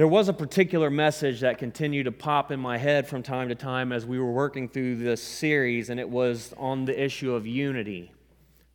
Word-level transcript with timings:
there 0.00 0.08
was 0.08 0.30
a 0.30 0.32
particular 0.32 0.88
message 0.88 1.40
that 1.40 1.58
continued 1.58 2.04
to 2.04 2.10
pop 2.10 2.50
in 2.50 2.58
my 2.58 2.78
head 2.78 3.06
from 3.06 3.22
time 3.22 3.50
to 3.50 3.54
time 3.54 3.92
as 3.92 4.06
we 4.06 4.18
were 4.18 4.32
working 4.32 4.66
through 4.66 4.96
this 4.96 5.22
series, 5.22 5.90
and 5.90 6.00
it 6.00 6.08
was 6.08 6.54
on 6.56 6.86
the 6.86 7.04
issue 7.04 7.34
of 7.34 7.46
unity. 7.46 8.10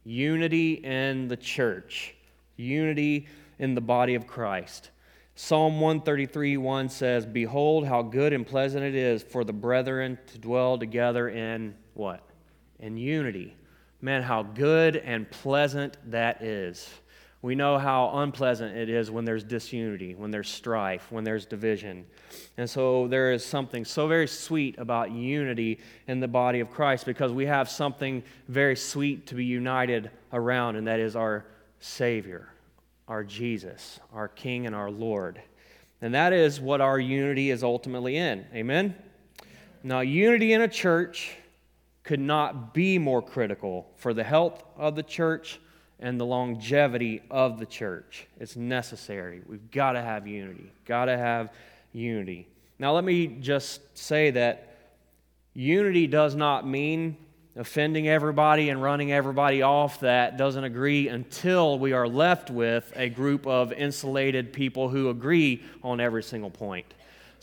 Unity 0.03 0.73
in 0.73 1.27
the 1.27 1.35
church, 1.35 2.13
unity 2.57 3.25
in 3.57 3.73
the 3.73 3.81
body 3.81 4.13
of 4.13 4.27
Christ. 4.27 4.91
Psalm 5.33 5.79
133 5.79 6.57
1 6.57 6.89
says, 6.89 7.25
Behold, 7.25 7.87
how 7.87 8.03
good 8.03 8.31
and 8.31 8.45
pleasant 8.45 8.83
it 8.83 8.93
is 8.93 9.23
for 9.23 9.43
the 9.43 9.51
brethren 9.51 10.19
to 10.27 10.37
dwell 10.37 10.77
together 10.77 11.29
in 11.29 11.73
what? 11.95 12.21
In 12.77 12.97
unity. 12.97 13.55
Man, 13.99 14.21
how 14.21 14.43
good 14.43 14.97
and 14.97 15.27
pleasant 15.31 15.97
that 16.11 16.43
is. 16.43 16.87
We 17.41 17.53
know 17.53 17.77
how 17.77 18.09
unpleasant 18.15 18.75
it 18.75 18.89
is 18.89 19.11
when 19.11 19.23
there's 19.23 19.43
disunity, 19.43 20.15
when 20.15 20.31
there's 20.31 20.49
strife, 20.49 21.11
when 21.11 21.23
there's 21.23 21.45
division. 21.45 22.05
And 22.57 22.67
so 22.67 23.07
there 23.07 23.31
is 23.31 23.45
something 23.45 23.85
so 23.85 24.07
very 24.07 24.27
sweet 24.27 24.79
about 24.79 25.11
unity 25.11 25.79
in 26.07 26.19
the 26.19 26.27
body 26.27 26.59
of 26.59 26.71
Christ 26.71 27.05
because 27.05 27.31
we 27.31 27.45
have 27.45 27.69
something 27.69 28.23
very 28.47 28.75
sweet 28.75 29.27
to 29.27 29.35
be 29.35 29.45
united 29.45 30.09
around, 30.33 30.75
and 30.75 30.87
that 30.87 30.99
is 30.99 31.15
our 31.15 31.45
Savior, 31.79 32.49
our 33.07 33.23
Jesus, 33.23 33.99
our 34.11 34.27
King, 34.27 34.65
and 34.65 34.75
our 34.75 34.89
Lord. 34.89 35.39
And 36.01 36.15
that 36.15 36.33
is 36.33 36.59
what 36.59 36.81
our 36.81 36.99
unity 36.99 37.51
is 37.51 37.63
ultimately 37.63 38.17
in. 38.17 38.45
Amen? 38.53 38.95
Now, 39.83 39.99
unity 39.99 40.53
in 40.53 40.61
a 40.61 40.67
church 40.67 41.35
could 42.03 42.19
not 42.19 42.73
be 42.73 42.97
more 42.97 43.21
critical 43.21 43.87
for 43.97 44.13
the 44.13 44.23
health 44.23 44.63
of 44.77 44.95
the 44.95 45.03
church 45.03 45.59
and 45.99 46.19
the 46.19 46.25
longevity 46.25 47.21
of 47.31 47.59
the 47.59 47.65
church. 47.65 48.27
It's 48.39 48.55
necessary. 48.55 49.41
We've 49.47 49.71
got 49.71 49.93
to 49.93 50.01
have 50.01 50.27
unity. 50.27 50.71
Got 50.85 51.05
to 51.05 51.17
have 51.17 51.51
unity. 51.93 52.47
Now, 52.77 52.93
let 52.93 53.03
me 53.03 53.27
just 53.27 53.97
say 53.97 54.31
that 54.31 54.77
unity 55.53 56.07
does 56.07 56.35
not 56.35 56.67
mean 56.67 57.17
offending 57.55 58.09
everybody 58.09 58.69
and 58.69 58.81
running 58.81 59.13
everybody 59.13 59.61
off 59.61 60.01
that 60.01 60.35
doesn't 60.35 60.65
agree 60.65 61.07
until 61.07 61.79
we 61.79 61.93
are 61.93 62.07
left 62.07 62.51
with 62.51 62.91
a 62.97 63.07
group 63.07 63.47
of 63.47 63.71
insulated 63.71 64.51
people 64.51 64.89
who 64.89 65.09
agree 65.09 65.63
on 65.81 66.01
every 66.01 66.21
single 66.21 66.49
point. 66.49 66.93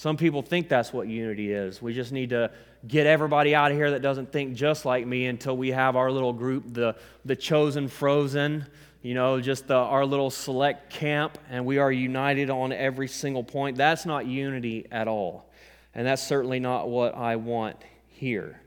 Some 0.03 0.17
people 0.17 0.42
think 0.42 0.69
that's 0.69 0.92
what 0.92 1.06
unity 1.06 1.53
is. 1.53 1.81
We 1.81 1.95
just 1.95 2.11
need 2.11 2.31
to 2.31 2.50
get 2.89 3.06
everybody 3.06 3.55
out 3.55 3.70
of 3.70 3.77
here 3.77 3.92
that 3.92 4.03
doesn't 4.03 4.33
think 4.33 4.56
just 4.56 4.84
like 4.84 5.06
me 5.06 5.27
until 5.27 5.56
we 5.56 5.70
have 5.70 5.94
our 5.94 6.11
little 6.11 6.33
group, 6.33 6.64
the, 6.75 6.97
the 7.25 7.36
chosen 7.36 7.86
frozen, 7.86 8.67
you 9.00 9.14
know, 9.14 9.41
just 9.41 9.69
the, 9.69 9.77
our 9.77 10.05
little 10.05 10.28
select 10.28 10.91
camp, 10.92 11.39
and 11.48 11.64
we 11.64 11.78
are 11.78 11.92
united 11.92 12.50
on 12.50 12.72
every 12.72 13.06
single 13.06 13.44
point. 13.44 13.77
That's 13.77 14.05
not 14.05 14.27
unity 14.27 14.89
at 14.91 15.06
all. 15.06 15.48
And 15.94 16.05
that's 16.05 16.27
certainly 16.27 16.59
not 16.59 16.89
what 16.89 17.14
I 17.14 17.37
want 17.37 17.77
here. 18.09 18.61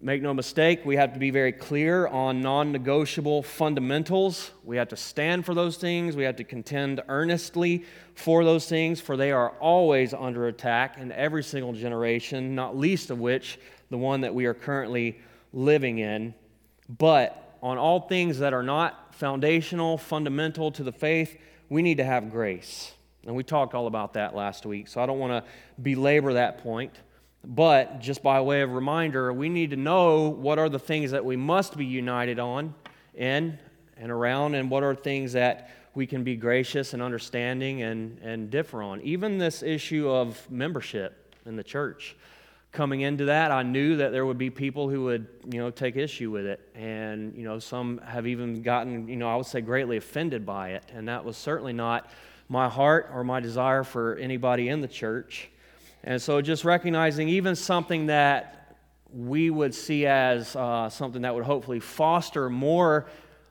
Make 0.00 0.22
no 0.22 0.32
mistake, 0.32 0.84
we 0.84 0.96
have 0.96 1.12
to 1.14 1.18
be 1.18 1.30
very 1.30 1.52
clear 1.52 2.06
on 2.06 2.40
non 2.40 2.70
negotiable 2.72 3.42
fundamentals. 3.42 4.52
We 4.62 4.76
have 4.76 4.88
to 4.88 4.96
stand 4.96 5.44
for 5.44 5.54
those 5.54 5.76
things. 5.76 6.14
We 6.14 6.24
have 6.24 6.36
to 6.36 6.44
contend 6.44 7.02
earnestly 7.08 7.84
for 8.14 8.44
those 8.44 8.68
things, 8.68 9.00
for 9.00 9.16
they 9.16 9.32
are 9.32 9.50
always 9.58 10.14
under 10.14 10.46
attack 10.46 10.98
in 10.98 11.10
every 11.12 11.42
single 11.42 11.72
generation, 11.72 12.54
not 12.54 12.76
least 12.76 13.10
of 13.10 13.18
which 13.18 13.58
the 13.90 13.98
one 13.98 14.20
that 14.20 14.34
we 14.34 14.46
are 14.46 14.54
currently 14.54 15.18
living 15.52 15.98
in. 15.98 16.34
But 16.88 17.56
on 17.62 17.78
all 17.78 18.00
things 18.00 18.38
that 18.38 18.52
are 18.52 18.62
not 18.62 19.14
foundational, 19.14 19.98
fundamental 19.98 20.70
to 20.72 20.84
the 20.84 20.92
faith, 20.92 21.36
we 21.68 21.82
need 21.82 21.96
to 21.98 22.04
have 22.04 22.30
grace. 22.30 22.92
And 23.26 23.34
we 23.34 23.42
talked 23.42 23.74
all 23.74 23.86
about 23.86 24.14
that 24.14 24.34
last 24.34 24.64
week, 24.64 24.88
so 24.88 25.00
I 25.00 25.06
don't 25.06 25.18
want 25.18 25.44
to 25.44 25.50
belabor 25.82 26.34
that 26.34 26.62
point. 26.62 26.94
But 27.44 28.00
just 28.00 28.22
by 28.22 28.40
way 28.40 28.62
of 28.62 28.72
reminder, 28.72 29.32
we 29.32 29.48
need 29.48 29.70
to 29.70 29.76
know 29.76 30.28
what 30.28 30.58
are 30.58 30.68
the 30.68 30.78
things 30.78 31.12
that 31.12 31.24
we 31.24 31.36
must 31.36 31.76
be 31.76 31.86
united 31.86 32.38
on 32.38 32.74
in 33.14 33.58
and 33.96 34.12
around, 34.12 34.54
and 34.54 34.70
what 34.70 34.82
are 34.84 34.94
things 34.94 35.32
that 35.32 35.70
we 35.94 36.06
can 36.06 36.22
be 36.22 36.36
gracious 36.36 36.94
and 36.94 37.02
understanding 37.02 37.82
and, 37.82 38.18
and 38.20 38.50
differ 38.50 38.82
on. 38.82 39.00
Even 39.00 39.38
this 39.38 39.62
issue 39.62 40.08
of 40.08 40.48
membership 40.50 41.34
in 41.46 41.56
the 41.56 41.64
church. 41.64 42.16
Coming 42.70 43.00
into 43.00 43.24
that, 43.24 43.50
I 43.50 43.62
knew 43.62 43.96
that 43.96 44.12
there 44.12 44.24
would 44.26 44.38
be 44.38 44.50
people 44.50 44.88
who 44.88 45.04
would, 45.04 45.26
you 45.50 45.58
know, 45.58 45.70
take 45.70 45.96
issue 45.96 46.30
with 46.30 46.46
it. 46.46 46.60
And, 46.74 47.34
you 47.34 47.42
know, 47.42 47.58
some 47.58 47.98
have 48.04 48.26
even 48.26 48.62
gotten, 48.62 49.08
you 49.08 49.16
know, 49.16 49.28
I 49.28 49.36
would 49.36 49.46
say 49.46 49.60
greatly 49.60 49.96
offended 49.96 50.44
by 50.44 50.70
it. 50.70 50.84
And 50.94 51.08
that 51.08 51.24
was 51.24 51.36
certainly 51.36 51.72
not 51.72 52.10
my 52.48 52.68
heart 52.68 53.10
or 53.12 53.24
my 53.24 53.40
desire 53.40 53.82
for 53.82 54.16
anybody 54.16 54.68
in 54.68 54.80
the 54.80 54.88
church. 54.88 55.50
And 56.04 56.20
so 56.20 56.40
just 56.40 56.64
recognizing 56.64 57.28
even 57.28 57.56
something 57.56 58.06
that 58.06 58.76
we 59.12 59.50
would 59.50 59.74
see 59.74 60.06
as 60.06 60.54
uh, 60.54 60.88
something 60.88 61.22
that 61.22 61.34
would 61.34 61.44
hopefully 61.44 61.80
foster 61.80 62.50
more 62.50 63.06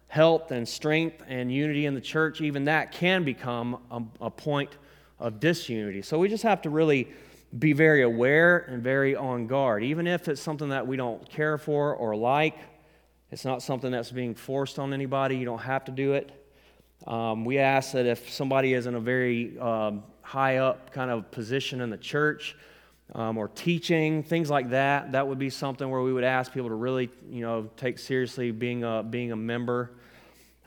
health 0.07 0.51
and 0.51 0.67
strength 0.67 1.21
and 1.27 1.51
unity 1.51 1.85
in 1.85 1.93
the 1.93 2.01
church, 2.01 2.41
even 2.41 2.65
that 2.65 2.91
can 2.91 3.23
become 3.23 3.77
a, 3.91 4.25
a 4.25 4.31
point 4.31 4.77
of 5.19 5.39
disunity. 5.39 6.01
So 6.01 6.19
we 6.19 6.29
just 6.29 6.43
have 6.43 6.61
to 6.61 6.69
really 6.69 7.09
be 7.57 7.73
very 7.73 8.03
aware 8.03 8.59
and 8.69 8.83
very 8.83 9.15
on 9.15 9.47
guard. 9.47 9.83
Even 9.83 10.07
if 10.07 10.27
it's 10.27 10.41
something 10.41 10.69
that 10.69 10.85
we 10.85 10.95
don't 10.95 11.27
care 11.29 11.57
for 11.57 11.95
or 11.95 12.15
like, 12.15 12.57
it's 13.31 13.43
not 13.43 13.61
something 13.61 13.91
that's 13.91 14.11
being 14.11 14.35
forced 14.35 14.79
on 14.79 14.93
anybody. 14.93 15.37
You 15.37 15.45
don't 15.45 15.61
have 15.61 15.85
to 15.85 15.91
do 15.91 16.13
it. 16.13 16.31
Um, 17.05 17.45
we 17.45 17.57
ask 17.57 17.91
that 17.93 18.05
if 18.05 18.31
somebody 18.31 18.73
is 18.73 18.85
in 18.85 18.95
a 18.95 18.99
very 18.99 19.57
um, 19.59 20.03
high 20.27 20.57
up 20.57 20.91
kind 20.91 21.09
of 21.09 21.31
position 21.31 21.79
in 21.79 21.89
the 21.89 21.97
church 21.97 22.53
um, 23.15 23.37
or 23.37 23.47
teaching, 23.47 24.23
things 24.23 24.49
like 24.49 24.71
that, 24.71 25.13
that 25.13 25.25
would 25.25 25.39
be 25.39 25.49
something 25.49 25.89
where 25.89 26.01
we 26.01 26.11
would 26.11 26.25
ask 26.25 26.51
people 26.51 26.67
to 26.67 26.75
really, 26.75 27.09
you 27.29 27.39
know, 27.39 27.69
take 27.77 27.97
seriously 27.97 28.51
being 28.51 28.83
a, 28.83 29.03
being 29.03 29.31
a 29.31 29.37
member. 29.37 29.91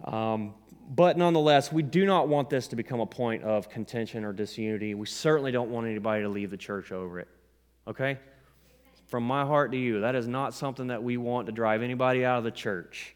Um, 0.04 0.54
but 0.88 1.18
nonetheless, 1.18 1.70
we 1.70 1.82
do 1.82 2.06
not 2.06 2.26
want 2.26 2.48
this 2.48 2.68
to 2.68 2.76
become 2.76 3.00
a 3.00 3.06
point 3.06 3.42
of 3.42 3.68
contention 3.68 4.24
or 4.24 4.32
disunity. 4.32 4.94
We 4.94 5.06
certainly 5.06 5.52
don't 5.52 5.70
want 5.70 5.86
anybody 5.86 6.22
to 6.22 6.30
leave 6.30 6.50
the 6.50 6.56
church 6.56 6.90
over 6.90 7.20
it. 7.20 7.28
Okay? 7.86 8.16
From 9.08 9.24
my 9.24 9.44
heart 9.44 9.72
to 9.72 9.76
you, 9.76 10.00
that 10.00 10.14
is 10.14 10.26
not 10.26 10.54
something 10.54 10.86
that 10.86 11.02
we 11.02 11.18
want 11.18 11.44
to 11.46 11.52
drive 11.52 11.82
anybody 11.82 12.24
out 12.24 12.38
of 12.38 12.44
the 12.44 12.50
church. 12.50 13.14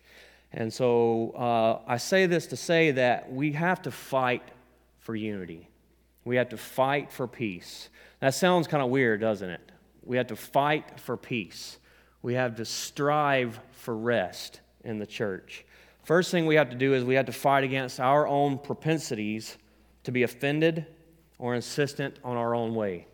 And 0.53 0.71
so 0.71 1.31
uh, 1.31 1.91
I 1.91 1.97
say 1.97 2.27
this 2.27 2.49
to 2.49 2.57
say 2.57 2.91
that 2.91 3.33
we 3.33 3.53
have 3.53 3.81
to 3.83 3.91
fight 3.91 4.43
for 4.99 5.17
unity. 5.17 5.71
We 6.25 6.37
have 6.37 6.49
to 6.51 6.57
fight 6.57 7.13
for 7.13 7.27
peace. 7.27 7.89
That 8.21 8.35
sounds 8.35 8.67
kind 8.67 8.83
of 8.83 8.91
weird, 8.91 9.21
doesn't 9.21 9.51
it? 9.51 9.73
We 10.05 10.17
have 10.17 10.29
to 10.29 10.37
fight 10.37 11.01
for 11.01 11.17
peace. 11.17 11.79
We 12.23 12.35
have 12.35 12.57
to 12.57 12.65
strive 12.65 13.61
for 13.73 13.97
rest 13.97 14.61
in 14.83 14.99
the 14.99 15.07
church. 15.07 15.65
First 16.05 16.31
thing 16.31 16.47
we 16.47 16.55
have 16.57 16.71
to 16.71 16.77
do 16.77 16.95
is 16.95 17.05
we 17.05 17.15
have 17.15 17.27
to 17.27 17.33
fight 17.33 17.65
against 17.65 18.01
our 18.01 18.27
own 18.27 18.59
propensities 18.59 19.57
to 20.05 20.13
be 20.13 20.23
offended 20.23 20.87
or 21.39 21.55
insistent 21.55 22.19
on 22.23 22.37
our 22.37 22.55
own 22.55 22.75
way. 22.75 23.07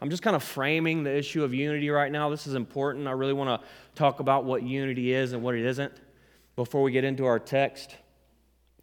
I'm 0.00 0.10
just 0.10 0.22
kind 0.22 0.36
of 0.36 0.42
framing 0.42 1.02
the 1.02 1.14
issue 1.14 1.44
of 1.44 1.54
unity 1.54 1.88
right 1.88 2.12
now. 2.12 2.28
This 2.28 2.46
is 2.46 2.54
important. 2.54 3.08
I 3.08 3.12
really 3.12 3.32
want 3.32 3.60
to 3.60 3.66
talk 3.94 4.20
about 4.20 4.44
what 4.44 4.62
unity 4.62 5.12
is 5.12 5.32
and 5.32 5.42
what 5.42 5.54
it 5.54 5.64
isn't 5.64 5.92
before 6.56 6.82
we 6.82 6.92
get 6.92 7.04
into 7.04 7.24
our 7.24 7.38
text. 7.38 7.96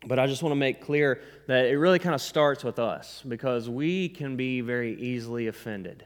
But 0.05 0.17
I 0.17 0.25
just 0.25 0.41
want 0.41 0.51
to 0.51 0.57
make 0.57 0.81
clear 0.81 1.21
that 1.47 1.65
it 1.65 1.77
really 1.77 1.99
kind 1.99 2.15
of 2.15 2.21
starts 2.21 2.63
with 2.63 2.79
us 2.79 3.23
because 3.27 3.69
we 3.69 4.09
can 4.09 4.35
be 4.35 4.61
very 4.61 4.99
easily 4.99 5.47
offended. 5.47 6.05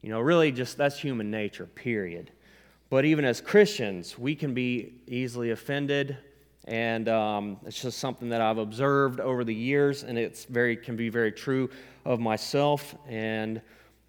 You 0.00 0.10
know, 0.10 0.20
really 0.20 0.50
just 0.50 0.76
that's 0.76 0.98
human 0.98 1.30
nature, 1.30 1.66
period. 1.66 2.32
But 2.90 3.04
even 3.04 3.24
as 3.24 3.40
Christians, 3.40 4.18
we 4.18 4.34
can 4.34 4.54
be 4.54 4.94
easily 5.06 5.52
offended. 5.52 6.18
And 6.64 7.08
um, 7.08 7.58
it's 7.64 7.80
just 7.80 7.98
something 7.98 8.28
that 8.30 8.40
I've 8.40 8.58
observed 8.58 9.20
over 9.20 9.44
the 9.44 9.54
years, 9.54 10.02
and 10.04 10.18
it's 10.18 10.44
very 10.44 10.76
can 10.76 10.96
be 10.96 11.08
very 11.08 11.32
true 11.32 11.70
of 12.04 12.20
myself. 12.20 12.94
And 13.08 13.60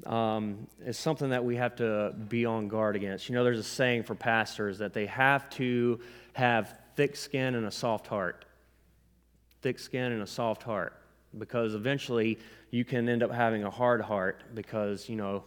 um, 0.05 0.67
it's 0.83 0.99
something 0.99 1.29
that 1.29 1.43
we 1.43 1.55
have 1.55 1.75
to 1.77 2.13
be 2.29 2.45
on 2.45 2.67
guard 2.67 2.95
against. 2.95 3.29
You 3.29 3.35
know, 3.35 3.43
there's 3.43 3.59
a 3.59 3.63
saying 3.63 4.03
for 4.03 4.15
pastors 4.15 4.79
that 4.79 4.93
they 4.93 5.05
have 5.05 5.49
to 5.51 5.99
have 6.33 6.79
thick 6.95 7.15
skin 7.15 7.55
and 7.55 7.65
a 7.67 7.71
soft 7.71 8.07
heart 8.07 8.45
thick 9.63 9.79
skin 9.79 10.11
and 10.11 10.21
a 10.21 10.27
soft 10.27 10.61
heart 10.61 10.93
because 11.39 11.73
eventually 11.73 12.37
you 12.69 12.85
can 12.85 13.09
end 13.09 13.23
up 13.23 13.31
having 13.31 13.63
a 13.63 13.69
hard 13.69 14.01
heart 14.01 14.43
because, 14.53 15.09
you 15.09 15.15
know, 15.15 15.43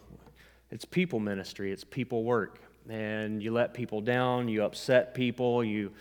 it's 0.71 0.85
people 0.85 1.21
ministry, 1.21 1.71
it's 1.71 1.85
people 1.85 2.25
work. 2.25 2.61
And 2.89 3.43
you 3.43 3.53
let 3.53 3.75
people 3.75 4.01
down, 4.01 4.49
you 4.49 4.65
upset 4.65 5.15
people, 5.15 5.65
you 5.65 5.93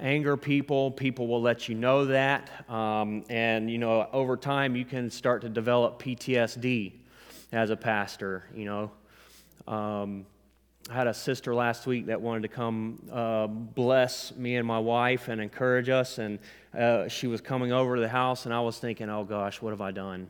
anger 0.00 0.36
people. 0.36 0.90
People 0.90 1.26
will 1.26 1.42
let 1.42 1.68
you 1.68 1.74
know 1.74 2.06
that. 2.06 2.50
Um, 2.70 3.24
and, 3.28 3.70
you 3.70 3.78
know, 3.78 4.08
over 4.12 4.36
time, 4.36 4.76
you 4.76 4.84
can 4.84 5.10
start 5.10 5.42
to 5.42 5.48
develop 5.48 6.02
PTSD 6.02 6.92
as 7.52 7.70
a 7.70 7.76
pastor, 7.76 8.44
you 8.54 8.64
know. 8.64 8.90
Um, 9.72 10.26
I 10.90 10.94
had 10.94 11.06
a 11.06 11.14
sister 11.14 11.54
last 11.54 11.86
week 11.86 12.06
that 12.06 12.20
wanted 12.20 12.42
to 12.42 12.48
come 12.48 13.02
uh, 13.12 13.46
bless 13.46 14.34
me 14.34 14.56
and 14.56 14.66
my 14.66 14.78
wife 14.78 15.28
and 15.28 15.40
encourage 15.40 15.88
us. 15.88 16.18
And 16.18 16.38
uh, 16.76 17.08
she 17.08 17.26
was 17.26 17.40
coming 17.40 17.72
over 17.72 17.94
to 17.94 18.00
the 18.00 18.08
house, 18.08 18.46
and 18.46 18.54
I 18.54 18.60
was 18.60 18.78
thinking, 18.78 19.08
oh 19.08 19.24
gosh, 19.24 19.62
what 19.62 19.70
have 19.70 19.80
I 19.80 19.92
done? 19.92 20.28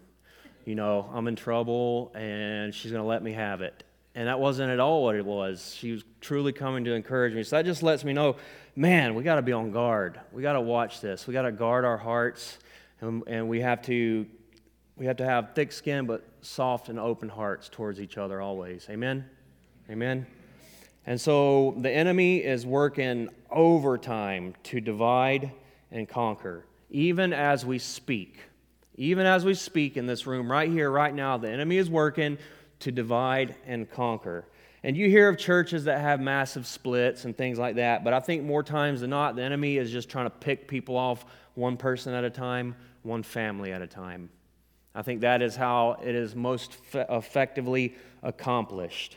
you 0.65 0.75
know, 0.75 1.09
I'm 1.13 1.29
in 1.29 1.37
trouble 1.37 2.13
and 2.15 2.75
she's 2.75 2.93
going 2.93 3.03
to 3.03 3.09
let 3.09 3.23
me 3.23 3.33
have 3.33 3.63
it. 3.63 3.85
And 4.15 4.29
that 4.29 4.39
wasn't 4.39 4.71
at 4.71 4.79
all 4.79 5.05
what 5.05 5.17
it 5.17 5.25
was. 5.25 5.75
She 5.75 5.93
was 5.93 6.05
truly 6.21 6.53
coming 6.53 6.85
to 6.85 6.93
encourage 6.93 7.35
me. 7.35 7.43
So 7.43 7.57
that 7.57 7.65
just 7.65 7.83
lets 7.83 8.05
me 8.05 8.13
know, 8.13 8.37
man, 8.77 9.15
we 9.15 9.23
got 9.23 9.37
to 9.37 9.43
be 9.43 9.53
on 9.53 9.71
guard. 9.71 10.21
We 10.33 10.43
got 10.43 10.53
to 10.53 10.61
watch 10.61 11.01
this. 11.01 11.27
We 11.27 11.33
got 11.33 11.43
to 11.43 11.53
guard 11.53 11.85
our 11.85 11.97
hearts, 11.97 12.59
and, 13.01 13.23
and 13.27 13.49
we 13.49 13.61
have 13.61 13.81
to 13.83 14.27
we 14.99 15.07
have 15.07 15.17
to 15.17 15.25
have 15.25 15.55
thick 15.55 15.73
skin 15.73 16.05
but 16.05 16.23
soft 16.43 16.91
and 16.91 16.99
open 17.01 17.31
hearts 17.31 17.71
towards 17.71 18.01
each 18.01 18.19
other 18.19 18.43
always. 18.43 18.87
Amen. 18.91 19.25
Amen. 19.89 20.27
And 21.07 21.21
so 21.21 21.75
the 21.79 21.91
enemy 21.91 22.39
is 22.39 22.65
working 22.65 23.29
overtime 23.51 24.55
to 24.65 24.81
divide 24.81 25.53
and 25.91 26.09
conquer, 26.09 26.65
even 26.91 27.33
as 27.33 27.67
we 27.67 27.79
speak. 27.79 28.39
Even 28.97 29.27
as 29.27 29.45
we 29.45 29.55
speak 29.55 29.97
in 29.97 30.07
this 30.07 30.27
room 30.27 30.51
right 30.51 30.71
here, 30.71 30.91
right 30.91 31.15
now, 31.15 31.39
the 31.39 31.49
enemy 31.49 31.79
is 31.79 31.91
working 31.91 32.39
to 32.81 32.93
divide 32.93 33.55
and 33.67 33.91
conquer. 33.91 34.45
And 34.85 34.97
you 34.97 35.09
hear 35.09 35.29
of 35.29 35.39
churches 35.39 35.85
that 35.85 36.01
have 36.01 36.21
massive 36.21 36.67
splits 36.67 37.25
and 37.25 37.37
things 37.37 37.59
like 37.59 37.77
that, 37.77 38.05
but 38.05 38.13
I 38.13 38.21
think 38.21 38.43
more 38.43 38.63
times 38.63 39.01
than 39.01 39.11
not, 39.11 39.37
the 39.37 39.43
enemy 39.43 39.77
is 39.77 39.91
just 39.91 40.09
trying 40.09 40.27
to 40.27 40.31
pick 40.31 40.69
people 40.69 40.97
off 40.97 41.25
one 41.55 41.77
person 41.77 42.15
at 42.15 42.25
a 42.25 42.31
time, 42.31 42.75
one 43.03 43.23
family 43.23 43.73
at 43.73 43.81
a 43.81 43.87
time. 43.87 44.29
I 44.95 45.03
think 45.03 45.23
that 45.23 45.41
is 45.41 45.57
how 45.57 45.99
it 46.03 46.15
is 46.15 46.35
most 46.35 46.77
effectively 46.95 47.95
accomplished. 48.23 49.17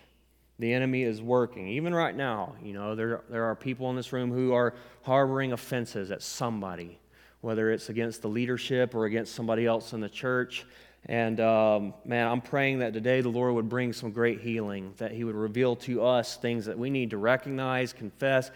The 0.60 0.74
enemy 0.74 1.04
is 1.04 1.22
working. 1.22 1.68
Even 1.68 1.94
right 1.94 2.16
now, 2.16 2.56
you 2.64 2.74
know, 2.74 2.96
there, 2.96 3.22
there 3.30 3.44
are 3.46 3.56
people 3.56 3.90
in 3.90 3.96
this 3.96 4.14
room 4.14 4.32
who 4.32 4.54
are 4.54 4.74
harboring 5.02 5.52
offenses 5.52 6.12
at 6.12 6.22
somebody, 6.22 6.98
whether 7.42 7.72
it's 7.72 7.90
against 7.90 8.22
the 8.22 8.30
leadership 8.30 8.96
or 8.96 9.06
against 9.06 9.36
somebody 9.36 9.66
else 9.66 9.94
in 9.94 10.00
the 10.00 10.10
church. 10.10 10.66
And 11.08 11.40
um, 11.40 11.94
man, 12.04 12.28
I'm 12.28 12.42
praying 12.42 12.80
that 12.80 12.94
today 12.94 13.22
the 13.22 13.30
Lord 13.30 13.54
would 13.54 13.70
bring 13.70 13.94
some 13.94 14.12
great 14.12 14.40
healing, 14.40 14.94
that 14.98 15.12
He 15.12 15.24
would 15.24 15.36
reveal 15.36 15.76
to 15.78 16.04
us 16.04 16.38
things 16.38 16.66
that 16.66 16.80
we 16.80 16.90
need 16.90 17.12
to 17.12 17.18
recognize, 17.18 17.94
confess, 17.94 18.50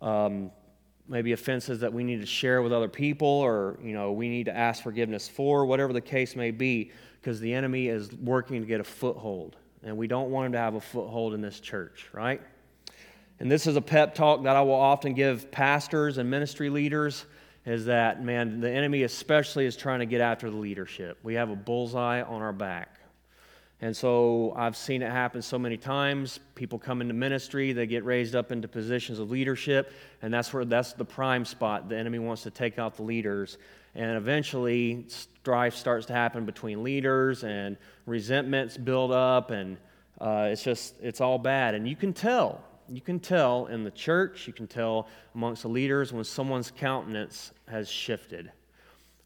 um, 0.00 0.50
maybe 1.08 1.32
offenses 1.32 1.80
that 1.80 1.92
we 1.92 2.04
need 2.04 2.20
to 2.20 2.26
share 2.26 2.62
with 2.62 2.72
other 2.72 2.88
people, 2.88 3.26
or 3.26 3.76
you 3.82 3.92
know, 3.92 4.12
we 4.12 4.28
need 4.28 4.44
to 4.44 4.56
ask 4.56 4.82
forgiveness 4.82 5.28
for, 5.28 5.66
whatever 5.66 5.92
the 5.92 6.00
case 6.00 6.36
may 6.36 6.52
be, 6.52 6.92
because 7.20 7.40
the 7.40 7.52
enemy 7.52 7.88
is 7.88 8.12
working 8.14 8.60
to 8.60 8.66
get 8.66 8.80
a 8.80 8.84
foothold, 8.84 9.56
and 9.82 9.96
we 9.96 10.06
don't 10.06 10.30
want 10.30 10.46
him 10.46 10.52
to 10.52 10.58
have 10.58 10.74
a 10.74 10.80
foothold 10.80 11.34
in 11.34 11.40
this 11.40 11.60
church, 11.60 12.06
right? 12.12 12.40
And 13.38 13.50
this 13.50 13.66
is 13.66 13.76
a 13.76 13.80
pep 13.80 14.14
talk 14.14 14.42
that 14.44 14.56
I 14.56 14.62
will 14.62 14.74
often 14.74 15.14
give 15.14 15.50
pastors 15.50 16.18
and 16.18 16.30
ministry 16.30 16.68
leaders 16.68 17.24
is 17.64 17.86
that, 17.86 18.22
man, 18.22 18.60
the 18.60 18.70
enemy 18.70 19.02
especially 19.02 19.66
is 19.66 19.76
trying 19.76 20.00
to 20.00 20.06
get 20.06 20.20
after 20.20 20.50
the 20.50 20.56
leadership. 20.56 21.18
We 21.22 21.34
have 21.34 21.50
a 21.50 21.56
bullseye 21.56 22.22
on 22.22 22.42
our 22.42 22.52
back. 22.52 23.00
And 23.82 23.96
so 23.96 24.52
I've 24.56 24.76
seen 24.76 25.00
it 25.00 25.10
happen 25.10 25.40
so 25.40 25.58
many 25.58 25.78
times. 25.78 26.38
People 26.54 26.78
come 26.78 27.00
into 27.00 27.14
ministry, 27.14 27.72
they 27.72 27.86
get 27.86 28.04
raised 28.04 28.34
up 28.34 28.52
into 28.52 28.68
positions 28.68 29.18
of 29.18 29.30
leadership, 29.30 29.90
and 30.20 30.32
that's 30.32 30.52
where 30.52 30.66
that's 30.66 30.92
the 30.92 31.04
prime 31.04 31.46
spot. 31.46 31.88
The 31.88 31.96
enemy 31.96 32.18
wants 32.18 32.42
to 32.42 32.50
take 32.50 32.78
out 32.78 32.96
the 32.96 33.02
leaders. 33.02 33.56
And 33.94 34.16
eventually, 34.16 35.04
strife 35.08 35.74
starts 35.74 36.06
to 36.06 36.12
happen 36.12 36.44
between 36.44 36.84
leaders, 36.84 37.44
and 37.44 37.76
resentments 38.06 38.76
build 38.76 39.10
up, 39.10 39.50
and 39.50 39.78
uh, 40.20 40.48
it's 40.50 40.62
just, 40.62 40.94
it's 41.02 41.20
all 41.20 41.38
bad. 41.38 41.74
And 41.74 41.88
you 41.88 41.96
can 41.96 42.12
tell 42.12 42.62
you 42.90 43.00
can 43.00 43.20
tell 43.20 43.66
in 43.66 43.84
the 43.84 43.90
church, 43.90 44.46
you 44.46 44.52
can 44.52 44.66
tell 44.66 45.06
amongst 45.34 45.62
the 45.62 45.68
leaders 45.68 46.12
when 46.12 46.24
someone's 46.24 46.70
countenance 46.70 47.52
has 47.68 47.88
shifted. 47.88 48.50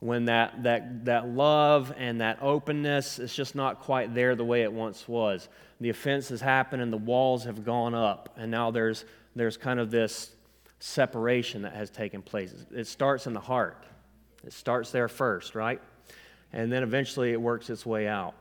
When 0.01 0.27
that, 0.27 0.65
that, 0.65 1.07
that 1.07 1.29
love 1.29 1.95
and 1.97 2.21
that 2.21 2.39
openness 2.43 3.19
is 3.19 3.35
just 3.35 3.55
not 3.55 3.81
quite 3.81 4.15
there 4.15 4.37
the 4.37 4.45
way 4.45 4.63
it 4.63 4.73
once 4.73 5.09
was. 5.09 5.49
The 5.81 5.89
offense 5.89 6.29
has 6.29 6.43
happened 6.43 6.83
and 6.83 6.93
the 6.93 6.99
walls 6.99 7.45
have 7.45 7.65
gone 7.65 7.95
up, 7.95 8.35
and 8.37 8.51
now 8.51 8.71
there's, 8.71 9.07
there's 9.35 9.57
kind 9.57 9.81
of 9.81 9.91
this 9.91 10.35
separation 10.79 11.63
that 11.63 11.73
has 11.73 11.89
taken 11.89 12.21
place. 12.21 12.55
It 12.71 12.87
starts 12.87 13.27
in 13.27 13.33
the 13.33 13.41
heart, 13.41 13.83
it 14.45 14.53
starts 14.53 14.91
there 14.91 15.09
first, 15.09 15.55
right? 15.55 15.81
And 16.53 16.71
then 16.71 16.83
eventually 16.83 17.33
it 17.33 17.41
works 17.41 17.71
its 17.71 17.85
way 17.85 18.07
out. 18.07 18.35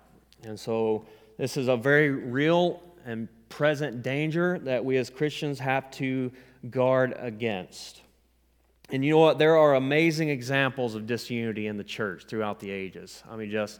And 0.43 0.59
so 0.59 1.05
this 1.37 1.57
is 1.57 1.67
a 1.67 1.77
very 1.77 2.09
real 2.09 2.81
and 3.05 3.27
present 3.49 4.03
danger 4.03 4.59
that 4.59 4.83
we 4.83 4.97
as 4.97 5.09
Christians 5.09 5.59
have 5.59 5.89
to 5.91 6.31
guard 6.69 7.15
against. 7.17 8.01
And 8.89 9.03
you 9.03 9.13
know 9.13 9.19
what? 9.19 9.39
There 9.39 9.57
are 9.57 9.75
amazing 9.75 10.29
examples 10.29 10.95
of 10.95 11.07
disunity 11.07 11.67
in 11.67 11.77
the 11.77 11.83
church 11.83 12.25
throughout 12.25 12.59
the 12.59 12.69
ages. 12.69 13.23
I 13.29 13.35
mean, 13.35 13.49
just 13.49 13.79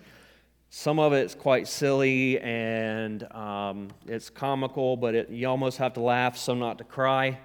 some 0.70 0.98
of 0.98 1.14
it's 1.14 1.36
quite 1.36 1.68
silly 1.68 2.40
and 2.40 3.32
um, 3.32 3.90
it's 4.08 4.30
comical, 4.30 4.98
but 4.98 5.14
it, 5.14 5.30
you 5.30 5.48
almost 5.48 5.78
have 5.78 5.94
to 5.94 6.02
laugh, 6.02 6.38
so 6.38 6.56
not 6.56 6.80
to 6.80 6.84
cry. 6.84 7.38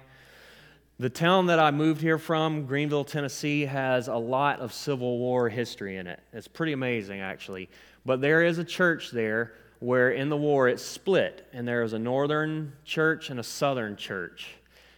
The 1.01 1.09
town 1.09 1.45
that 1.45 1.59
I 1.59 1.71
moved 1.71 2.01
here 2.01 2.17
from, 2.17 2.67
Greeneville, 2.67 3.07
Tennessee, 3.07 3.61
has 3.61 4.09
a 4.09 4.15
lot 4.15 4.59
of 4.59 4.73
Civil 4.73 5.17
War 5.17 5.47
history 5.47 5.95
in 5.95 6.07
it. 6.07 6.19
It's 6.33 6.49
pretty 6.49 6.73
amazing, 6.73 7.21
actually. 7.21 7.69
But 8.05 8.19
there 8.19 8.43
is 8.43 8.57
a 8.57 8.65
church 8.65 9.11
there 9.11 9.53
where 9.79 10.11
in 10.11 10.27
the 10.27 10.35
war 10.35 10.67
it 10.67 10.77
split, 10.77 11.47
and 11.53 11.65
there 11.65 11.83
is 11.83 11.93
a 11.93 11.99
northern 11.99 12.73
church 12.83 13.29
and 13.29 13.39
a 13.39 13.43
southern 13.43 13.95
church. 13.95 14.47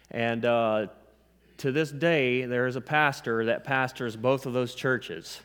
And 0.09 0.44
uh, 0.44 0.88
to 1.57 1.71
this 1.71 1.92
day, 1.92 2.45
there 2.45 2.65
is 2.65 2.75
a 2.75 2.81
pastor 2.81 3.45
that 3.45 3.63
pastors 3.63 4.15
both 4.15 4.48
of 4.48 4.53
those 4.53 4.74
churches. 4.74 5.39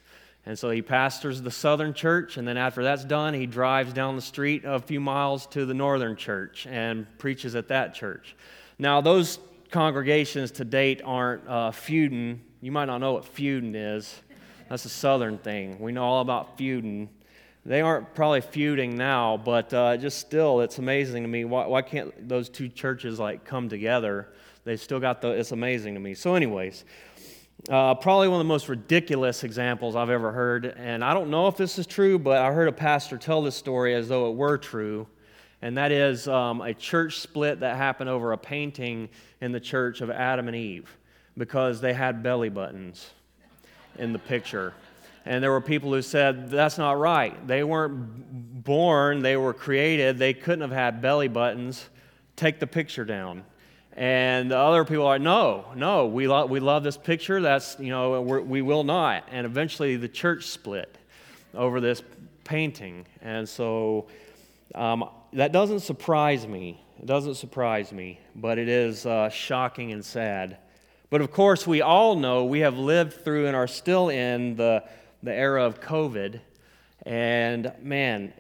And 0.47 0.59
so 0.59 0.71
he 0.71 0.81
pastors 0.81 1.43
the 1.43 1.51
southern 1.51 1.93
church, 1.93 2.39
and 2.39 2.49
then 2.49 2.57
after 2.57 2.83
that's 2.83 3.05
done, 3.05 3.35
he 3.35 3.45
drives 3.45 3.93
down 3.93 4.17
the 4.17 4.23
street 4.23 4.63
a 4.65 4.81
few 4.81 5.01
miles 5.01 5.47
to 5.49 5.67
the 5.67 5.75
northern 5.75 6.17
church 6.17 6.67
and 6.67 7.07
preaches 7.19 7.55
at 7.55 7.69
that 7.69 7.95
church. 7.95 8.35
Now, 8.79 9.03
those 9.03 9.39
congregations 9.71 10.51
to 10.53 10.65
date 10.65 11.03
aren't 11.05 11.47
uh, 11.49 11.71
feuding. 11.71 12.43
You 12.61 12.73
might 12.73 12.87
not 12.87 12.99
know 12.99 13.13
what 13.13 13.25
feuding 13.25 13.75
is. 13.75 14.23
That's 14.69 14.85
a 14.85 14.89
southern 14.89 15.39
thing. 15.39 15.79
We 15.79 15.93
know 15.93 16.05
all 16.05 16.21
about 16.21 16.59
feuding. 16.59 17.09
They 17.65 17.81
aren't 17.81 18.15
probably 18.15 18.41
feuding 18.41 18.97
now, 18.97 19.37
but 19.37 19.73
uh, 19.75 19.97
just 19.97 20.19
still, 20.19 20.61
it's 20.61 20.79
amazing 20.79 21.23
to 21.25 21.29
me. 21.29 21.45
Why, 21.45 21.67
why 21.67 21.83
can't 21.83 22.29
those 22.29 22.49
two 22.49 22.69
churches 22.69 23.19
like 23.19 23.45
come 23.45 23.69
together? 23.69 24.29
They 24.65 24.77
still 24.77 25.01
got 25.01 25.21
the. 25.21 25.31
It's 25.31 25.53
amazing 25.53 25.95
to 25.95 26.01
me. 26.01 26.15
So, 26.15 26.35
anyways, 26.35 26.85
uh, 27.69 27.95
probably 27.95 28.29
one 28.29 28.41
of 28.41 28.47
the 28.47 28.49
most 28.49 28.69
ridiculous 28.69 29.43
examples 29.45 29.97
I've 29.97 30.11
ever 30.11 30.31
heard, 30.33 30.67
and 30.67 31.05
I 31.05 31.15
don't 31.15 31.31
know 31.31 31.49
if 31.49 31.57
this 31.57 31.79
is 31.79 31.87
true, 31.87 32.19
but 32.19 32.39
I 32.39 32.53
heard 32.53 32.69
a 32.69 32.73
pastor 32.73 33.19
tell 33.19 33.43
this 33.43 33.57
story 33.57 33.95
as 33.95 34.09
though 34.09 34.31
it 34.31 34.37
were 34.37 34.59
true, 34.59 35.07
and 35.63 35.77
that 35.79 35.91
is 35.91 36.29
um, 36.29 36.61
a 36.61 36.75
church 36.75 37.19
split 37.21 37.61
that 37.61 37.77
happened 37.77 38.11
over 38.11 38.33
a 38.33 38.39
painting 38.39 39.09
in 39.41 39.53
the 39.53 39.61
church 39.61 40.01
of 40.01 40.11
Adam 40.11 40.49
and 40.49 40.57
Eve 40.57 40.97
because 41.37 41.81
they 41.81 41.93
had 41.93 42.23
belly 42.23 42.49
buttons 42.49 43.11
in 43.99 44.13
the 44.13 44.19
picture. 44.19 44.75
And 45.25 45.43
there 45.43 45.51
were 45.51 45.61
people 45.61 45.93
who 45.93 46.03
said, 46.03 46.51
that's 46.51 46.79
not 46.79 46.99
right. 46.99 47.47
They 47.47 47.65
weren't 47.65 48.63
born, 48.65 49.23
they 49.23 49.37
were 49.37 49.53
created. 49.53 50.19
They 50.19 50.35
couldn't 50.35 50.61
have 50.61 50.71
had 50.71 51.03
belly 51.03 51.29
buttons. 51.29 51.89
Take 52.37 52.61
the 52.61 52.67
picture 52.67 53.05
down. 53.05 53.45
And 53.95 54.51
the 54.51 54.59
other 54.59 54.85
people 54.85 55.07
are 55.07 55.19
no, 55.19 55.65
no, 55.75 56.07
we, 56.07 56.29
lo- 56.29 56.45
we 56.47 56.61
love 56.61 56.85
this 56.85 56.99
picture. 56.99 57.41
That's, 57.41 57.77
you 57.81 57.89
know, 57.89 58.21
we 58.21 58.61
will 58.61 58.85
not. 58.85 59.27
And 59.33 59.47
eventually 59.47 59.97
the 59.97 60.09
church 60.09 60.45
split 60.45 60.97
over 61.55 61.81
this 61.81 62.03
painting. 62.45 63.07
And 63.23 63.49
so 63.49 64.07
um, 64.75 65.09
that 65.37 65.53
doesn't 65.53 65.81
surprise 65.81 66.47
me. 66.49 66.83
It 66.99 67.05
doesn't 67.05 67.35
surprise 67.35 67.93
me, 67.93 68.19
but 68.35 68.59
it 68.59 68.71
is 68.71 69.05
uh, 69.05 69.29
shocking 69.29 69.93
and 69.93 70.03
sad. 70.03 70.57
But 71.11 71.21
of 71.21 71.31
course, 71.31 71.67
we 71.67 71.83
all 71.83 72.17
know 72.17 72.47
we 72.47 72.61
have 72.61 72.79
lived 72.79 73.23
through 73.23 73.47
and 73.47 73.55
are 73.55 73.69
still 73.69 74.09
in 74.09 74.57
the 74.57 74.83
the 75.23 75.35
era 75.35 75.65
of 75.65 75.81
COVID. 75.81 76.41
And 77.05 77.73
man, 77.83 78.33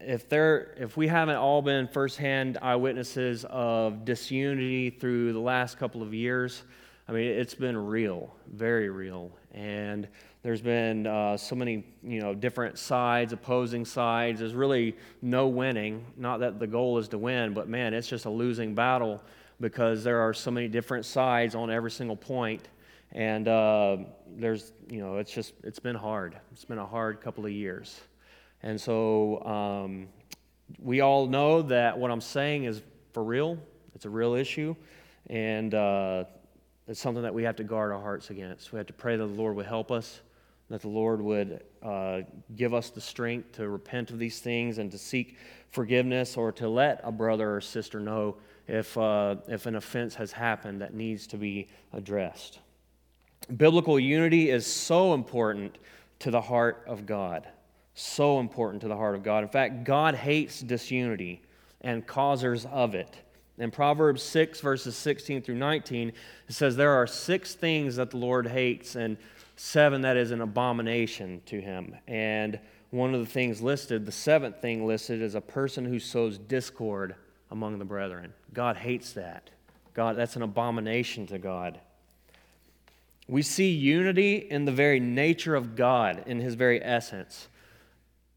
if 0.00 0.28
there 0.28 0.74
if 0.76 0.94
we 0.94 1.08
haven't 1.08 1.36
all 1.36 1.62
been 1.62 1.88
firsthand 1.88 2.58
eyewitnesses 2.60 3.46
of 3.48 4.04
disunity 4.04 4.90
through 4.90 5.32
the 5.32 5.40
last 5.40 5.78
couple 5.78 6.02
of 6.02 6.12
years, 6.12 6.64
I 7.08 7.12
mean 7.12 7.28
it's 7.28 7.54
been 7.54 7.78
real, 7.78 8.34
very 8.46 8.90
real, 8.90 9.32
and 9.52 10.06
there's 10.42 10.60
been 10.60 11.06
uh, 11.06 11.36
so 11.36 11.54
many 11.54 11.84
you 12.02 12.20
know 12.20 12.34
different 12.34 12.78
sides, 12.78 13.32
opposing 13.32 13.84
sides. 13.84 14.40
There's 14.40 14.54
really 14.54 14.96
no 15.20 15.48
winning. 15.48 16.04
Not 16.16 16.40
that 16.40 16.58
the 16.58 16.66
goal 16.66 16.98
is 16.98 17.08
to 17.08 17.18
win, 17.18 17.54
but 17.54 17.68
man, 17.68 17.94
it's 17.94 18.08
just 18.08 18.24
a 18.24 18.30
losing 18.30 18.74
battle 18.74 19.22
because 19.60 20.02
there 20.02 20.20
are 20.20 20.34
so 20.34 20.50
many 20.50 20.68
different 20.68 21.04
sides 21.06 21.54
on 21.54 21.70
every 21.70 21.90
single 21.90 22.16
point. 22.16 22.68
And 23.12 23.46
uh, 23.46 23.98
there's, 24.36 24.72
you 24.88 25.00
know, 25.00 25.18
it's 25.18 25.32
just, 25.32 25.52
it's 25.62 25.78
been 25.78 25.94
hard. 25.94 26.36
It's 26.50 26.64
been 26.64 26.78
a 26.78 26.86
hard 26.86 27.20
couple 27.20 27.44
of 27.44 27.52
years. 27.52 28.00
And 28.62 28.80
so 28.80 29.42
um, 29.44 30.08
we 30.80 31.00
all 31.00 31.26
know 31.26 31.62
that 31.62 31.98
what 31.98 32.10
I'm 32.10 32.20
saying 32.20 32.64
is 32.64 32.82
for 33.12 33.22
real, 33.22 33.58
it's 33.94 34.04
a 34.06 34.10
real 34.10 34.34
issue. 34.34 34.74
And 35.28 35.74
uh, 35.74 36.24
it's 36.88 37.00
something 37.00 37.22
that 37.22 37.34
we 37.34 37.44
have 37.44 37.56
to 37.56 37.64
guard 37.64 37.92
our 37.92 38.00
hearts 38.00 38.30
against. 38.30 38.72
We 38.72 38.78
have 38.78 38.86
to 38.86 38.92
pray 38.92 39.16
that 39.16 39.26
the 39.26 39.32
Lord 39.32 39.56
would 39.56 39.66
help 39.66 39.92
us, 39.92 40.22
that 40.72 40.80
the 40.80 40.88
Lord 40.88 41.20
would 41.20 41.62
uh, 41.82 42.22
give 42.56 42.72
us 42.72 42.88
the 42.88 43.00
strength 43.00 43.52
to 43.56 43.68
repent 43.68 44.10
of 44.10 44.18
these 44.18 44.38
things 44.38 44.78
and 44.78 44.90
to 44.90 44.96
seek 44.96 45.36
forgiveness 45.68 46.34
or 46.34 46.50
to 46.52 46.66
let 46.66 46.98
a 47.04 47.12
brother 47.12 47.56
or 47.56 47.60
sister 47.60 48.00
know 48.00 48.36
if, 48.66 48.96
uh, 48.96 49.36
if 49.48 49.66
an 49.66 49.76
offense 49.76 50.14
has 50.14 50.32
happened 50.32 50.80
that 50.80 50.94
needs 50.94 51.26
to 51.26 51.36
be 51.36 51.68
addressed. 51.92 52.60
Biblical 53.54 54.00
unity 54.00 54.48
is 54.48 54.66
so 54.66 55.12
important 55.12 55.76
to 56.20 56.30
the 56.30 56.40
heart 56.40 56.84
of 56.86 57.04
God. 57.04 57.46
So 57.92 58.40
important 58.40 58.80
to 58.80 58.88
the 58.88 58.96
heart 58.96 59.14
of 59.14 59.22
God. 59.22 59.42
In 59.42 59.50
fact, 59.50 59.84
God 59.84 60.14
hates 60.14 60.60
disunity 60.60 61.42
and 61.82 62.06
causers 62.06 62.64
of 62.64 62.94
it. 62.94 63.14
In 63.58 63.70
Proverbs 63.70 64.22
6, 64.22 64.60
verses 64.60 64.96
16 64.96 65.42
through 65.42 65.56
19, 65.56 66.08
it 66.08 66.14
says, 66.48 66.76
There 66.76 66.92
are 66.92 67.06
six 67.06 67.54
things 67.54 67.96
that 67.96 68.10
the 68.10 68.16
Lord 68.16 68.46
hates, 68.46 68.96
and 68.96 69.18
seven 69.62 70.00
that 70.02 70.16
is 70.16 70.32
an 70.32 70.40
abomination 70.40 71.40
to 71.46 71.60
him. 71.60 71.94
And 72.08 72.58
one 72.90 73.14
of 73.14 73.20
the 73.20 73.26
things 73.26 73.62
listed, 73.62 74.04
the 74.04 74.10
seventh 74.10 74.60
thing 74.60 74.88
listed, 74.88 75.22
is 75.22 75.36
a 75.36 75.40
person 75.40 75.84
who 75.84 76.00
sows 76.00 76.36
discord 76.36 77.14
among 77.48 77.78
the 77.78 77.84
brethren. 77.84 78.34
God 78.52 78.76
hates 78.76 79.12
that. 79.12 79.50
God, 79.94 80.16
that's 80.16 80.34
an 80.34 80.42
abomination 80.42 81.28
to 81.28 81.38
God. 81.38 81.78
We 83.28 83.42
see 83.42 83.70
unity 83.70 84.34
in 84.34 84.64
the 84.64 84.72
very 84.72 84.98
nature 84.98 85.54
of 85.54 85.76
God, 85.76 86.24
in 86.26 86.40
his 86.40 86.54
very 86.54 86.84
essence. 86.84 87.46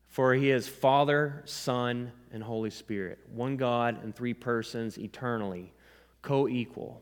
For 0.07 0.35
he 0.35 0.51
is 0.51 0.67
Father, 0.67 1.41
Son, 1.45 2.11
and 2.31 2.43
Holy 2.43 2.69
Spirit, 2.69 3.17
one 3.33 3.57
God 3.57 4.03
in 4.03 4.13
three 4.13 4.35
persons 4.35 4.99
eternally, 4.99 5.73
co 6.21 6.47
equal. 6.47 7.01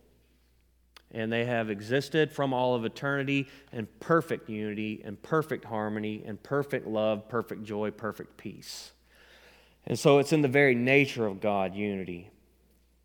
And 1.13 1.31
they 1.31 1.45
have 1.45 1.69
existed 1.69 2.31
from 2.31 2.53
all 2.53 2.73
of 2.73 2.85
eternity 2.85 3.47
in 3.71 3.87
perfect 3.99 4.49
unity 4.49 5.01
and 5.05 5.21
perfect 5.21 5.65
harmony 5.65 6.23
and 6.25 6.41
perfect 6.41 6.87
love, 6.87 7.29
perfect 7.29 7.63
joy, 7.63 7.91
perfect 7.91 8.35
peace. 8.37 8.91
And 9.85 9.99
so 9.99 10.17
it's 10.17 10.33
in 10.33 10.41
the 10.41 10.47
very 10.47 10.75
nature 10.75 11.25
of 11.25 11.39
God, 11.39 11.75
unity. 11.75 12.31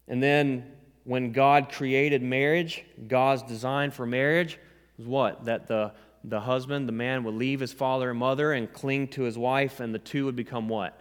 And 0.07 0.23
then 0.23 0.73
when 1.05 1.33
God 1.33 1.71
created 1.71 2.23
marriage, 2.23 2.85
God's 3.07 3.43
design 3.43 3.91
for 3.91 4.07
marriage 4.07 4.59
was 4.97 5.07
what? 5.07 5.45
That 5.45 5.67
the, 5.67 5.93
the 6.25 6.41
husband, 6.41 6.89
the 6.89 6.93
man, 6.93 7.25
would 7.25 7.35
leave 7.35 7.61
his 7.61 7.73
father 7.73 8.11
and 8.11 8.19
mother 8.19 8.53
and 8.53 8.73
cling 8.73 9.09
to 9.09 9.23
his 9.23 9.37
wife, 9.37 9.81
and 9.81 9.95
the 9.95 9.99
two 9.99 10.25
would 10.25 10.37
become 10.37 10.69
what? 10.69 11.01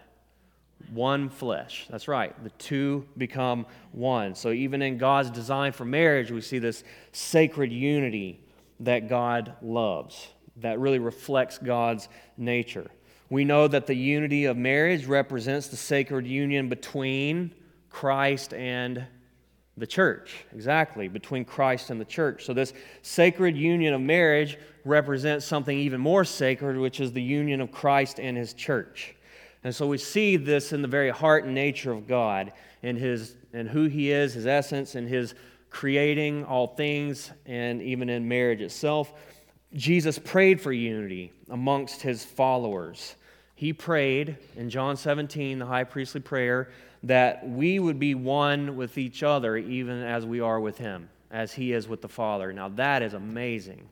One 0.92 1.28
flesh. 1.28 1.86
That's 1.90 2.08
right. 2.08 2.32
The 2.42 2.50
two 2.50 3.06
become 3.16 3.66
one. 3.92 4.34
So 4.34 4.52
even 4.52 4.80
in 4.80 4.96
God's 4.96 5.30
design 5.30 5.72
for 5.72 5.84
marriage, 5.84 6.30
we 6.30 6.40
see 6.40 6.58
this 6.58 6.82
sacred 7.12 7.72
unity 7.72 8.40
that 8.80 9.08
God 9.08 9.54
loves, 9.60 10.28
that 10.56 10.78
really 10.78 10.98
reflects 10.98 11.58
God's 11.58 12.08
nature. 12.36 12.90
We 13.30 13.44
know 13.44 13.68
that 13.68 13.86
the 13.86 13.94
unity 13.94 14.46
of 14.46 14.56
marriage 14.56 15.04
represents 15.04 15.68
the 15.68 15.76
sacred 15.76 16.26
union 16.26 16.68
between 16.68 17.54
Christ 17.90 18.54
and 18.54 19.04
the 19.76 19.86
church, 19.86 20.44
exactly, 20.52 21.08
between 21.08 21.44
Christ 21.44 21.90
and 21.90 22.00
the 22.00 22.04
church. 22.04 22.44
So, 22.44 22.52
this 22.52 22.72
sacred 23.02 23.56
union 23.56 23.94
of 23.94 24.00
marriage 24.00 24.58
represents 24.84 25.46
something 25.46 25.76
even 25.76 26.00
more 26.00 26.24
sacred, 26.24 26.76
which 26.78 27.00
is 27.00 27.12
the 27.12 27.22
union 27.22 27.60
of 27.60 27.70
Christ 27.70 28.18
and 28.18 28.36
his 28.36 28.54
church. 28.54 29.14
And 29.68 29.74
so, 29.74 29.86
we 29.86 29.98
see 29.98 30.38
this 30.38 30.72
in 30.72 30.80
the 30.80 30.88
very 30.88 31.10
heart 31.10 31.44
and 31.44 31.54
nature 31.54 31.92
of 31.92 32.06
God, 32.06 32.54
in, 32.80 32.96
his, 32.96 33.34
in 33.52 33.66
who 33.66 33.84
he 33.84 34.10
is, 34.10 34.32
his 34.32 34.46
essence, 34.46 34.94
and 34.94 35.06
his 35.06 35.34
creating 35.68 36.46
all 36.46 36.68
things, 36.68 37.30
and 37.44 37.82
even 37.82 38.08
in 38.08 38.26
marriage 38.26 38.62
itself. 38.62 39.12
Jesus 39.74 40.18
prayed 40.18 40.58
for 40.58 40.72
unity 40.72 41.32
amongst 41.50 42.00
his 42.00 42.24
followers. 42.24 43.16
He 43.56 43.74
prayed 43.74 44.38
in 44.56 44.70
John 44.70 44.96
17, 44.96 45.58
the 45.58 45.66
high 45.66 45.84
priestly 45.84 46.22
prayer, 46.22 46.70
that 47.02 47.46
we 47.46 47.78
would 47.78 47.98
be 47.98 48.14
one 48.14 48.74
with 48.74 48.96
each 48.96 49.22
other, 49.22 49.58
even 49.58 50.02
as 50.02 50.24
we 50.24 50.40
are 50.40 50.60
with 50.60 50.78
Him, 50.78 51.10
as 51.30 51.52
He 51.52 51.74
is 51.74 51.86
with 51.86 52.00
the 52.00 52.08
Father. 52.08 52.54
Now, 52.54 52.70
that 52.70 53.02
is 53.02 53.12
amazing. 53.12 53.86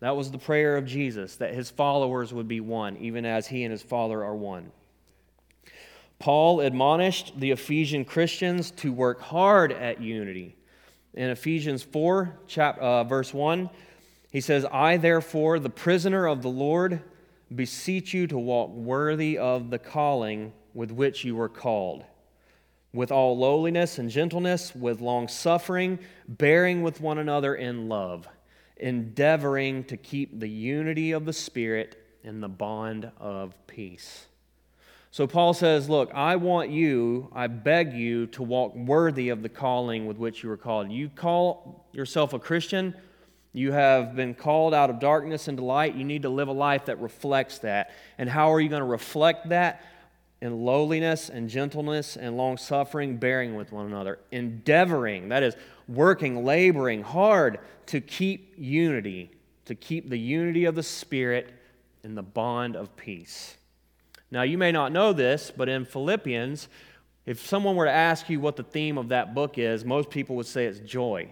That 0.00 0.16
was 0.16 0.30
the 0.30 0.36
prayer 0.36 0.76
of 0.76 0.84
Jesus, 0.84 1.36
that 1.36 1.54
His 1.54 1.70
followers 1.70 2.34
would 2.34 2.46
be 2.46 2.60
one, 2.60 2.98
even 2.98 3.24
as 3.24 3.46
He 3.46 3.64
and 3.64 3.72
His 3.72 3.80
Father 3.82 4.22
are 4.22 4.36
one. 4.36 4.70
Paul 6.24 6.62
admonished 6.62 7.38
the 7.38 7.50
Ephesian 7.50 8.06
Christians 8.06 8.70
to 8.78 8.94
work 8.94 9.20
hard 9.20 9.72
at 9.72 10.00
unity. 10.00 10.56
In 11.12 11.28
Ephesians 11.28 11.82
4, 11.82 12.34
chap, 12.46 12.78
uh, 12.78 13.04
verse 13.04 13.34
1, 13.34 13.68
he 14.32 14.40
says, 14.40 14.64
I, 14.72 14.96
therefore, 14.96 15.58
the 15.58 15.68
prisoner 15.68 16.26
of 16.26 16.40
the 16.40 16.48
Lord, 16.48 17.02
beseech 17.54 18.14
you 18.14 18.26
to 18.28 18.38
walk 18.38 18.70
worthy 18.70 19.36
of 19.36 19.68
the 19.68 19.78
calling 19.78 20.54
with 20.72 20.90
which 20.90 21.26
you 21.26 21.36
were 21.36 21.50
called 21.50 22.06
with 22.94 23.12
all 23.12 23.36
lowliness 23.36 23.98
and 23.98 24.08
gentleness, 24.08 24.74
with 24.74 25.02
long 25.02 25.28
suffering, 25.28 25.98
bearing 26.26 26.80
with 26.80 27.02
one 27.02 27.18
another 27.18 27.54
in 27.54 27.90
love, 27.90 28.26
endeavoring 28.78 29.84
to 29.84 29.98
keep 29.98 30.40
the 30.40 30.48
unity 30.48 31.12
of 31.12 31.26
the 31.26 31.34
Spirit 31.34 32.02
in 32.22 32.40
the 32.40 32.48
bond 32.48 33.10
of 33.18 33.54
peace. 33.66 34.28
So 35.14 35.28
Paul 35.28 35.54
says, 35.54 35.88
Look, 35.88 36.10
I 36.12 36.34
want 36.34 36.70
you, 36.70 37.28
I 37.32 37.46
beg 37.46 37.92
you 37.92 38.26
to 38.26 38.42
walk 38.42 38.74
worthy 38.74 39.28
of 39.28 39.42
the 39.42 39.48
calling 39.48 40.06
with 40.06 40.16
which 40.16 40.42
you 40.42 40.48
were 40.48 40.56
called. 40.56 40.90
You 40.90 41.08
call 41.08 41.86
yourself 41.92 42.32
a 42.32 42.40
Christian, 42.40 42.96
you 43.52 43.70
have 43.70 44.16
been 44.16 44.34
called 44.34 44.74
out 44.74 44.90
of 44.90 44.98
darkness 44.98 45.46
into 45.46 45.64
light. 45.64 45.94
You 45.94 46.02
need 46.02 46.22
to 46.22 46.28
live 46.28 46.48
a 46.48 46.52
life 46.52 46.86
that 46.86 46.98
reflects 46.98 47.58
that. 47.58 47.92
And 48.18 48.28
how 48.28 48.52
are 48.52 48.58
you 48.58 48.68
going 48.68 48.80
to 48.80 48.86
reflect 48.86 49.50
that? 49.50 49.84
in 50.40 50.64
lowliness 50.64 51.30
and 51.30 51.48
gentleness 51.48 52.16
and 52.16 52.36
long 52.36 52.56
suffering, 52.56 53.16
bearing 53.16 53.54
with 53.54 53.72
one 53.72 53.86
another, 53.86 54.18
endeavoring, 54.32 55.28
that 55.28 55.42
is, 55.44 55.54
working, 55.88 56.44
laboring 56.44 57.02
hard 57.02 57.60
to 57.86 58.00
keep 58.00 58.52
unity, 58.58 59.30
to 59.64 59.76
keep 59.76 60.10
the 60.10 60.18
unity 60.18 60.64
of 60.64 60.74
the 60.74 60.82
Spirit 60.82 61.50
in 62.02 62.14
the 62.16 62.22
bond 62.22 62.76
of 62.76 62.94
peace. 62.96 63.56
Now, 64.34 64.42
you 64.42 64.58
may 64.58 64.70
not 64.70 64.92
know 64.92 65.14
this, 65.14 65.50
but 65.56 65.70
in 65.70 65.86
Philippians, 65.86 66.68
if 67.24 67.46
someone 67.46 67.76
were 67.76 67.86
to 67.86 67.90
ask 67.90 68.28
you 68.28 68.38
what 68.38 68.56
the 68.56 68.62
theme 68.62 68.98
of 68.98 69.08
that 69.08 69.34
book 69.34 69.56
is, 69.56 69.82
most 69.82 70.10
people 70.10 70.36
would 70.36 70.46
say 70.46 70.66
it's 70.66 70.80
joy. 70.80 71.30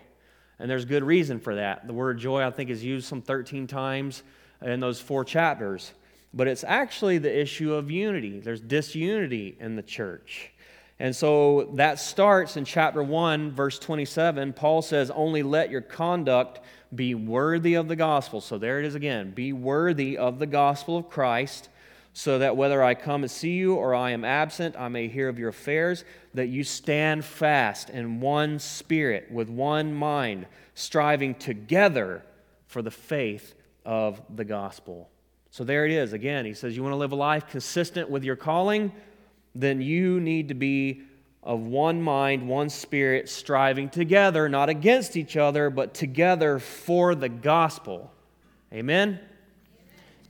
And 0.58 0.70
there's 0.70 0.86
good 0.86 1.04
reason 1.04 1.38
for 1.38 1.56
that. 1.56 1.86
The 1.86 1.92
word 1.92 2.18
joy, 2.18 2.42
I 2.42 2.50
think, 2.50 2.70
is 2.70 2.82
used 2.82 3.06
some 3.06 3.20
13 3.20 3.66
times 3.66 4.22
in 4.62 4.80
those 4.80 4.98
four 4.98 5.24
chapters 5.26 5.92
but 6.34 6.48
it's 6.48 6.64
actually 6.64 7.18
the 7.18 7.40
issue 7.40 7.74
of 7.74 7.90
unity. 7.90 8.40
There's 8.40 8.60
disunity 8.60 9.56
in 9.60 9.76
the 9.76 9.82
church. 9.82 10.50
And 10.98 11.14
so 11.14 11.70
that 11.74 11.98
starts 11.98 12.56
in 12.56 12.64
chapter 12.64 13.02
1, 13.02 13.50
verse 13.52 13.78
27. 13.78 14.52
Paul 14.52 14.82
says, 14.82 15.10
Only 15.10 15.42
let 15.42 15.70
your 15.70 15.80
conduct 15.80 16.60
be 16.94 17.14
worthy 17.14 17.74
of 17.74 17.88
the 17.88 17.96
gospel. 17.96 18.40
So 18.40 18.56
there 18.56 18.78
it 18.78 18.86
is 18.86 18.94
again 18.94 19.32
be 19.32 19.52
worthy 19.52 20.16
of 20.16 20.38
the 20.38 20.46
gospel 20.46 20.96
of 20.96 21.08
Christ, 21.08 21.68
so 22.12 22.38
that 22.38 22.56
whether 22.56 22.82
I 22.82 22.94
come 22.94 23.22
and 23.22 23.30
see 23.30 23.52
you 23.52 23.74
or 23.74 23.94
I 23.94 24.10
am 24.10 24.24
absent, 24.24 24.76
I 24.78 24.88
may 24.88 25.08
hear 25.08 25.28
of 25.28 25.38
your 25.38 25.48
affairs, 25.48 26.04
that 26.34 26.48
you 26.48 26.62
stand 26.62 27.24
fast 27.24 27.88
in 27.88 28.20
one 28.20 28.58
spirit, 28.58 29.30
with 29.30 29.48
one 29.48 29.94
mind, 29.94 30.46
striving 30.74 31.34
together 31.34 32.22
for 32.66 32.82
the 32.82 32.90
faith 32.90 33.54
of 33.84 34.20
the 34.34 34.44
gospel. 34.44 35.08
So 35.50 35.64
there 35.64 35.86
it 35.86 35.92
is. 35.92 36.12
Again, 36.12 36.44
he 36.44 36.54
says, 36.54 36.76
You 36.76 36.82
want 36.82 36.92
to 36.92 36.98
live 36.98 37.12
a 37.12 37.16
life 37.16 37.48
consistent 37.48 38.10
with 38.10 38.24
your 38.24 38.36
calling? 38.36 38.92
Then 39.54 39.80
you 39.80 40.20
need 40.20 40.48
to 40.48 40.54
be 40.54 41.02
of 41.42 41.60
one 41.60 42.00
mind, 42.00 42.48
one 42.48 42.68
spirit, 42.68 43.28
striving 43.28 43.88
together, 43.88 44.48
not 44.48 44.68
against 44.68 45.16
each 45.16 45.36
other, 45.36 45.70
but 45.70 45.92
together 45.92 46.58
for 46.58 47.14
the 47.14 47.28
gospel. 47.28 48.12
Amen? 48.72 49.18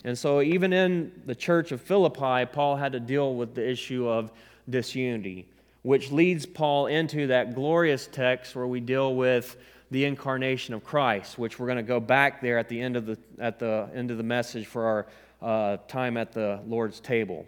And 0.05 0.19
so, 0.19 0.43
even 0.43 0.73
in 0.73 1.13
the 1.27 1.35
church 1.35 1.71
of 1.71 1.81
Philippi, 1.81 2.47
Paul 2.47 2.77
had 2.77 2.93
to 2.93 3.01
deal 3.01 3.35
with 3.35 3.55
the 3.55 3.69
issue 3.69 4.09
of 4.09 4.33
disunity, 4.69 5.47
which 5.83 6.11
leads 6.11 6.45
Paul 6.45 6.87
into 6.87 7.29
that 7.29 7.55
glorious 7.55 8.09
text 8.11 8.57
where 8.57 8.67
we 8.67 8.81
deal 8.81 9.15
with 9.15 9.57
the 9.93 10.05
incarnation 10.05 10.75
of 10.75 10.83
Christ, 10.83 11.39
which 11.39 11.59
we're 11.59 11.67
going 11.67 11.77
to 11.77 11.83
go 11.83 12.01
back 12.01 12.41
there 12.41 12.59
at 12.59 12.69
the 12.69 12.81
end 12.81 12.97
of 12.97 13.07
the, 13.07 13.19
at 13.39 13.59
the, 13.59 13.89
end 13.95 14.11
of 14.11 14.17
the 14.17 14.23
message 14.23 14.67
for 14.67 14.85
our 14.85 15.07
uh, 15.43 15.77
time 15.87 16.17
at 16.17 16.33
the 16.33 16.61
Lord's 16.67 16.99
table. 16.99 17.47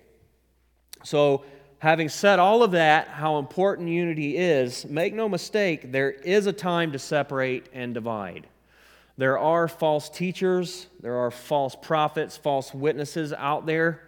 So, 1.03 1.45
having 1.79 2.09
said 2.09 2.39
all 2.39 2.63
of 2.63 2.71
that, 2.73 3.09
how 3.09 3.39
important 3.39 3.89
unity 3.89 4.37
is, 4.37 4.85
make 4.85 5.13
no 5.13 5.29
mistake, 5.29 5.91
there 5.91 6.11
is 6.11 6.47
a 6.47 6.53
time 6.53 6.93
to 6.93 6.99
separate 6.99 7.67
and 7.73 7.95
divide. 7.95 8.47
There 9.17 9.39
are 9.39 9.69
false 9.69 10.11
teachers, 10.11 10.89
there 11.01 11.17
are 11.17 11.31
false 11.31 11.77
prophets, 11.81 12.37
false 12.37 12.75
witnesses 12.75 13.33
out 13.33 13.65
there. 13.65 14.03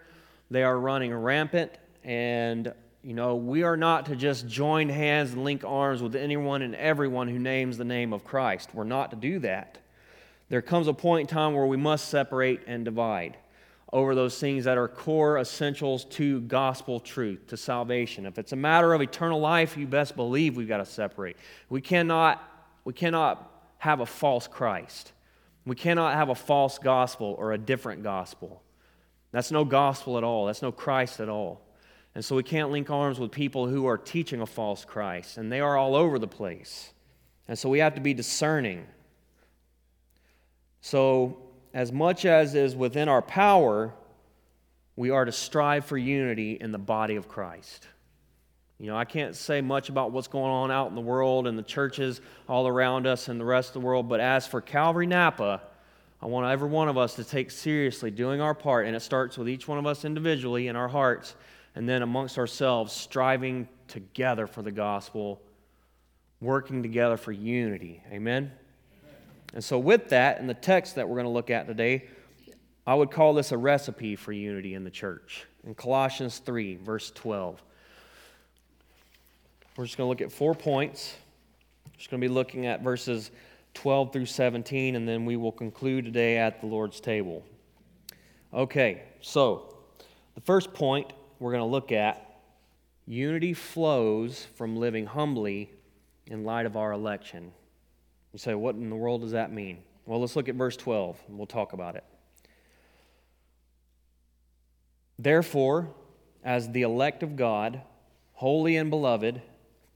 They 0.50 0.62
are 0.62 0.78
running 0.78 1.14
rampant, 1.14 1.72
and 2.02 2.72
you 3.02 3.14
know, 3.14 3.36
we 3.36 3.62
are 3.62 3.76
not 3.76 4.06
to 4.06 4.16
just 4.16 4.48
join 4.48 4.88
hands 4.88 5.32
and 5.32 5.44
link 5.44 5.62
arms 5.64 6.02
with 6.02 6.16
anyone 6.16 6.62
and 6.62 6.74
everyone 6.74 7.28
who 7.28 7.38
names 7.38 7.78
the 7.78 7.84
name 7.84 8.12
of 8.12 8.24
Christ. 8.24 8.70
We're 8.74 8.82
not 8.82 9.10
to 9.10 9.16
do 9.16 9.38
that. 9.40 9.78
There 10.48 10.62
comes 10.62 10.88
a 10.88 10.92
point 10.92 11.28
in 11.30 11.34
time 11.34 11.54
where 11.54 11.66
we 11.66 11.76
must 11.76 12.08
separate 12.08 12.62
and 12.66 12.84
divide. 12.84 13.36
over 13.92 14.14
those 14.14 14.38
things 14.38 14.64
that 14.64 14.76
are 14.76 14.88
core 14.88 15.38
essentials 15.38 16.04
to 16.04 16.40
gospel 16.42 16.98
truth, 16.98 17.46
to 17.46 17.56
salvation. 17.56 18.26
If 18.26 18.38
it's 18.38 18.52
a 18.52 18.56
matter 18.56 18.92
of 18.92 19.00
eternal 19.00 19.40
life, 19.40 19.76
you 19.76 19.86
best 19.86 20.16
believe 20.16 20.56
we've 20.56 20.68
got 20.68 20.78
to 20.78 20.86
separate. 20.86 21.36
We 21.68 21.80
cannot, 21.80 22.42
we 22.84 22.92
cannot 22.92 23.55
have 23.78 24.00
a 24.00 24.06
false 24.06 24.46
Christ. 24.46 25.12
We 25.64 25.76
cannot 25.76 26.14
have 26.14 26.28
a 26.28 26.34
false 26.34 26.78
gospel 26.78 27.34
or 27.38 27.52
a 27.52 27.58
different 27.58 28.02
gospel. 28.02 28.62
That's 29.32 29.50
no 29.50 29.64
gospel 29.64 30.16
at 30.16 30.24
all. 30.24 30.46
That's 30.46 30.62
no 30.62 30.72
Christ 30.72 31.20
at 31.20 31.28
all. 31.28 31.60
And 32.14 32.24
so 32.24 32.34
we 32.34 32.42
can't 32.42 32.70
link 32.70 32.88
arms 32.88 33.18
with 33.18 33.30
people 33.30 33.66
who 33.66 33.86
are 33.86 33.98
teaching 33.98 34.40
a 34.40 34.46
false 34.46 34.84
Christ, 34.84 35.36
and 35.36 35.52
they 35.52 35.60
are 35.60 35.76
all 35.76 35.94
over 35.94 36.18
the 36.18 36.26
place. 36.26 36.92
And 37.46 37.58
so 37.58 37.68
we 37.68 37.80
have 37.80 37.94
to 37.96 38.00
be 38.00 38.14
discerning. 38.14 38.86
So, 40.80 41.36
as 41.74 41.92
much 41.92 42.24
as 42.24 42.54
is 42.54 42.74
within 42.74 43.08
our 43.08 43.20
power, 43.20 43.92
we 44.96 45.10
are 45.10 45.26
to 45.26 45.32
strive 45.32 45.84
for 45.84 45.98
unity 45.98 46.52
in 46.52 46.72
the 46.72 46.78
body 46.78 47.16
of 47.16 47.28
Christ. 47.28 47.86
You 48.78 48.88
know, 48.88 48.96
I 48.96 49.06
can't 49.06 49.34
say 49.34 49.62
much 49.62 49.88
about 49.88 50.12
what's 50.12 50.28
going 50.28 50.50
on 50.50 50.70
out 50.70 50.88
in 50.88 50.94
the 50.94 51.00
world 51.00 51.46
and 51.46 51.58
the 51.58 51.62
churches 51.62 52.20
all 52.46 52.68
around 52.68 53.06
us 53.06 53.28
and 53.28 53.40
the 53.40 53.44
rest 53.44 53.70
of 53.70 53.74
the 53.74 53.86
world, 53.86 54.08
but 54.08 54.20
as 54.20 54.46
for 54.46 54.60
Calvary 54.60 55.06
Napa, 55.06 55.62
I 56.20 56.26
want 56.26 56.50
every 56.50 56.68
one 56.68 56.88
of 56.88 56.98
us 56.98 57.14
to 57.16 57.24
take 57.24 57.50
seriously 57.50 58.10
doing 58.10 58.40
our 58.40 58.54
part, 58.54 58.86
and 58.86 58.94
it 58.94 59.00
starts 59.00 59.38
with 59.38 59.48
each 59.48 59.66
one 59.66 59.78
of 59.78 59.86
us 59.86 60.04
individually 60.04 60.68
in 60.68 60.76
our 60.76 60.88
hearts, 60.88 61.36
and 61.74 61.88
then 61.88 62.02
amongst 62.02 62.38
ourselves, 62.38 62.92
striving 62.92 63.68
together 63.88 64.46
for 64.46 64.62
the 64.62 64.72
gospel, 64.72 65.40
working 66.40 66.82
together 66.82 67.16
for 67.16 67.32
unity. 67.32 68.02
Amen? 68.10 68.50
And 69.54 69.62
so, 69.62 69.78
with 69.78 70.08
that, 70.10 70.38
in 70.40 70.46
the 70.46 70.54
text 70.54 70.96
that 70.96 71.08
we're 71.08 71.16
going 71.16 71.26
to 71.26 71.30
look 71.30 71.50
at 71.50 71.66
today, 71.66 72.08
I 72.86 72.94
would 72.94 73.10
call 73.10 73.34
this 73.34 73.52
a 73.52 73.58
recipe 73.58 74.16
for 74.16 74.32
unity 74.32 74.74
in 74.74 74.84
the 74.84 74.90
church. 74.90 75.46
In 75.64 75.74
Colossians 75.74 76.38
3, 76.38 76.76
verse 76.76 77.10
12. 77.14 77.62
We're 79.76 79.84
just 79.84 79.98
going 79.98 80.06
to 80.06 80.08
look 80.08 80.22
at 80.22 80.32
four 80.32 80.54
points. 80.54 81.14
We're 81.84 81.98
just 81.98 82.10
going 82.10 82.20
to 82.20 82.26
be 82.26 82.32
looking 82.32 82.64
at 82.64 82.82
verses 82.82 83.30
12 83.74 84.10
through 84.10 84.24
17, 84.24 84.96
and 84.96 85.06
then 85.06 85.26
we 85.26 85.36
will 85.36 85.52
conclude 85.52 86.06
today 86.06 86.38
at 86.38 86.62
the 86.62 86.66
Lord's 86.66 86.98
table. 86.98 87.44
Okay, 88.54 89.02
so 89.20 89.76
the 90.34 90.40
first 90.40 90.72
point 90.72 91.12
we're 91.38 91.50
going 91.50 91.60
to 91.60 91.66
look 91.66 91.92
at 91.92 92.40
unity 93.06 93.52
flows 93.52 94.46
from 94.54 94.76
living 94.76 95.04
humbly 95.04 95.70
in 96.26 96.44
light 96.44 96.64
of 96.64 96.78
our 96.78 96.92
election. 96.92 97.52
You 98.32 98.38
say, 98.38 98.54
what 98.54 98.76
in 98.76 98.88
the 98.88 98.96
world 98.96 99.20
does 99.20 99.32
that 99.32 99.52
mean? 99.52 99.78
Well, 100.06 100.20
let's 100.20 100.36
look 100.36 100.48
at 100.48 100.54
verse 100.54 100.78
12, 100.78 101.18
and 101.28 101.36
we'll 101.36 101.46
talk 101.46 101.74
about 101.74 101.96
it. 101.96 102.04
Therefore, 105.18 105.90
as 106.42 106.70
the 106.70 106.80
elect 106.80 107.22
of 107.22 107.36
God, 107.36 107.82
holy 108.32 108.78
and 108.78 108.88
beloved, 108.88 109.42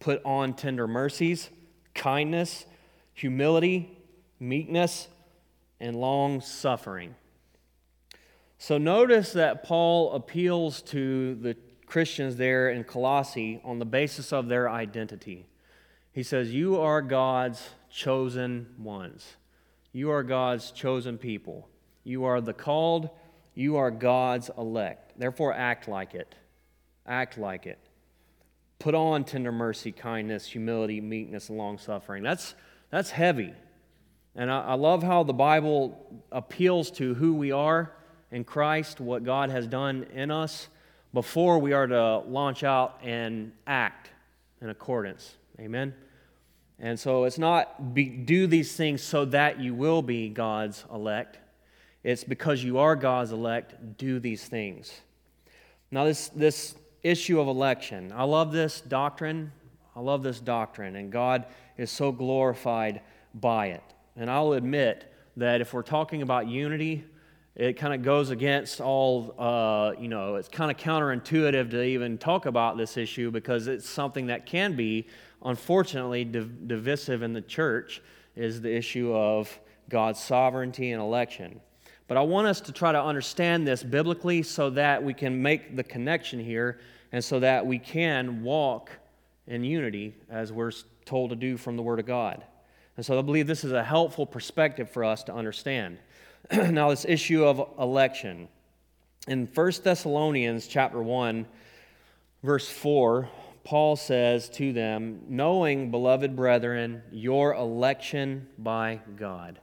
put 0.00 0.21
on 0.25 0.54
tender 0.54 0.88
mercies, 0.88 1.50
kindness, 1.95 2.66
humility, 3.14 3.97
meekness, 4.40 5.09
and 5.78 5.95
long 5.95 6.40
suffering. 6.40 7.14
So 8.59 8.76
notice 8.76 9.33
that 9.35 9.62
Paul 9.62 10.12
appeals 10.12 10.83
to 10.83 11.35
the 11.37 11.57
Christians 11.87 12.37
there 12.37 12.71
in 12.71 12.85
Colossae 12.85 13.61
on 13.64 13.78
the 13.78 13.85
basis 13.85 14.33
of 14.33 14.49
their 14.49 14.69
identity. 14.69 15.47
He 16.12 16.23
says, 16.23 16.52
You 16.52 16.80
are 16.80 17.02
God's 17.02 17.71
chosen 17.90 18.75
ones. 18.78 19.37
You 19.92 20.11
are 20.11 20.23
God's 20.23 20.71
chosen 20.71 21.19
people. 21.19 21.69
You 22.04 22.25
are 22.25 22.41
the 22.41 22.52
called. 22.52 23.10
You 23.54 23.76
are 23.76 23.91
God's 23.91 24.50
elect. 24.56 25.19
Therefore, 25.19 25.52
act 25.52 25.89
like 25.89 26.15
it. 26.15 26.34
Act 27.06 27.39
like 27.39 27.67
it. 27.67 27.78
Put 28.80 28.97
on 28.97 29.23
tender 29.23 29.52
mercy, 29.52 29.93
kindness, 29.93 30.47
humility, 30.47 31.00
meekness, 31.00 31.49
and 31.50 31.56
long 31.56 31.78
suffering. 31.78 32.25
That's 32.25 32.56
that's 32.90 33.10
heavy. 33.10 33.54
And 34.34 34.50
I, 34.50 34.60
I 34.60 34.75
love 34.75 35.02
how 35.02 35.23
the 35.23 35.32
Bible 35.32 36.23
appeals 36.32 36.90
to 36.93 37.14
who 37.14 37.34
we 37.34 37.52
are 37.52 37.93
in 38.30 38.45
Christ, 38.45 39.00
what 39.00 39.25
God 39.25 39.50
has 39.50 39.66
done 39.66 40.06
in 40.12 40.30
us, 40.30 40.69
before 41.12 41.58
we 41.58 41.73
are 41.73 41.86
to 41.86 42.19
launch 42.19 42.62
out 42.62 43.00
and 43.02 43.52
act 43.66 44.10
in 44.60 44.71
accordance. 44.71 45.36
Amen? 45.58 45.95
And 46.78 46.99
so 46.99 47.25
it's 47.25 47.38
not 47.38 47.93
be, 47.93 48.04
do 48.04 48.47
these 48.47 48.75
things 48.75 49.02
so 49.02 49.25
that 49.26 49.60
you 49.60 49.75
will 49.75 50.02
be 50.02 50.28
God's 50.28 50.84
elect. 50.93 51.38
It's 52.02 52.25
because 52.25 52.64
you 52.64 52.78
are 52.78 52.97
God's 52.97 53.32
elect, 53.32 53.99
do 53.99 54.19
these 54.19 54.47
things. 54.47 54.90
Now, 55.90 56.04
this, 56.04 56.28
this 56.28 56.75
issue 57.02 57.41
of 57.41 57.49
election, 57.49 58.13
I 58.15 58.25
love 58.25 58.52
this 58.52 58.80
doctrine. 58.80 59.52
I 59.95 60.00
love 60.00 60.23
this 60.23 60.41
doctrine, 60.41 60.97
and 60.97 61.10
God 61.10 61.47
is 61.76 61.91
so 61.91 62.13
glorified 62.13 63.00
by 63.34 63.67
it. 63.67 63.82
And 64.17 64.30
I'll 64.30 64.52
admit 64.52 65.13
that 65.36 65.60
if 65.60 65.75
we're 65.75 65.82
talking 65.82 66.23
about 66.23 66.47
unity, 66.47 67.04
it 67.56 67.75
kind 67.75 67.93
of 67.93 68.02
goes 68.02 68.30
against 68.30 68.80
all, 68.80 69.34
uh, 69.39 69.93
you 69.99 70.08
know, 70.08 70.36
it's 70.36 70.49
kind 70.49 70.71
of 70.71 70.76
counterintuitive 70.76 71.71
to 71.73 71.82
even 71.82 72.19
talk 72.19 72.47
about 72.47 72.78
this 72.78 72.97
issue 72.97 73.30
because 73.30 73.67
it's 73.67 73.89
something 73.89 74.28
that 74.28 74.47
can 74.47 74.76
be, 74.76 75.06
unfortunately, 75.45 76.25
div- 76.25 76.69
divisive 76.69 77.23
in 77.23 77.32
the 77.32 77.43
church, 77.43 78.00
is 78.36 78.60
the 78.60 78.75
issue 78.75 79.13
of 79.13 79.58
God's 79.89 80.21
sovereignty 80.21 80.93
and 80.93 81.02
election. 81.02 81.60
But 82.10 82.16
I 82.16 82.23
want 82.23 82.49
us 82.49 82.60
to 82.62 82.73
try 82.73 82.90
to 82.90 83.00
understand 83.00 83.68
this 83.68 83.84
biblically 83.84 84.42
so 84.42 84.68
that 84.70 85.04
we 85.04 85.14
can 85.14 85.40
make 85.40 85.76
the 85.76 85.84
connection 85.84 86.40
here 86.40 86.80
and 87.12 87.23
so 87.23 87.38
that 87.38 87.64
we 87.64 87.78
can 87.78 88.42
walk 88.42 88.90
in 89.46 89.62
unity 89.62 90.16
as 90.28 90.52
we're 90.52 90.73
told 91.04 91.30
to 91.30 91.36
do 91.36 91.56
from 91.56 91.76
the 91.76 91.84
Word 91.84 92.00
of 92.00 92.06
God. 92.06 92.42
And 92.96 93.06
so 93.06 93.16
I 93.16 93.23
believe 93.23 93.46
this 93.46 93.62
is 93.62 93.70
a 93.70 93.84
helpful 93.84 94.26
perspective 94.26 94.90
for 94.90 95.04
us 95.04 95.23
to 95.23 95.32
understand. 95.32 95.99
now, 96.52 96.90
this 96.90 97.04
issue 97.04 97.44
of 97.44 97.64
election. 97.78 98.49
In 99.28 99.46
1 99.46 99.73
Thessalonians 99.84 100.66
chapter 100.66 101.00
1, 101.00 101.46
verse 102.42 102.68
4, 102.68 103.28
Paul 103.62 103.94
says 103.94 104.49
to 104.49 104.73
them, 104.73 105.20
Knowing, 105.28 105.92
beloved 105.92 106.34
brethren, 106.34 107.02
your 107.12 107.54
election 107.54 108.49
by 108.58 108.99
God. 109.16 109.60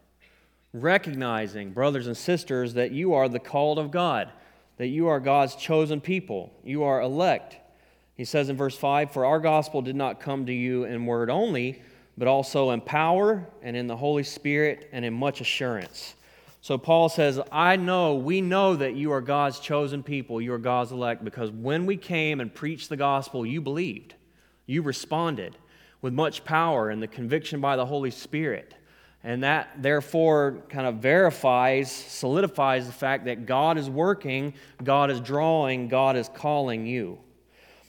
Recognizing, 0.82 1.72
brothers 1.72 2.08
and 2.08 2.16
sisters, 2.16 2.74
that 2.76 2.92
you 2.92 3.14
are 3.14 3.30
the 3.30 3.40
called 3.40 3.80
of 3.80 3.92
God, 3.92 4.32
that 4.78 4.88
you 4.88 5.08
are 5.08 5.20
God's 5.20 5.56
chosen 5.56 6.02
people, 6.02 6.54
you 6.64 6.84
are 6.84 7.02
elect. 7.02 7.58
He 8.16 8.26
says 8.26 8.50
in 8.50 8.58
verse 8.58 8.76
5 8.76 9.12
For 9.12 9.26
our 9.26 9.40
gospel 9.40 9.82
did 9.82 9.96
not 9.96 10.20
come 10.20 10.46
to 10.46 10.54
you 10.54 10.86
in 10.86 11.06
word 11.06 11.30
only, 11.30 11.82
but 12.18 12.28
also 12.28 12.72
in 12.72 12.82
power 12.82 13.48
and 13.62 13.76
in 13.76 13.88
the 13.88 13.96
Holy 13.96 14.24
Spirit 14.24 14.90
and 14.92 15.06
in 15.06 15.14
much 15.14 15.40
assurance. 15.40 16.16
So 16.62 16.78
Paul 16.78 17.08
says, 17.10 17.40
I 17.52 17.76
know, 17.76 18.16
we 18.16 18.42
know 18.42 18.76
that 18.76 18.96
you 18.96 19.12
are 19.12 19.22
God's 19.22 19.60
chosen 19.60 20.04
people, 20.04 20.42
you 20.42 20.52
are 20.54 20.58
God's 20.58 20.92
elect, 20.92 21.24
because 21.24 21.52
when 21.52 21.86
we 21.86 21.96
came 21.96 22.42
and 22.42 22.54
preached 22.54 22.90
the 22.90 22.98
gospel, 22.98 23.46
you 23.46 23.62
believed. 23.62 24.16
You 24.66 24.82
responded 24.82 25.56
with 26.02 26.14
much 26.14 26.44
power 26.44 26.90
and 26.90 27.02
the 27.02 27.08
conviction 27.08 27.62
by 27.62 27.76
the 27.76 27.86
Holy 27.86 28.12
Spirit. 28.12 28.74
And 29.24 29.44
that 29.44 29.82
therefore 29.82 30.64
kind 30.70 30.88
of 30.88 30.96
verifies, 30.96 31.92
solidifies 31.92 32.86
the 32.86 32.94
fact 32.94 33.26
that 33.26 33.46
God 33.46 33.78
is 33.78 33.90
working, 33.90 34.54
God 34.84 35.12
is 35.12 35.20
drawing, 35.20 35.88
God 35.88 36.16
is 36.16 36.30
calling 36.30 36.86
you. 36.86 37.20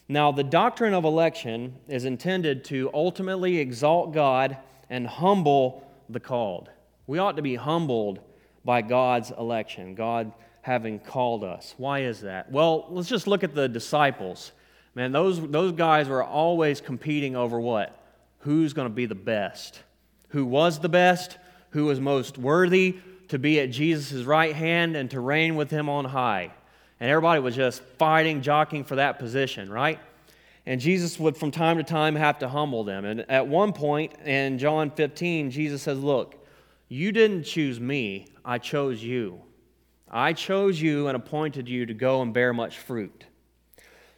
Now, 0.07 0.31
the 0.31 0.43
doctrine 0.43 0.95
of 0.95 1.05
election 1.05 1.75
is 1.87 2.05
intended 2.05 2.65
to 2.65 2.89
ultimately 2.93 3.59
exalt 3.59 4.11
God 4.11 4.57
and 4.89 5.05
humble 5.05 5.87
the 6.09 6.19
called. 6.19 6.69
We 7.05 7.19
ought 7.19 7.35
to 7.35 7.43
be 7.43 7.55
humbled 7.55 8.19
by 8.65 8.81
God's 8.81 9.31
election, 9.31 9.93
God 9.93 10.33
having 10.61 10.99
called 10.99 11.43
us. 11.43 11.75
Why 11.77 11.99
is 11.99 12.21
that? 12.21 12.51
Well, 12.51 12.87
let's 12.89 13.07
just 13.07 13.27
look 13.27 13.43
at 13.43 13.53
the 13.53 13.69
disciples. 13.69 14.51
Man, 14.95 15.11
those, 15.11 15.39
those 15.49 15.71
guys 15.71 16.07
were 16.07 16.23
always 16.23 16.81
competing 16.81 17.35
over 17.35 17.59
what? 17.59 17.95
Who's 18.39 18.73
going 18.73 18.87
to 18.87 18.93
be 18.93 19.05
the 19.05 19.15
best? 19.15 19.83
Who 20.29 20.45
was 20.45 20.79
the 20.79 20.89
best? 20.89 21.37
Who 21.71 21.85
was 21.85 21.99
most 21.99 22.37
worthy 22.37 22.97
to 23.27 23.37
be 23.37 23.59
at 23.59 23.71
Jesus' 23.71 24.23
right 24.23 24.55
hand 24.55 24.95
and 24.95 25.09
to 25.11 25.19
reign 25.19 25.55
with 25.55 25.69
him 25.69 25.89
on 25.89 26.05
high? 26.05 26.51
And 26.99 27.09
everybody 27.09 27.41
was 27.41 27.55
just 27.55 27.81
fighting, 27.97 28.41
jockeying 28.41 28.83
for 28.83 28.95
that 28.95 29.19
position, 29.19 29.71
right? 29.71 29.99
And 30.65 30.81
Jesus 30.81 31.19
would, 31.19 31.37
from 31.37 31.51
time 31.51 31.77
to 31.77 31.83
time, 31.83 32.15
have 32.15 32.39
to 32.39 32.49
humble 32.49 32.83
them. 32.83 33.05
And 33.05 33.21
at 33.29 33.47
one 33.47 33.73
point 33.73 34.13
in 34.25 34.59
John 34.59 34.91
15, 34.91 35.51
Jesus 35.51 35.81
says, 35.81 35.99
Look, 35.99 36.45
you 36.87 37.11
didn't 37.11 37.43
choose 37.43 37.79
me, 37.79 38.27
I 38.43 38.57
chose 38.57 39.01
you. 39.01 39.41
I 40.11 40.33
chose 40.33 40.81
you 40.81 41.07
and 41.07 41.15
appointed 41.15 41.69
you 41.69 41.85
to 41.85 41.93
go 41.93 42.21
and 42.21 42.33
bear 42.33 42.51
much 42.53 42.79
fruit. 42.79 43.25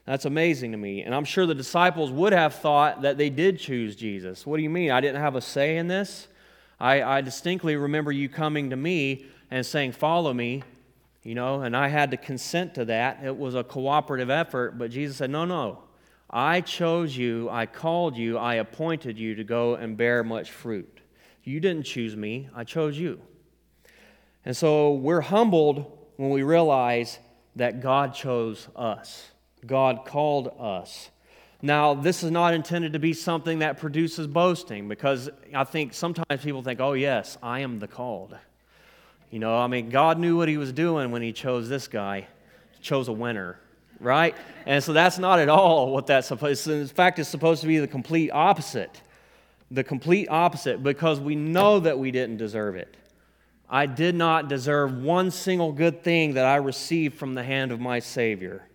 That's 0.05 0.25
amazing 0.25 0.71
to 0.71 0.77
me. 0.77 1.03
And 1.03 1.13
I'm 1.13 1.25
sure 1.25 1.45
the 1.45 1.55
disciples 1.55 2.11
would 2.11 2.33
have 2.33 2.55
thought 2.55 3.03
that 3.03 3.17
they 3.17 3.29
did 3.29 3.59
choose 3.59 3.95
Jesus. 3.95 4.45
What 4.45 4.57
do 4.57 4.63
you 4.63 4.69
mean? 4.69 4.91
I 4.91 5.01
didn't 5.01 5.21
have 5.21 5.35
a 5.35 5.41
say 5.41 5.77
in 5.77 5.87
this? 5.87 6.27
I, 6.79 7.03
I 7.03 7.21
distinctly 7.21 7.75
remember 7.75 8.11
you 8.11 8.27
coming 8.27 8.71
to 8.71 8.75
me 8.75 9.25
and 9.51 9.65
saying, 9.65 9.91
Follow 9.93 10.33
me. 10.33 10.63
You 11.23 11.35
know, 11.35 11.61
and 11.61 11.77
I 11.77 11.87
had 11.87 12.11
to 12.11 12.17
consent 12.17 12.73
to 12.75 12.85
that. 12.85 13.19
It 13.23 13.37
was 13.37 13.53
a 13.53 13.63
cooperative 13.63 14.31
effort, 14.31 14.79
but 14.79 14.89
Jesus 14.89 15.17
said, 15.17 15.29
No, 15.29 15.45
no. 15.45 15.83
I 16.31 16.61
chose 16.61 17.15
you, 17.15 17.49
I 17.49 17.65
called 17.65 18.15
you, 18.15 18.37
I 18.37 18.55
appointed 18.55 19.19
you 19.19 19.35
to 19.35 19.43
go 19.43 19.75
and 19.75 19.97
bear 19.97 20.23
much 20.23 20.49
fruit. 20.49 21.01
You 21.43 21.59
didn't 21.59 21.83
choose 21.83 22.15
me, 22.15 22.49
I 22.55 22.63
chose 22.63 22.97
you. 22.97 23.19
And 24.45 24.55
so 24.55 24.93
we're 24.93 25.21
humbled 25.21 25.97
when 26.15 26.29
we 26.29 26.43
realize 26.43 27.19
that 27.57 27.81
God 27.81 28.13
chose 28.13 28.69
us, 28.77 29.30
God 29.65 30.05
called 30.05 30.53
us. 30.59 31.09
Now, 31.61 31.93
this 31.93 32.23
is 32.23 32.31
not 32.31 32.53
intended 32.53 32.93
to 32.93 32.99
be 32.99 33.13
something 33.13 33.59
that 33.59 33.77
produces 33.77 34.25
boasting 34.25 34.87
because 34.87 35.29
I 35.53 35.63
think 35.63 35.93
sometimes 35.93 36.43
people 36.43 36.63
think, 36.63 36.79
oh, 36.79 36.93
yes, 36.93 37.37
I 37.43 37.59
am 37.59 37.79
the 37.79 37.87
called. 37.87 38.35
You 39.29 39.39
know, 39.39 39.55
I 39.55 39.67
mean, 39.67 39.89
God 39.89 40.17
knew 40.17 40.37
what 40.37 40.49
he 40.49 40.57
was 40.57 40.73
doing 40.73 41.11
when 41.11 41.21
he 41.21 41.31
chose 41.31 41.69
this 41.69 41.87
guy, 41.87 42.27
chose 42.81 43.07
a 43.07 43.13
winner, 43.13 43.59
right? 43.99 44.35
And 44.65 44.83
so 44.83 44.91
that's 44.91 45.19
not 45.19 45.39
at 45.39 45.49
all 45.49 45.91
what 45.91 46.07
that's 46.07 46.27
supposed 46.27 46.63
to 46.65 46.73
In 46.73 46.87
fact, 46.87 47.19
it's 47.19 47.29
supposed 47.29 47.61
to 47.61 47.67
be 47.67 47.77
the 47.77 47.87
complete 47.87 48.31
opposite. 48.31 49.01
The 49.69 49.83
complete 49.83 50.27
opposite 50.29 50.83
because 50.83 51.19
we 51.19 51.35
know 51.35 51.79
that 51.79 51.97
we 51.97 52.11
didn't 52.11 52.37
deserve 52.37 52.75
it. 52.75 52.97
I 53.69 53.85
did 53.85 54.15
not 54.15 54.49
deserve 54.49 55.01
one 55.01 55.31
single 55.31 55.71
good 55.71 56.03
thing 56.03 56.33
that 56.33 56.45
I 56.45 56.55
received 56.57 57.17
from 57.17 57.35
the 57.35 57.43
hand 57.43 57.71
of 57.71 57.79
my 57.79 57.99
Savior. 57.99 58.67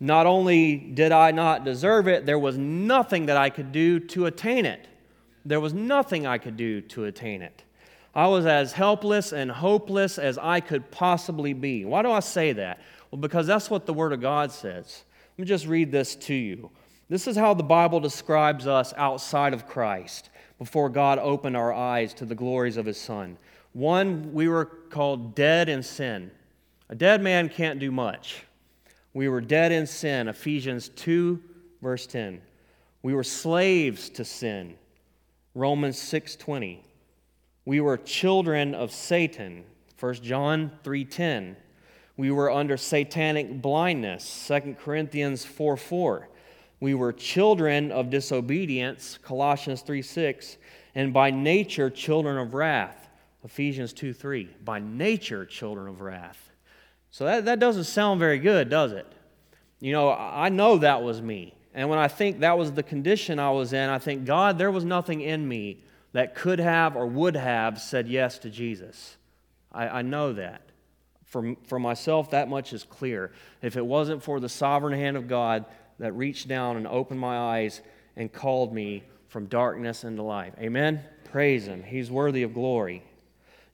Not 0.00 0.26
only 0.26 0.76
did 0.76 1.12
I 1.12 1.30
not 1.30 1.64
deserve 1.64 2.08
it, 2.08 2.26
there 2.26 2.38
was 2.38 2.58
nothing 2.58 3.26
that 3.26 3.36
I 3.36 3.50
could 3.50 3.72
do 3.72 4.00
to 4.00 4.26
attain 4.26 4.66
it. 4.66 4.86
There 5.44 5.60
was 5.60 5.74
nothing 5.74 6.26
I 6.26 6.38
could 6.38 6.56
do 6.56 6.80
to 6.80 7.04
attain 7.04 7.42
it. 7.42 7.62
I 8.14 8.26
was 8.28 8.46
as 8.46 8.72
helpless 8.72 9.32
and 9.32 9.50
hopeless 9.50 10.18
as 10.18 10.38
I 10.38 10.60
could 10.60 10.90
possibly 10.90 11.52
be. 11.52 11.84
Why 11.84 12.02
do 12.02 12.10
I 12.10 12.20
say 12.20 12.52
that? 12.52 12.80
Well, 13.10 13.20
because 13.20 13.46
that's 13.46 13.70
what 13.70 13.86
the 13.86 13.92
Word 13.92 14.12
of 14.12 14.20
God 14.20 14.52
says. 14.52 15.04
Let 15.36 15.42
me 15.42 15.48
just 15.48 15.66
read 15.66 15.90
this 15.90 16.14
to 16.16 16.34
you. 16.34 16.70
This 17.08 17.26
is 17.26 17.36
how 17.36 17.54
the 17.54 17.62
Bible 17.62 18.00
describes 18.00 18.66
us 18.66 18.94
outside 18.96 19.52
of 19.52 19.66
Christ 19.66 20.30
before 20.58 20.88
God 20.88 21.18
opened 21.18 21.56
our 21.56 21.72
eyes 21.72 22.14
to 22.14 22.24
the 22.24 22.34
glories 22.34 22.76
of 22.76 22.86
His 22.86 23.00
Son. 23.00 23.36
One, 23.72 24.32
we 24.32 24.48
were 24.48 24.64
called 24.64 25.34
dead 25.34 25.68
in 25.68 25.82
sin. 25.82 26.30
A 26.88 26.94
dead 26.94 27.20
man 27.20 27.48
can't 27.48 27.80
do 27.80 27.90
much. 27.90 28.44
We 29.14 29.28
were 29.28 29.40
dead 29.40 29.70
in 29.70 29.86
sin, 29.86 30.26
Ephesians 30.26 30.88
2, 30.90 31.40
verse 31.80 32.06
10. 32.06 32.42
We 33.02 33.14
were 33.14 33.22
slaves 33.22 34.08
to 34.10 34.24
sin, 34.24 34.74
Romans 35.54 35.98
6:20. 35.98 36.80
We 37.64 37.80
were 37.80 37.96
children 37.96 38.74
of 38.74 38.90
Satan, 38.90 39.64
1 39.96 40.22
John 40.22 40.72
3:10. 40.82 41.56
We 42.16 42.30
were 42.30 42.50
under 42.50 42.76
satanic 42.76 43.62
blindness, 43.62 44.24
2 44.24 44.78
Corinthians 44.78 45.44
4 45.44 45.76
4. 45.76 46.28
We 46.80 46.94
were 46.94 47.12
children 47.12 47.92
of 47.92 48.10
disobedience, 48.10 49.18
Colossians 49.18 49.82
3 49.82 50.02
6, 50.02 50.56
and 50.94 51.12
by 51.12 51.30
nature 51.30 51.88
children 51.88 52.36
of 52.36 52.52
wrath, 52.52 53.08
Ephesians 53.44 53.92
2 53.92 54.12
3. 54.12 54.50
By 54.64 54.80
nature 54.80 55.46
children 55.46 55.88
of 55.88 56.00
wrath. 56.00 56.43
So 57.14 57.26
that, 57.26 57.44
that 57.44 57.60
doesn't 57.60 57.84
sound 57.84 58.18
very 58.18 58.40
good, 58.40 58.68
does 58.68 58.90
it? 58.90 59.06
You 59.78 59.92
know, 59.92 60.10
I 60.10 60.48
know 60.48 60.78
that 60.78 61.04
was 61.04 61.22
me. 61.22 61.54
And 61.72 61.88
when 61.88 62.00
I 62.00 62.08
think 62.08 62.40
that 62.40 62.58
was 62.58 62.72
the 62.72 62.82
condition 62.82 63.38
I 63.38 63.52
was 63.52 63.72
in, 63.72 63.88
I 63.88 64.00
think, 64.00 64.24
God, 64.24 64.58
there 64.58 64.72
was 64.72 64.84
nothing 64.84 65.20
in 65.20 65.46
me 65.46 65.84
that 66.10 66.34
could 66.34 66.58
have 66.58 66.96
or 66.96 67.06
would 67.06 67.36
have 67.36 67.80
said 67.80 68.08
yes 68.08 68.38
to 68.40 68.50
Jesus. 68.50 69.16
I, 69.70 70.00
I 70.00 70.02
know 70.02 70.32
that. 70.32 70.62
For, 71.22 71.54
for 71.68 71.78
myself, 71.78 72.32
that 72.32 72.48
much 72.48 72.72
is 72.72 72.82
clear. 72.82 73.30
If 73.62 73.76
it 73.76 73.86
wasn't 73.86 74.20
for 74.20 74.40
the 74.40 74.48
sovereign 74.48 74.98
hand 74.98 75.16
of 75.16 75.28
God 75.28 75.66
that 76.00 76.10
reached 76.14 76.48
down 76.48 76.76
and 76.76 76.84
opened 76.88 77.20
my 77.20 77.38
eyes 77.38 77.80
and 78.16 78.32
called 78.32 78.74
me 78.74 79.04
from 79.28 79.46
darkness 79.46 80.02
into 80.02 80.24
life. 80.24 80.54
Amen? 80.58 81.00
Praise 81.30 81.68
Him. 81.68 81.84
He's 81.84 82.10
worthy 82.10 82.42
of 82.42 82.54
glory. 82.54 83.04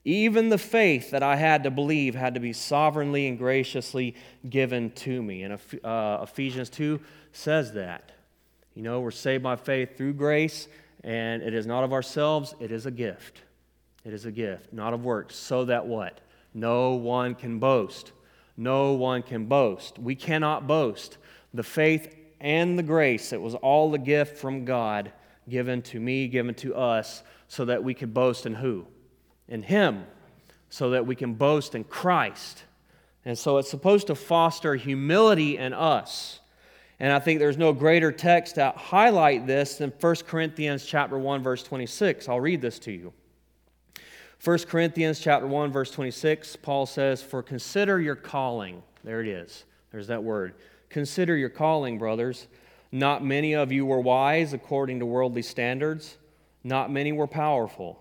Even 0.04 0.48
the 0.48 0.58
faith 0.58 1.10
that 1.10 1.22
I 1.22 1.36
had 1.36 1.64
to 1.64 1.70
believe 1.70 2.14
had 2.14 2.34
to 2.34 2.40
be 2.40 2.52
sovereignly 2.52 3.26
and 3.28 3.36
graciously 3.36 4.14
given 4.48 4.90
to 4.92 5.22
me. 5.22 5.42
And 5.42 5.58
uh, 5.84 6.18
Ephesians 6.22 6.70
2 6.70 7.00
says 7.32 7.74
that. 7.74 8.12
You 8.74 8.82
know, 8.82 9.00
we're 9.00 9.10
saved 9.10 9.42
by 9.42 9.56
faith 9.56 9.96
through 9.96 10.14
grace, 10.14 10.68
and 11.04 11.42
it 11.42 11.52
is 11.52 11.66
not 11.66 11.84
of 11.84 11.92
ourselves, 11.92 12.54
it 12.60 12.72
is 12.72 12.86
a 12.86 12.90
gift. 12.90 13.42
It 14.04 14.14
is 14.14 14.24
a 14.24 14.32
gift, 14.32 14.72
not 14.72 14.94
of 14.94 15.04
works, 15.04 15.36
so 15.36 15.66
that 15.66 15.86
what? 15.86 16.20
No 16.54 16.92
one 16.92 17.34
can 17.34 17.58
boast. 17.58 18.12
No 18.56 18.92
one 18.92 19.22
can 19.22 19.46
boast. 19.46 19.98
We 19.98 20.14
cannot 20.14 20.66
boast. 20.66 21.18
The 21.52 21.62
faith 21.62 22.14
and 22.40 22.78
the 22.78 22.82
grace, 22.82 23.32
it 23.32 23.40
was 23.40 23.54
all 23.56 23.90
the 23.90 23.98
gift 23.98 24.38
from 24.38 24.64
God 24.64 25.12
given 25.48 25.82
to 25.82 26.00
me, 26.00 26.28
given 26.28 26.54
to 26.56 26.74
us, 26.74 27.22
so 27.48 27.64
that 27.66 27.82
we 27.82 27.92
could 27.92 28.14
boast 28.14 28.46
in 28.46 28.54
who? 28.54 28.86
In 29.50 29.62
Him 29.62 30.04
so 30.70 30.90
that 30.90 31.06
we 31.06 31.14
can 31.14 31.34
boast 31.34 31.74
in 31.74 31.84
Christ. 31.84 32.64
And 33.24 33.36
so 33.36 33.58
it's 33.58 33.68
supposed 33.68 34.06
to 34.06 34.14
foster 34.14 34.74
humility 34.76 35.58
in 35.58 35.74
us. 35.74 36.40
And 36.98 37.12
I 37.12 37.18
think 37.18 37.38
there's 37.38 37.58
no 37.58 37.72
greater 37.72 38.12
text 38.12 38.54
to 38.54 38.72
highlight 38.76 39.46
this 39.46 39.76
than 39.76 39.92
1 40.00 40.16
Corinthians 40.26 40.86
chapter 40.86 41.18
1 41.18 41.42
verse 41.42 41.62
26. 41.62 42.28
I'll 42.28 42.40
read 42.40 42.60
this 42.60 42.78
to 42.80 42.92
you. 42.92 43.12
1 44.42 44.58
Corinthians 44.60 45.18
chapter 45.18 45.46
1 45.46 45.70
verse 45.70 45.90
26, 45.90 46.56
Paul 46.56 46.86
says, 46.86 47.22
"For 47.22 47.42
consider 47.42 48.00
your 48.00 48.16
calling." 48.16 48.82
There 49.04 49.20
it 49.20 49.28
is. 49.28 49.64
There's 49.92 50.06
that 50.06 50.22
word. 50.22 50.54
Consider 50.88 51.36
your 51.36 51.50
calling, 51.50 51.98
brothers. 51.98 52.46
Not 52.92 53.24
many 53.24 53.54
of 53.54 53.70
you 53.70 53.86
were 53.86 54.00
wise 54.00 54.52
according 54.52 54.98
to 55.00 55.06
worldly 55.06 55.42
standards. 55.42 56.16
Not 56.64 56.90
many 56.90 57.12
were 57.12 57.26
powerful. 57.26 58.00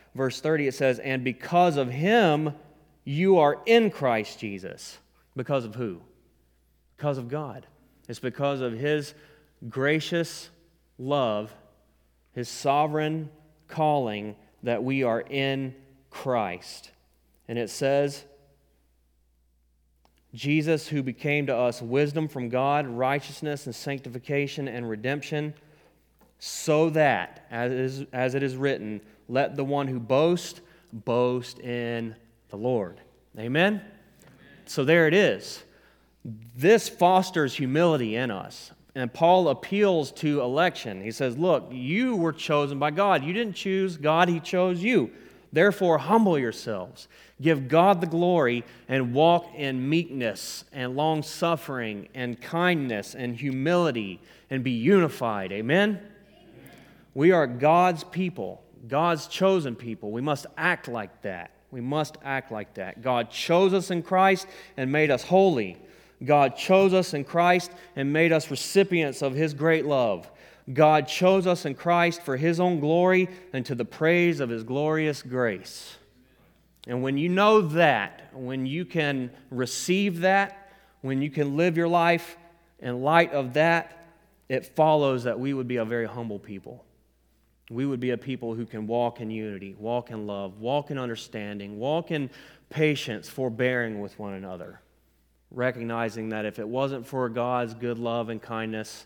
verse 0.15 0.41
30, 0.41 0.67
it 0.67 0.73
says, 0.73 0.99
And 0.99 1.23
because 1.23 1.77
of 1.77 1.89
him, 1.89 2.53
you 3.03 3.39
are 3.39 3.59
in 3.65 3.89
Christ 3.89 4.39
Jesus. 4.39 4.97
Because 5.35 5.65
of 5.65 5.75
who? 5.75 6.01
Because 6.97 7.17
of 7.17 7.29
God. 7.29 7.65
It's 8.07 8.19
because 8.19 8.61
of 8.61 8.73
his 8.73 9.13
gracious 9.69 10.49
love, 10.97 11.53
his 12.33 12.49
sovereign 12.49 13.29
calling, 13.67 14.35
that 14.63 14.83
we 14.83 15.03
are 15.03 15.21
in 15.21 15.73
Christ. 16.09 16.91
And 17.47 17.57
it 17.57 17.69
says, 17.69 18.25
Jesus, 20.33 20.87
who 20.87 21.03
became 21.03 21.47
to 21.47 21.55
us 21.55 21.81
wisdom 21.81 22.27
from 22.27 22.49
God, 22.49 22.87
righteousness 22.87 23.65
and 23.65 23.75
sanctification 23.75 24.67
and 24.67 24.89
redemption, 24.89 25.53
so 26.39 26.89
that, 26.91 27.45
as 27.51 27.71
it 27.71 27.79
is, 27.79 28.05
as 28.13 28.35
it 28.35 28.43
is 28.43 28.55
written, 28.55 29.01
let 29.31 29.55
the 29.55 29.63
one 29.63 29.87
who 29.87 29.99
boasts 29.99 30.61
boast 30.91 31.59
in 31.59 32.15
the 32.49 32.57
Lord. 32.57 32.99
Amen? 33.37 33.45
Amen? 33.45 33.81
So 34.65 34.83
there 34.83 35.07
it 35.07 35.13
is. 35.13 35.63
This 36.55 36.87
fosters 36.87 37.55
humility 37.55 38.15
in 38.15 38.29
us. 38.29 38.71
And 38.93 39.11
Paul 39.11 39.47
appeals 39.47 40.11
to 40.13 40.41
election. 40.41 41.01
He 41.01 41.11
says, 41.11 41.37
Look, 41.37 41.69
you 41.71 42.17
were 42.17 42.33
chosen 42.33 42.77
by 42.77 42.91
God. 42.91 43.23
You 43.23 43.33
didn't 43.33 43.55
choose 43.55 43.95
God, 43.97 44.27
He 44.27 44.39
chose 44.39 44.83
you. 44.83 45.11
Therefore, 45.53 45.97
humble 45.97 46.37
yourselves. 46.37 47.07
Give 47.41 47.67
God 47.67 48.01
the 48.01 48.07
glory 48.07 48.63
and 48.87 49.13
walk 49.13 49.47
in 49.55 49.89
meekness 49.89 50.63
and 50.71 50.95
long 50.95 51.23
suffering 51.23 52.07
and 52.13 52.39
kindness 52.39 53.15
and 53.15 53.35
humility 53.35 54.21
and 54.49 54.63
be 54.63 54.71
unified. 54.71 55.51
Amen? 55.51 55.89
Amen? 55.89 56.11
We 57.13 57.31
are 57.31 57.47
God's 57.47 58.03
people. 58.03 58.61
God's 58.87 59.27
chosen 59.27 59.75
people. 59.75 60.11
We 60.11 60.21
must 60.21 60.45
act 60.57 60.87
like 60.87 61.21
that. 61.21 61.51
We 61.71 61.81
must 61.81 62.17
act 62.23 62.51
like 62.51 62.73
that. 62.75 63.01
God 63.01 63.29
chose 63.29 63.73
us 63.73 63.91
in 63.91 64.03
Christ 64.03 64.47
and 64.77 64.91
made 64.91 65.11
us 65.11 65.23
holy. 65.23 65.77
God 66.23 66.55
chose 66.55 66.93
us 66.93 67.13
in 67.13 67.23
Christ 67.23 67.71
and 67.95 68.11
made 68.13 68.31
us 68.31 68.51
recipients 68.51 69.21
of 69.21 69.33
His 69.33 69.53
great 69.53 69.85
love. 69.85 70.29
God 70.71 71.07
chose 71.07 71.47
us 71.47 71.65
in 71.65 71.75
Christ 71.75 72.21
for 72.21 72.37
His 72.37 72.59
own 72.59 72.79
glory 72.79 73.29
and 73.53 73.65
to 73.65 73.75
the 73.75 73.85
praise 73.85 74.39
of 74.39 74.49
His 74.49 74.63
glorious 74.63 75.21
grace. 75.23 75.95
And 76.87 77.01
when 77.03 77.17
you 77.17 77.29
know 77.29 77.61
that, 77.61 78.29
when 78.33 78.65
you 78.65 78.85
can 78.85 79.31
receive 79.49 80.21
that, 80.21 80.71
when 81.01 81.21
you 81.21 81.29
can 81.29 81.57
live 81.57 81.77
your 81.77 81.87
life 81.87 82.37
in 82.79 83.01
light 83.01 83.33
of 83.33 83.53
that, 83.53 84.05
it 84.49 84.65
follows 84.75 85.23
that 85.23 85.39
we 85.39 85.53
would 85.53 85.67
be 85.67 85.77
a 85.77 85.85
very 85.85 86.07
humble 86.07 86.39
people. 86.39 86.83
We 87.71 87.85
would 87.85 88.01
be 88.01 88.09
a 88.09 88.17
people 88.17 88.53
who 88.53 88.65
can 88.65 88.85
walk 88.85 89.21
in 89.21 89.31
unity, 89.31 89.75
walk 89.79 90.11
in 90.11 90.27
love, 90.27 90.59
walk 90.59 90.91
in 90.91 90.97
understanding, 90.97 91.79
walk 91.79 92.11
in 92.11 92.29
patience, 92.69 93.29
forbearing 93.29 94.01
with 94.01 94.19
one 94.19 94.33
another, 94.33 94.81
recognizing 95.51 96.29
that 96.29 96.45
if 96.45 96.59
it 96.59 96.67
wasn't 96.67 97.07
for 97.07 97.29
God's 97.29 97.73
good 97.73 97.97
love 97.97 98.27
and 98.27 98.41
kindness, 98.41 99.05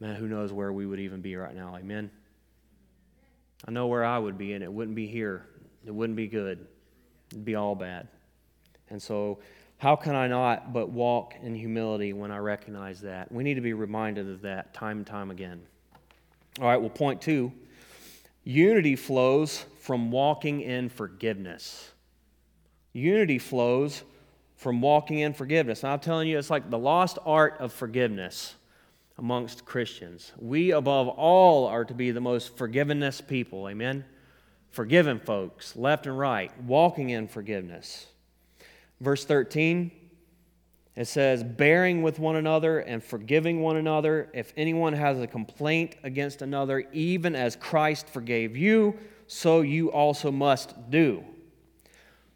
man, 0.00 0.16
who 0.16 0.26
knows 0.26 0.52
where 0.52 0.72
we 0.72 0.84
would 0.84 0.98
even 0.98 1.20
be 1.20 1.36
right 1.36 1.54
now. 1.54 1.76
Amen. 1.76 2.10
I 3.68 3.70
know 3.70 3.86
where 3.86 4.04
I 4.04 4.18
would 4.18 4.36
be, 4.36 4.52
and 4.54 4.64
it 4.64 4.72
wouldn't 4.72 4.96
be 4.96 5.06
here. 5.06 5.46
It 5.86 5.94
wouldn't 5.94 6.16
be 6.16 6.26
good. 6.26 6.66
It'd 7.30 7.44
be 7.44 7.54
all 7.54 7.76
bad. 7.76 8.08
And 8.90 9.00
so, 9.00 9.38
how 9.78 9.94
can 9.94 10.16
I 10.16 10.26
not 10.26 10.72
but 10.72 10.90
walk 10.90 11.34
in 11.40 11.54
humility 11.54 12.12
when 12.12 12.32
I 12.32 12.38
recognize 12.38 13.00
that? 13.02 13.30
We 13.30 13.44
need 13.44 13.54
to 13.54 13.60
be 13.60 13.74
reminded 13.74 14.28
of 14.28 14.42
that 14.42 14.74
time 14.74 14.98
and 14.98 15.06
time 15.06 15.30
again. 15.30 15.62
All 16.60 16.66
right, 16.66 16.80
well, 16.80 16.90
point 16.90 17.22
two 17.22 17.52
unity 18.44 18.96
flows 18.96 19.64
from 19.80 20.10
walking 20.10 20.60
in 20.60 20.88
forgiveness. 20.88 21.90
Unity 22.92 23.38
flows 23.38 24.02
from 24.56 24.80
walking 24.80 25.18
in 25.18 25.32
forgiveness. 25.32 25.82
And 25.82 25.92
I'm 25.92 26.00
telling 26.00 26.28
you, 26.28 26.38
it's 26.38 26.50
like 26.50 26.70
the 26.70 26.78
lost 26.78 27.18
art 27.24 27.56
of 27.58 27.72
forgiveness 27.72 28.54
amongst 29.18 29.64
Christians. 29.64 30.32
We, 30.38 30.70
above 30.72 31.08
all, 31.08 31.66
are 31.66 31.84
to 31.84 31.94
be 31.94 32.10
the 32.10 32.20
most 32.20 32.56
forgiveness 32.56 33.20
people. 33.20 33.68
Amen? 33.68 34.04
Forgiven 34.70 35.18
folks, 35.18 35.76
left 35.76 36.06
and 36.06 36.18
right, 36.18 36.50
walking 36.62 37.10
in 37.10 37.28
forgiveness. 37.28 38.06
Verse 39.00 39.24
13, 39.24 39.90
it 40.94 41.06
says, 41.06 41.42
bearing 41.42 42.02
with 42.02 42.18
one 42.18 42.36
another 42.36 42.80
and 42.80 43.02
forgiving 43.02 43.60
one 43.60 43.76
another. 43.76 44.28
If 44.34 44.52
anyone 44.56 44.92
has 44.92 45.20
a 45.20 45.26
complaint 45.26 45.96
against 46.02 46.42
another, 46.42 46.84
even 46.92 47.34
as 47.34 47.56
Christ 47.56 48.08
forgave 48.08 48.56
you, 48.56 48.98
so 49.26 49.62
you 49.62 49.90
also 49.90 50.30
must 50.30 50.90
do. 50.90 51.24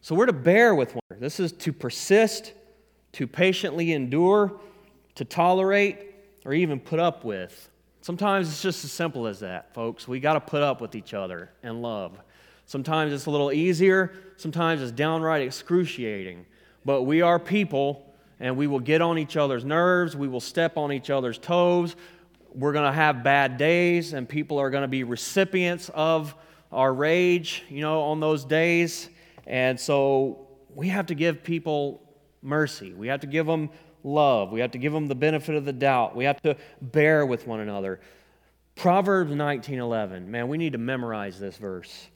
So 0.01 0.15
we're 0.15 0.27
to 0.27 0.33
bear 0.33 0.75
with 0.75 0.95
one 0.95 1.03
another. 1.11 1.21
This 1.21 1.39
is 1.39 1.53
to 1.53 1.73
persist, 1.73 2.55
to 3.13 3.27
patiently 3.27 3.93
endure, 3.93 4.59
to 5.17 5.25
tolerate, 5.25 6.15
or 6.47 6.55
even 6.55 6.81
put 6.81 6.99
up 6.99 7.25
with. 7.25 7.71
Sometimes 8.01 8.49
it's 8.49 8.63
just 8.63 8.85
as 8.85 8.93
simple 8.93 9.27
as 9.27 9.41
that, 9.41 9.75
folks. 9.75 10.07
We 10.07 10.21
got 10.21 10.35
to 10.35 10.41
put 10.41 10.63
up 10.63 10.81
with 10.81 10.95
each 10.95 11.13
other 11.13 11.51
and 11.63 11.83
love. 11.83 12.19
Sometimes 12.65 13.13
it's 13.13 13.27
a 13.27 13.31
little 13.31 13.53
easier, 13.53 14.13
sometimes 14.37 14.81
it's 14.81 14.93
downright 14.93 15.43
excruciating. 15.43 16.47
But 16.85 17.03
we 17.03 17.21
are 17.21 17.39
people, 17.39 18.15
and 18.41 18.57
we 18.57 18.67
will 18.67 18.81
get 18.81 19.01
on 19.01 19.19
each 19.19 19.37
other's 19.37 19.65
nerves, 19.65 20.17
we 20.17 20.29
will 20.29 20.41
step 20.41 20.77
on 20.77 20.93
each 20.93 21.11
other's 21.11 21.39
toes. 21.39 21.97
We're 22.55 22.73
going 22.73 22.91
to 22.91 22.97
have 22.97 23.23
bad 23.23 23.57
days, 23.57 24.13
and 24.13 24.29
people 24.29 24.59
are 24.59 24.71
going 24.71 24.83
to 24.83 24.89
be 24.89 25.05
recipients 25.05 25.91
of 25.95 26.35
our 26.73 26.93
rage, 26.93 27.65
you 27.69 27.81
know, 27.81 28.03
on 28.03 28.21
those 28.21 28.45
days. 28.45 29.09
And 29.47 29.79
so 29.79 30.49
we 30.75 30.89
have 30.89 31.07
to 31.07 31.15
give 31.15 31.43
people 31.43 32.03
mercy. 32.43 32.93
We 32.93 33.09
have 33.09 33.21
to 33.21 33.27
give 33.27 33.47
them 33.47 33.71
love. 34.05 34.53
We 34.53 34.61
have 34.61 34.71
to 34.73 34.79
give 34.79 34.93
them 34.93 35.07
the 35.07 35.15
benefit 35.15 35.55
of 35.55 35.65
the 35.65 35.73
doubt. 35.73 36.17
We 36.17 36.25
have 36.25 36.41
to 36.43 36.57
bear 36.81 37.27
with 37.27 37.47
one 37.47 37.61
another. 37.61 38.01
Proverbs 38.75 39.33
19:11. 39.33 40.27
Man, 40.29 40.49
we 40.49 40.59
need 40.59 40.73
to 40.73 40.79
memorize 40.79 41.41
this 41.41 41.57
verse. 41.57 42.09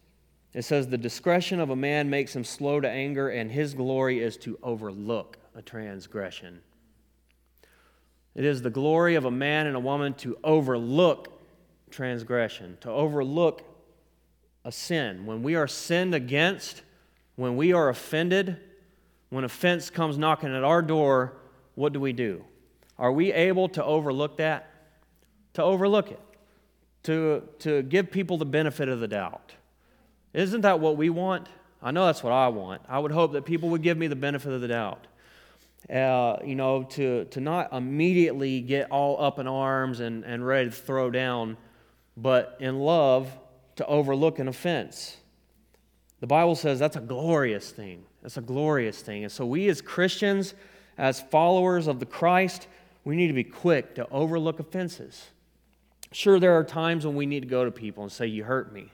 It 0.52 0.62
says 0.62 0.88
the 0.88 0.98
discretion 0.98 1.60
of 1.60 1.70
a 1.70 1.76
man 1.76 2.10
makes 2.10 2.34
him 2.34 2.44
slow 2.44 2.80
to 2.80 2.88
anger 2.88 3.28
and 3.28 3.50
his 3.50 3.72
glory 3.74 4.20
is 4.20 4.36
to 4.38 4.58
overlook 4.62 5.38
a 5.60 5.62
transgression. 5.62 6.62
It 8.34 8.46
is 8.46 8.62
the 8.62 8.70
glory 8.70 9.14
of 9.14 9.26
a 9.26 9.30
man 9.30 9.66
and 9.66 9.76
a 9.76 9.80
woman 9.80 10.14
to 10.14 10.38
overlook 10.42 11.28
transgression, 11.90 12.78
to 12.80 12.90
overlook 12.90 13.62
a 14.64 14.72
sin. 14.72 15.26
When 15.26 15.42
we 15.42 15.56
are 15.56 15.68
sinned 15.68 16.14
against, 16.14 16.80
when 17.36 17.58
we 17.58 17.74
are 17.74 17.90
offended, 17.90 18.56
when 19.28 19.44
offense 19.44 19.90
comes 19.90 20.16
knocking 20.16 20.56
at 20.56 20.64
our 20.64 20.80
door, 20.80 21.34
what 21.74 21.92
do 21.92 22.00
we 22.00 22.14
do? 22.14 22.42
Are 22.98 23.12
we 23.12 23.30
able 23.30 23.68
to 23.70 23.84
overlook 23.84 24.38
that? 24.38 24.66
To 25.54 25.62
overlook 25.62 26.10
it, 26.10 26.20
to, 27.02 27.42
to 27.58 27.82
give 27.82 28.10
people 28.10 28.38
the 28.38 28.46
benefit 28.46 28.88
of 28.88 29.00
the 29.00 29.08
doubt. 29.08 29.52
Isn't 30.32 30.62
that 30.62 30.80
what 30.80 30.96
we 30.96 31.10
want? 31.10 31.48
I 31.82 31.90
know 31.90 32.06
that's 32.06 32.22
what 32.22 32.32
I 32.32 32.48
want. 32.48 32.80
I 32.88 32.98
would 32.98 33.12
hope 33.12 33.32
that 33.32 33.44
people 33.44 33.68
would 33.70 33.82
give 33.82 33.98
me 33.98 34.06
the 34.06 34.16
benefit 34.16 34.52
of 34.54 34.62
the 34.62 34.68
doubt. 34.68 35.06
Uh, 35.88 36.36
you 36.44 36.54
know, 36.54 36.84
to, 36.84 37.24
to 37.26 37.40
not 37.40 37.72
immediately 37.72 38.60
get 38.60 38.90
all 38.90 39.20
up 39.20 39.38
in 39.38 39.48
arms 39.48 40.00
and, 40.00 40.24
and 40.24 40.46
ready 40.46 40.68
to 40.68 40.76
throw 40.76 41.10
down, 41.10 41.56
but 42.16 42.56
in 42.60 42.78
love 42.78 43.30
to 43.76 43.86
overlook 43.86 44.38
an 44.38 44.46
offense. 44.46 45.16
The 46.20 46.26
Bible 46.26 46.54
says 46.54 46.78
that's 46.78 46.96
a 46.96 47.00
glorious 47.00 47.70
thing. 47.70 48.04
That's 48.22 48.36
a 48.36 48.42
glorious 48.42 49.00
thing. 49.00 49.24
And 49.24 49.32
so 49.32 49.46
we 49.46 49.68
as 49.68 49.80
Christians, 49.80 50.54
as 50.98 51.20
followers 51.20 51.86
of 51.86 51.98
the 51.98 52.06
Christ, 52.06 52.68
we 53.04 53.16
need 53.16 53.28
to 53.28 53.32
be 53.32 53.44
quick 53.44 53.94
to 53.94 54.06
overlook 54.10 54.60
offenses. 54.60 55.30
Sure, 56.12 56.38
there 56.38 56.56
are 56.58 56.64
times 56.64 57.06
when 57.06 57.16
we 57.16 57.24
need 57.24 57.40
to 57.40 57.48
go 57.48 57.64
to 57.64 57.70
people 57.70 58.02
and 58.02 58.12
say, 58.12 58.26
You 58.26 58.44
hurt 58.44 58.72
me, 58.72 58.92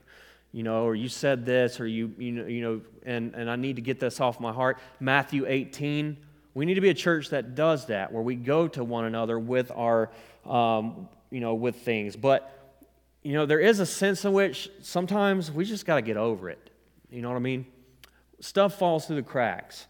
you 0.53 0.62
know, 0.62 0.85
or 0.85 0.94
you 0.94 1.09
said 1.09 1.44
this, 1.44 1.81
or 1.81 1.87
you, 1.87 2.14
you 2.18 2.33
know, 2.33 2.46
you 2.46 2.61
know 2.62 2.81
and, 3.05 3.35
and 3.35 3.51
I 3.51 3.57
need 3.57 3.77
to 3.77 3.83
get 3.83 3.99
this 3.99 4.20
off 4.20 4.38
my 4.38 4.53
heart. 4.53 4.79
Matthew 5.01 5.46
18. 5.46 6.16
We 6.57 6.64
need 6.64 6.75
to 6.75 6.81
be 6.81 6.88
a 6.88 6.95
church 6.95 7.31
that 7.31 7.55
does 7.55 7.87
that, 7.87 8.12
where 8.12 8.23
we 8.23 8.35
go 8.35 8.66
to 8.69 8.83
one 8.83 9.05
another 9.05 9.38
with 9.38 9.71
our, 9.71 10.11
um, 10.45 11.09
you 11.31 11.40
know, 11.40 11.55
with 11.55 11.77
things. 11.77 12.16
But, 12.16 12.79
you 13.23 13.35
know, 13.35 13.47
there 13.47 13.61
is 13.61 13.81
a 13.81 13.87
sense 13.87 14.25
in 14.25 14.33
which 14.33 14.71
sometimes 14.81 15.53
we 15.53 15.64
just 15.64 15.85
got 15.85 15.97
to 15.97 16.03
get 16.03 16.16
over 16.16 16.49
it. 16.49 16.71
You 17.11 17.23
know 17.23 17.29
what 17.29 17.37
I 17.37 17.40
mean? 17.40 17.66
Stuff 18.40 18.79
falls 18.79 19.07
through 19.07 19.16
the 19.16 19.23
cracks. 19.23 19.87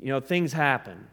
You 0.00 0.08
know, 0.08 0.20
things 0.20 0.52
happen 0.52 1.06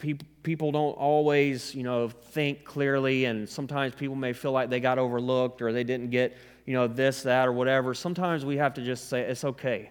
people, 0.00 0.26
people 0.42 0.72
don't 0.72 0.92
always, 0.92 1.74
you 1.74 1.84
know, 1.84 2.08
think 2.08 2.64
clearly, 2.64 3.26
and 3.26 3.48
sometimes 3.48 3.94
people 3.94 4.16
may 4.16 4.32
feel 4.32 4.52
like 4.52 4.70
they 4.70 4.80
got 4.80 4.98
overlooked 4.98 5.62
or 5.62 5.72
they 5.72 5.84
didn't 5.84 6.10
get, 6.10 6.36
you 6.66 6.74
know, 6.74 6.88
this, 6.88 7.22
that, 7.22 7.46
or 7.46 7.52
whatever. 7.52 7.94
Sometimes 7.94 8.44
we 8.44 8.56
have 8.56 8.74
to 8.74 8.82
just 8.82 9.08
say, 9.08 9.20
it's 9.20 9.44
okay. 9.44 9.90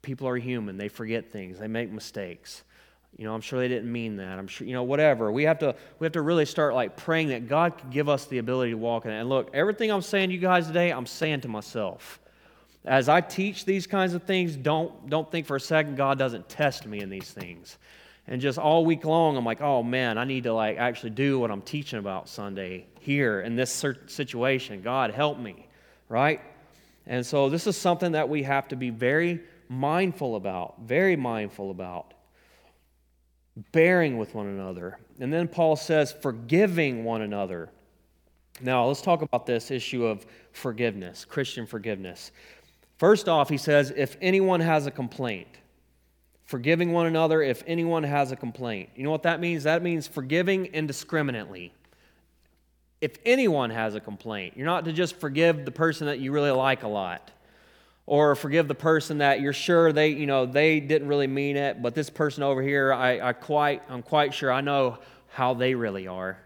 People 0.00 0.26
are 0.28 0.36
human. 0.36 0.78
They 0.78 0.88
forget 0.88 1.30
things. 1.30 1.58
They 1.58 1.68
make 1.68 1.90
mistakes. 1.90 2.62
You 3.16 3.26
know, 3.26 3.34
I'm 3.34 3.40
sure 3.42 3.60
they 3.60 3.68
didn't 3.68 3.92
mean 3.92 4.16
that. 4.16 4.38
I'm 4.38 4.46
sure, 4.46 4.66
you 4.66 4.72
know, 4.72 4.84
whatever. 4.84 5.30
We 5.30 5.44
have 5.44 5.58
to, 5.58 5.74
we 5.98 6.06
have 6.06 6.12
to 6.12 6.22
really 6.22 6.46
start 6.46 6.74
like 6.74 6.96
praying 6.96 7.28
that 7.28 7.46
God 7.46 7.76
can 7.76 7.90
give 7.90 8.08
us 8.08 8.26
the 8.26 8.38
ability 8.38 8.72
to 8.72 8.78
walk 8.78 9.04
in 9.04 9.10
it. 9.10 9.20
And 9.20 9.28
look, 9.28 9.50
everything 9.52 9.90
I'm 9.90 10.02
saying 10.02 10.30
to 10.30 10.34
you 10.34 10.40
guys 10.40 10.66
today, 10.66 10.90
I'm 10.90 11.06
saying 11.06 11.42
to 11.42 11.48
myself. 11.48 12.20
As 12.84 13.08
I 13.08 13.20
teach 13.20 13.64
these 13.64 13.86
kinds 13.86 14.14
of 14.14 14.24
things, 14.24 14.56
don't, 14.56 15.08
don't 15.08 15.30
think 15.30 15.46
for 15.46 15.56
a 15.56 15.60
second 15.60 15.96
God 15.96 16.18
doesn't 16.18 16.48
test 16.48 16.86
me 16.86 17.00
in 17.00 17.10
these 17.10 17.30
things. 17.30 17.78
And 18.26 18.40
just 18.40 18.58
all 18.58 18.84
week 18.84 19.04
long, 19.04 19.36
I'm 19.36 19.44
like, 19.44 19.60
oh 19.60 19.82
man, 19.82 20.16
I 20.16 20.24
need 20.24 20.44
to 20.44 20.54
like 20.54 20.78
actually 20.78 21.10
do 21.10 21.38
what 21.38 21.50
I'm 21.50 21.62
teaching 21.62 21.98
about 21.98 22.28
Sunday 22.28 22.86
here 23.00 23.40
in 23.40 23.56
this 23.56 23.84
situation. 24.06 24.80
God, 24.82 25.10
help 25.10 25.38
me, 25.38 25.68
right? 26.08 26.40
And 27.06 27.26
so 27.26 27.50
this 27.50 27.66
is 27.66 27.76
something 27.76 28.12
that 28.12 28.28
we 28.28 28.44
have 28.44 28.68
to 28.68 28.76
be 28.76 28.90
very 28.90 29.40
mindful 29.68 30.36
about, 30.36 30.80
very 30.80 31.16
mindful 31.16 31.70
about. 31.70 32.14
Bearing 33.72 34.18
with 34.18 34.34
one 34.34 34.46
another. 34.46 34.98
And 35.20 35.32
then 35.32 35.48
Paul 35.48 35.76
says, 35.76 36.12
forgiving 36.12 37.04
one 37.04 37.22
another. 37.22 37.70
Now, 38.60 38.86
let's 38.86 39.02
talk 39.02 39.22
about 39.22 39.46
this 39.46 39.70
issue 39.70 40.06
of 40.06 40.26
forgiveness, 40.52 41.24
Christian 41.24 41.66
forgiveness. 41.66 42.32
First 42.98 43.28
off, 43.28 43.48
he 43.48 43.56
says, 43.56 43.92
if 43.96 44.16
anyone 44.20 44.60
has 44.60 44.86
a 44.86 44.90
complaint, 44.90 45.48
forgiving 46.44 46.92
one 46.92 47.06
another 47.06 47.42
if 47.42 47.62
anyone 47.66 48.02
has 48.02 48.30
a 48.30 48.36
complaint. 48.36 48.90
You 48.94 49.04
know 49.04 49.10
what 49.10 49.22
that 49.22 49.40
means? 49.40 49.64
That 49.64 49.82
means 49.82 50.06
forgiving 50.06 50.66
indiscriminately. 50.66 51.72
If 53.00 53.16
anyone 53.24 53.70
has 53.70 53.94
a 53.94 54.00
complaint, 54.00 54.54
you're 54.56 54.66
not 54.66 54.84
to 54.84 54.92
just 54.92 55.16
forgive 55.16 55.64
the 55.64 55.72
person 55.72 56.06
that 56.08 56.20
you 56.20 56.30
really 56.30 56.50
like 56.50 56.82
a 56.82 56.88
lot 56.88 57.30
or 58.06 58.34
forgive 58.34 58.68
the 58.68 58.74
person 58.74 59.18
that 59.18 59.40
you're 59.40 59.52
sure 59.52 59.92
they, 59.92 60.08
you 60.08 60.26
know, 60.26 60.44
they 60.46 60.80
didn't 60.80 61.08
really 61.08 61.26
mean 61.26 61.56
it, 61.56 61.80
but 61.80 61.94
this 61.94 62.10
person 62.10 62.42
over 62.42 62.62
here, 62.62 62.92
I, 62.92 63.28
I 63.28 63.32
quite, 63.32 63.82
I'm 63.88 64.02
quite 64.02 64.34
sure 64.34 64.52
I 64.52 64.60
know 64.60 64.98
how 65.28 65.54
they 65.54 65.74
really 65.74 66.08
are. 66.08 66.38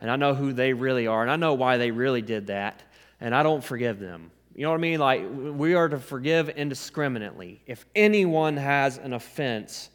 And 0.00 0.10
I 0.10 0.16
know 0.16 0.34
who 0.34 0.52
they 0.52 0.74
really 0.74 1.06
are, 1.06 1.22
and 1.22 1.30
I 1.30 1.36
know 1.36 1.54
why 1.54 1.78
they 1.78 1.90
really 1.90 2.20
did 2.20 2.48
that, 2.48 2.82
and 3.20 3.34
I 3.34 3.42
don't 3.42 3.64
forgive 3.64 3.98
them. 4.00 4.30
You 4.54 4.64
know 4.64 4.70
what 4.70 4.76
I 4.76 4.80
mean? 4.80 5.00
Like, 5.00 5.24
we 5.32 5.74
are 5.74 5.88
to 5.88 5.98
forgive 5.98 6.50
indiscriminately. 6.50 7.62
If 7.66 7.86
anyone 7.94 8.56
has 8.56 8.98
an 8.98 9.14
offense, 9.14 9.88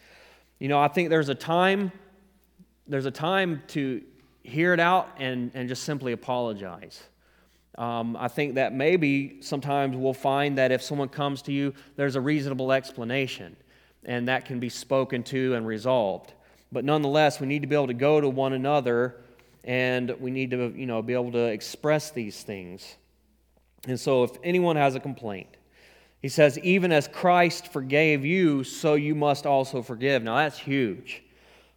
you 0.57 0.67
know, 0.67 0.79
I 0.79 0.87
think 0.87 1.09
there's 1.09 1.29
a 1.29 1.35
time, 1.35 1.91
there's 2.87 3.05
a 3.05 3.11
time 3.11 3.61
to 3.67 4.01
hear 4.43 4.73
it 4.73 4.79
out 4.79 5.09
and, 5.19 5.51
and 5.53 5.69
just 5.69 5.83
simply 5.83 6.11
apologize. 6.11 7.03
Um, 7.79 8.17
I 8.19 8.27
think 8.27 8.55
that 8.55 8.73
maybe 8.73 9.37
sometimes 9.41 9.95
we'll 9.95 10.13
find 10.13 10.57
that 10.57 10.71
if 10.71 10.83
someone 10.83 11.07
comes 11.07 11.41
to 11.43 11.53
you, 11.53 11.73
there's 11.95 12.17
a 12.17 12.21
reasonable 12.21 12.73
explanation, 12.73 13.55
and 14.03 14.27
that 14.27 14.43
can 14.43 14.59
be 14.59 14.67
spoken 14.67 15.23
to 15.23 15.55
and 15.55 15.65
resolved. 15.65 16.33
But 16.73 16.83
nonetheless, 16.83 17.39
we 17.39 17.47
need 17.47 17.61
to 17.61 17.67
be 17.67 17.75
able 17.75 17.87
to 17.87 17.93
go 17.93 18.19
to 18.19 18.29
one 18.29 18.53
another 18.53 19.15
and 19.63 20.11
we 20.19 20.29
need 20.29 20.51
to, 20.51 20.73
you 20.75 20.85
know, 20.85 21.01
be 21.01 21.13
able 21.13 21.31
to 21.31 21.45
express 21.45 22.11
these 22.11 22.43
things. 22.43 22.95
And 23.87 23.99
so 23.99 24.23
if 24.23 24.31
anyone 24.43 24.75
has 24.75 24.95
a 24.95 24.99
complaint, 24.99 25.47
he 26.21 26.27
says, 26.27 26.59
even 26.59 26.91
as 26.91 27.07
Christ 27.07 27.71
forgave 27.71 28.25
you, 28.25 28.63
so 28.63 28.95
you 28.95 29.15
must 29.15 29.45
also 29.45 29.81
forgive. 29.81 30.21
Now 30.21 30.35
that's 30.35 30.59
huge. 30.59 31.23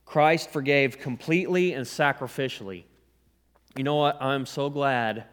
Christ 0.05 0.51
forgave 0.51 0.99
completely 0.99 1.75
and 1.75 1.87
sacrificially. 1.87 2.85
You 3.77 3.85
know 3.85 3.97
what? 3.97 4.21
I'm 4.21 4.47
so 4.47 4.69
glad, 4.69 5.25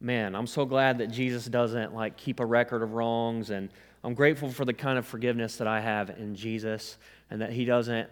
man, 0.00 0.34
I'm 0.34 0.46
so 0.46 0.64
glad 0.64 0.98
that 0.98 1.08
Jesus 1.08 1.46
doesn't 1.46 1.94
like 1.94 2.16
keep 2.16 2.40
a 2.40 2.46
record 2.46 2.82
of 2.82 2.92
wrongs 2.92 3.50
and 3.50 3.68
I'm 4.04 4.14
grateful 4.14 4.50
for 4.50 4.64
the 4.64 4.72
kind 4.72 4.98
of 4.98 5.06
forgiveness 5.06 5.56
that 5.56 5.66
I 5.66 5.80
have 5.80 6.10
in 6.10 6.34
Jesus 6.34 6.98
and 7.30 7.40
that 7.40 7.52
he 7.52 7.64
doesn't 7.64 8.08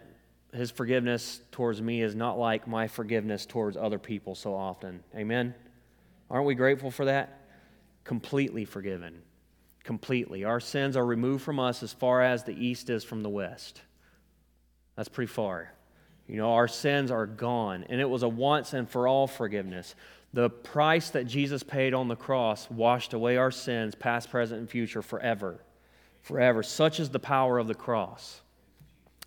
his 0.53 0.71
forgiveness 0.71 1.41
towards 1.51 1.81
me 1.81 2.01
is 2.01 2.15
not 2.15 2.39
like 2.39 2.67
my 2.67 2.87
forgiveness 2.87 3.45
towards 3.45 3.75
other 3.75 3.99
people 3.99 4.33
so 4.33 4.55
often. 4.55 5.03
Amen. 5.15 5.53
Aren't 6.29 6.45
we 6.45 6.55
grateful 6.55 6.89
for 6.89 7.05
that? 7.05 7.41
Completely 8.03 8.63
forgiven. 8.65 9.21
Completely. 9.83 10.45
Our 10.45 10.59
sins 10.59 10.95
are 10.95 11.05
removed 11.05 11.43
from 11.43 11.59
us 11.59 11.83
as 11.83 11.93
far 11.93 12.21
as 12.21 12.43
the 12.43 12.53
east 12.53 12.89
is 12.89 13.03
from 13.03 13.23
the 13.23 13.29
west. 13.29 13.81
That's 14.95 15.09
pretty 15.09 15.31
far. 15.31 15.73
You 16.27 16.37
know, 16.37 16.53
our 16.53 16.67
sins 16.67 17.09
are 17.09 17.25
gone, 17.25 17.85
and 17.87 18.01
it 18.01 18.09
was 18.09 18.23
a 18.23 18.27
once 18.27 18.73
and 18.73 18.89
for 18.89 19.07
all 19.07 19.27
forgiveness. 19.27 19.95
The 20.33 20.49
price 20.49 21.09
that 21.11 21.25
Jesus 21.25 21.63
paid 21.63 21.93
on 21.93 22.07
the 22.07 22.15
cross 22.15 22.69
washed 22.69 23.13
away 23.13 23.37
our 23.37 23.51
sins, 23.51 23.95
past, 23.95 24.29
present, 24.29 24.59
and 24.59 24.69
future, 24.69 25.01
forever. 25.01 25.63
Forever. 26.21 26.63
Such 26.63 26.99
is 26.99 27.09
the 27.09 27.19
power 27.19 27.57
of 27.57 27.67
the 27.67 27.75
cross. 27.75 28.41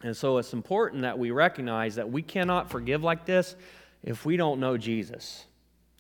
And 0.03 0.17
so 0.17 0.39
it's 0.39 0.53
important 0.53 1.03
that 1.03 1.19
we 1.19 1.31
recognize 1.31 1.97
that 1.97 2.11
we 2.11 2.23
cannot 2.23 2.71
forgive 2.71 3.03
like 3.03 3.27
this 3.27 3.57
if 4.03 4.25
we 4.25 4.37
don't 4.37 4.61
know 4.61 4.77
Jesus. 4.77 5.45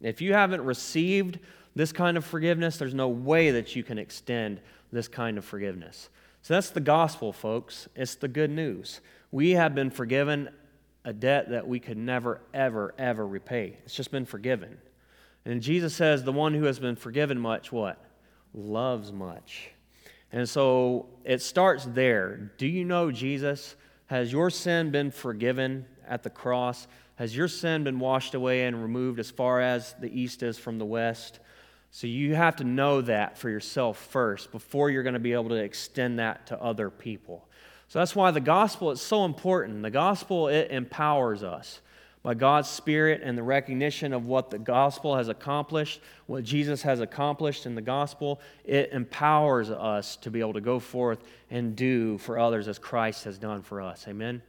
If 0.03 0.21
you 0.21 0.33
haven't 0.33 0.65
received 0.65 1.39
this 1.75 1.93
kind 1.93 2.17
of 2.17 2.25
forgiveness, 2.25 2.79
there's 2.79 2.95
no 2.95 3.09
way 3.09 3.51
that 3.51 3.77
you 3.77 3.83
can 3.83 3.99
extend 3.99 4.61
this 4.93 5.09
kind 5.09 5.39
of 5.39 5.45
forgiveness. 5.45 6.09
So 6.43 6.55
that's 6.55 6.71
the 6.71 6.81
gospel, 6.81 7.33
folks. 7.33 7.89
It's 7.95 8.15
the 8.15 8.29
good 8.29 8.51
news. 8.51 9.01
We 9.31 9.51
have 9.51 9.75
been 9.75 9.91
forgiven 9.91 10.49
a 11.05 11.13
debt 11.13 11.51
that 11.51 11.67
we 11.67 11.81
could 11.81 11.97
never, 11.97 12.41
ever, 12.53 12.95
ever 12.99 13.27
repay. 13.27 13.79
It's 13.85 13.95
just 13.95 14.11
been 14.11 14.27
forgiven. 14.27 14.79
And 15.45 15.63
Jesus 15.63 15.95
says, 15.95 16.23
the 16.23 16.33
one 16.33 16.55
who 16.55 16.65
has 16.65 16.79
been 16.79 16.97
forgiven 16.97 17.39
much, 17.39 17.73
what? 17.73 18.03
Loves 18.55 19.13
much. 19.13 19.71
And 20.33 20.49
so 20.49 21.07
it 21.25 21.43
starts 21.43 21.87
there. 21.87 22.53
Do 22.59 22.67
you 22.67 22.85
know 22.85 23.11
Jesus? 23.11 23.75
Has 24.07 24.33
your 24.33 24.51
sin 24.51 24.91
been 24.91 25.11
forgiven 25.11 25.87
at 26.07 26.23
the 26.23 26.31
cross? 26.31 26.87
Has 27.17 27.37
your 27.37 27.49
sin 27.49 27.85
been 27.85 27.99
washed 27.99 28.35
away 28.35 28.65
and 28.65 28.81
removed 28.81 29.19
as 29.19 29.31
far 29.31 29.61
as 29.61 29.95
the 30.01 30.11
east 30.21 30.43
is 30.43 30.59
from 30.59 30.79
the 30.79 30.85
west? 30.85 31.41
So 31.91 32.07
you 32.07 32.35
have 32.35 32.57
to 32.57 32.65
know 32.65 33.01
that 33.03 33.37
for 33.37 33.51
yourself 33.51 33.99
first 33.99 34.53
before 34.53 34.91
you're 34.91 35.03
going 35.03 35.15
to 35.15 35.21
be 35.21 35.33
able 35.33 35.49
to 35.49 35.57
extend 35.57 36.19
that 36.19 36.47
to 36.47 36.63
other 36.63 36.91
people. 36.91 37.49
So 37.89 37.99
that's 37.99 38.15
why 38.15 38.31
the 38.31 38.41
gospel 38.41 38.93
is 38.93 39.01
so 39.01 39.25
important. 39.25 39.83
The 39.83 39.91
gospel 39.91 40.49
it 40.49 40.71
empowers 40.71 41.43
us 41.43 41.81
by 42.23 42.35
God's 42.35 42.69
Spirit 42.69 43.23
and 43.25 43.37
the 43.37 43.43
recognition 43.43 44.13
of 44.13 44.27
what 44.27 44.51
the 44.51 44.59
gospel 44.59 45.17
has 45.17 45.29
accomplished, 45.29 46.01
what 46.27 46.45
Jesus 46.45 46.83
has 46.83 47.01
accomplished 47.01 47.65
in 47.65 47.75
the 47.75 47.81
gospel, 47.81 48.41
it 48.65 48.91
empowers 48.93 49.71
us 49.71 50.17
to 50.17 50.31
be 50.31 50.41
able 50.41 50.53
to 50.53 50.61
go 50.61 50.79
forth 50.79 51.23
and 51.51 51.75
do 51.75 52.19
for 52.19 52.39
others 52.39 52.69
as 52.69 52.79
Christ 52.79 53.25
has 53.25 53.39
done 53.39 53.63
for 53.63 53.81
us. 53.81 54.07
Amen? 54.07 54.43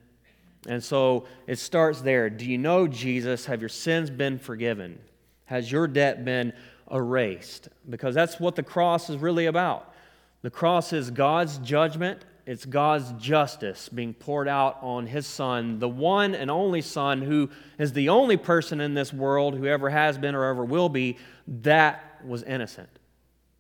And 0.67 0.83
so 0.83 1.25
it 1.47 1.59
starts 1.59 2.01
there. 2.01 2.29
Do 2.29 2.45
you 2.45 2.57
know 2.57 2.87
Jesus? 2.87 3.45
Have 3.45 3.61
your 3.61 3.69
sins 3.69 4.09
been 4.09 4.37
forgiven? 4.37 4.99
Has 5.45 5.71
your 5.71 5.87
debt 5.87 6.25
been 6.25 6.53
erased? 6.91 7.69
Because 7.89 8.13
that's 8.13 8.39
what 8.39 8.55
the 8.55 8.63
cross 8.63 9.09
is 9.09 9.17
really 9.17 9.45
about. 9.45 9.93
The 10.41 10.49
cross 10.49 10.91
is 10.91 11.09
God's 11.09 11.57
judgment 11.59 12.25
it's 12.51 12.65
God's 12.65 13.13
justice 13.13 13.87
being 13.87 14.13
poured 14.13 14.49
out 14.49 14.77
on 14.81 15.07
his 15.07 15.25
son, 15.25 15.79
the 15.79 15.87
one 15.87 16.35
and 16.35 16.51
only 16.51 16.81
son 16.81 17.21
who 17.21 17.49
is 17.79 17.93
the 17.93 18.09
only 18.09 18.35
person 18.35 18.81
in 18.81 18.93
this 18.93 19.13
world 19.13 19.55
who 19.55 19.67
ever 19.67 19.89
has 19.89 20.17
been 20.17 20.35
or 20.35 20.43
ever 20.43 20.65
will 20.65 20.89
be 20.89 21.17
that 21.47 22.19
was 22.25 22.43
innocent, 22.43 22.89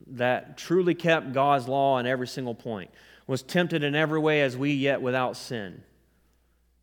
that 0.07 0.57
truly 0.57 0.93
kept 0.93 1.31
God's 1.31 1.69
law 1.69 1.99
in 1.99 2.05
every 2.05 2.27
single 2.27 2.53
point, 2.53 2.91
was 3.27 3.41
tempted 3.41 3.81
in 3.81 3.95
every 3.95 4.19
way 4.19 4.41
as 4.41 4.57
we, 4.57 4.73
yet 4.73 5.01
without 5.01 5.37
sin. 5.37 5.83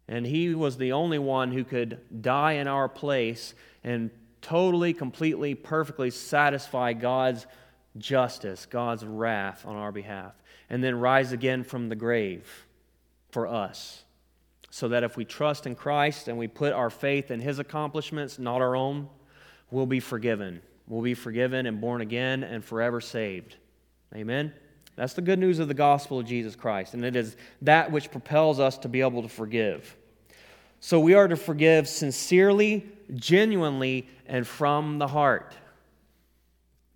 And 0.08 0.24
he 0.24 0.54
was 0.54 0.78
the 0.78 0.92
only 0.92 1.18
one 1.18 1.52
who 1.52 1.62
could 1.62 2.00
die 2.22 2.52
in 2.52 2.68
our 2.68 2.88
place 2.88 3.52
and 3.84 4.10
totally, 4.40 4.94
completely, 4.94 5.54
perfectly 5.54 6.08
satisfy 6.08 6.94
God's 6.94 7.46
justice, 7.98 8.64
God's 8.64 9.04
wrath 9.04 9.66
on 9.66 9.76
our 9.76 9.92
behalf 9.92 10.32
and 10.70 10.82
then 10.82 10.98
rise 10.98 11.32
again 11.32 11.64
from 11.64 11.88
the 11.88 11.96
grave 11.96 12.66
for 13.30 13.46
us. 13.46 14.02
So 14.70 14.88
that 14.88 15.02
if 15.02 15.16
we 15.16 15.24
trust 15.24 15.66
in 15.66 15.74
Christ 15.74 16.28
and 16.28 16.36
we 16.36 16.46
put 16.46 16.72
our 16.72 16.90
faith 16.90 17.30
in 17.30 17.40
his 17.40 17.58
accomplishments, 17.58 18.38
not 18.38 18.60
our 18.60 18.76
own, 18.76 19.08
we'll 19.70 19.86
be 19.86 20.00
forgiven. 20.00 20.60
We'll 20.86 21.02
be 21.02 21.14
forgiven 21.14 21.66
and 21.66 21.80
born 21.80 22.00
again 22.00 22.44
and 22.44 22.64
forever 22.64 23.00
saved. 23.00 23.56
Amen? 24.14 24.52
That's 24.96 25.14
the 25.14 25.22
good 25.22 25.38
news 25.38 25.58
of 25.58 25.68
the 25.68 25.74
gospel 25.74 26.18
of 26.18 26.26
Jesus 26.26 26.56
Christ. 26.56 26.94
And 26.94 27.04
it 27.04 27.14
is 27.14 27.36
that 27.62 27.92
which 27.92 28.10
propels 28.10 28.58
us 28.58 28.76
to 28.78 28.88
be 28.88 29.00
able 29.00 29.22
to 29.22 29.28
forgive. 29.28 29.96
So 30.80 31.00
we 31.00 31.14
are 31.14 31.28
to 31.28 31.36
forgive 31.36 31.88
sincerely, 31.88 32.86
genuinely, 33.14 34.08
and 34.26 34.46
from 34.46 34.98
the 34.98 35.08
heart. 35.08 35.54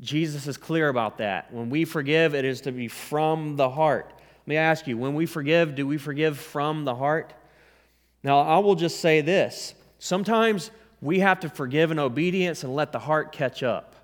Jesus 0.03 0.49
is 0.49 0.57
clear 0.57 0.88
about 0.88 1.19
that. 1.19 1.53
When 1.53 1.71
we 1.71 1.85
forgive, 1.85 2.35
it 2.35 2.45
is 2.45 2.62
to 2.62 2.73
be 2.73 2.88
from 2.88 3.55
the 3.55 3.71
heart. 3.71 4.12
Let 4.41 4.49
me 4.49 4.57
ask 4.57 4.88
you, 4.88 4.99
when 4.99 5.15
we 5.15 5.27
forgive, 5.27 5.77
do 5.77 5.87
we 5.87 5.97
forgive 5.97 6.38
from 6.38 6.85
the 6.85 6.97
heart? 6.97 7.33
Now, 8.25 8.41
I 8.41 8.59
will 8.59 8.75
just 8.75 8.99
say 9.01 9.21
this. 9.21 9.75
Sometimes 10.01 10.73
we 11.01 11.21
have 11.21 11.38
to 11.41 11.49
forgive 11.49 11.93
in 11.93 12.01
obedience 12.01 12.65
and 12.65 12.75
let 12.75 12.91
the 12.91 12.99
heart 12.99 13.31
catch 13.31 13.62
up. 13.62 13.95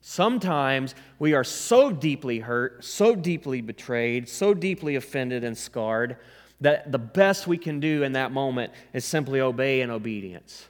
Sometimes 0.00 0.96
we 1.20 1.32
are 1.32 1.44
so 1.44 1.92
deeply 1.92 2.40
hurt, 2.40 2.84
so 2.84 3.14
deeply 3.14 3.60
betrayed, 3.60 4.28
so 4.28 4.52
deeply 4.52 4.96
offended 4.96 5.44
and 5.44 5.56
scarred 5.56 6.16
that 6.60 6.90
the 6.90 6.98
best 6.98 7.46
we 7.46 7.56
can 7.56 7.78
do 7.78 8.02
in 8.02 8.12
that 8.12 8.32
moment 8.32 8.72
is 8.92 9.04
simply 9.04 9.40
obey 9.40 9.80
in 9.80 9.90
obedience, 9.90 10.66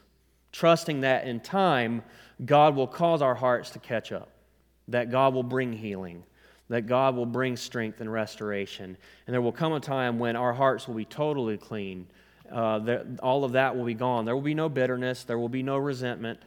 trusting 0.53 1.01
that 1.01 1.27
in 1.27 1.41
time 1.41 2.03
God 2.45 2.77
will 2.77 2.87
cause 2.87 3.23
our 3.23 3.35
hearts 3.35 3.71
to 3.71 3.79
catch 3.79 4.13
up 4.13 4.29
that 4.89 5.11
God 5.11 5.35
will 5.35 5.43
bring 5.43 5.73
healing, 5.73 6.25
that 6.69 6.87
God 6.87 7.17
will 7.17 7.27
bring 7.27 7.57
strength 7.57 8.01
and 8.01 8.13
restoration. 8.13 8.97
And 9.27 9.35
there 9.35 9.41
will 9.41 9.53
come 9.53 9.73
a 9.73 9.81
time 9.81 10.19
when 10.19 10.37
our 10.37 10.53
hearts 10.53 10.87
will 10.87 10.95
be 10.95 11.05
totally 11.05 11.57
clean. 11.57 12.07
Uh, 12.51 12.99
all 13.23 13.45
of 13.45 13.53
that 13.53 13.77
will 13.77 13.85
be 13.85 13.95
gone. 13.95 14.25
There 14.25 14.35
will 14.35 14.43
be 14.43 14.55
no 14.55 14.69
bitterness, 14.69 15.25
there 15.25 15.39
will 15.39 15.49
be 15.49 15.63
no 15.63 15.79
resentment. 15.79 16.41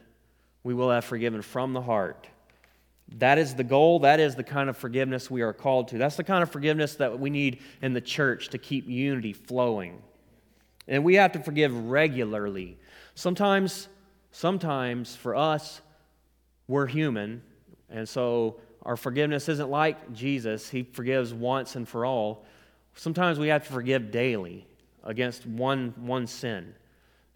We 0.64 0.74
will 0.74 0.90
have 0.90 1.04
forgiven 1.04 1.42
from 1.42 1.72
the 1.72 1.80
heart. 1.80 2.28
That 3.16 3.38
is 3.38 3.54
the 3.54 3.64
goal. 3.64 4.00
That 4.00 4.20
is 4.20 4.34
the 4.34 4.44
kind 4.44 4.68
of 4.68 4.76
forgiveness 4.76 5.30
we 5.30 5.40
are 5.40 5.52
called 5.52 5.88
to. 5.88 5.98
That's 5.98 6.16
the 6.16 6.24
kind 6.24 6.42
of 6.42 6.50
forgiveness 6.50 6.96
that 6.96 7.18
we 7.18 7.30
need 7.30 7.60
in 7.80 7.94
the 7.94 8.00
church 8.00 8.50
to 8.50 8.58
keep 8.58 8.86
unity 8.86 9.32
flowing. 9.32 10.02
And 10.86 11.04
we 11.04 11.14
have 11.14 11.32
to 11.32 11.40
forgive 11.40 11.74
regularly. 11.88 12.78
Sometimes, 13.14 13.88
sometimes 14.30 15.16
for 15.16 15.34
us, 15.34 15.80
we're 16.66 16.86
human 16.86 17.42
and 17.90 18.08
so 18.08 18.56
our 18.82 18.96
forgiveness 18.96 19.48
isn't 19.48 19.70
like 19.70 20.12
Jesus, 20.12 20.68
He 20.68 20.82
forgives 20.82 21.34
once 21.34 21.76
and 21.76 21.88
for 21.88 22.04
all. 22.04 22.44
Sometimes 22.94 23.38
we 23.38 23.48
have 23.48 23.66
to 23.66 23.72
forgive 23.72 24.10
daily 24.10 24.66
against 25.04 25.46
one, 25.46 25.94
one 25.96 26.26
sin. 26.26 26.74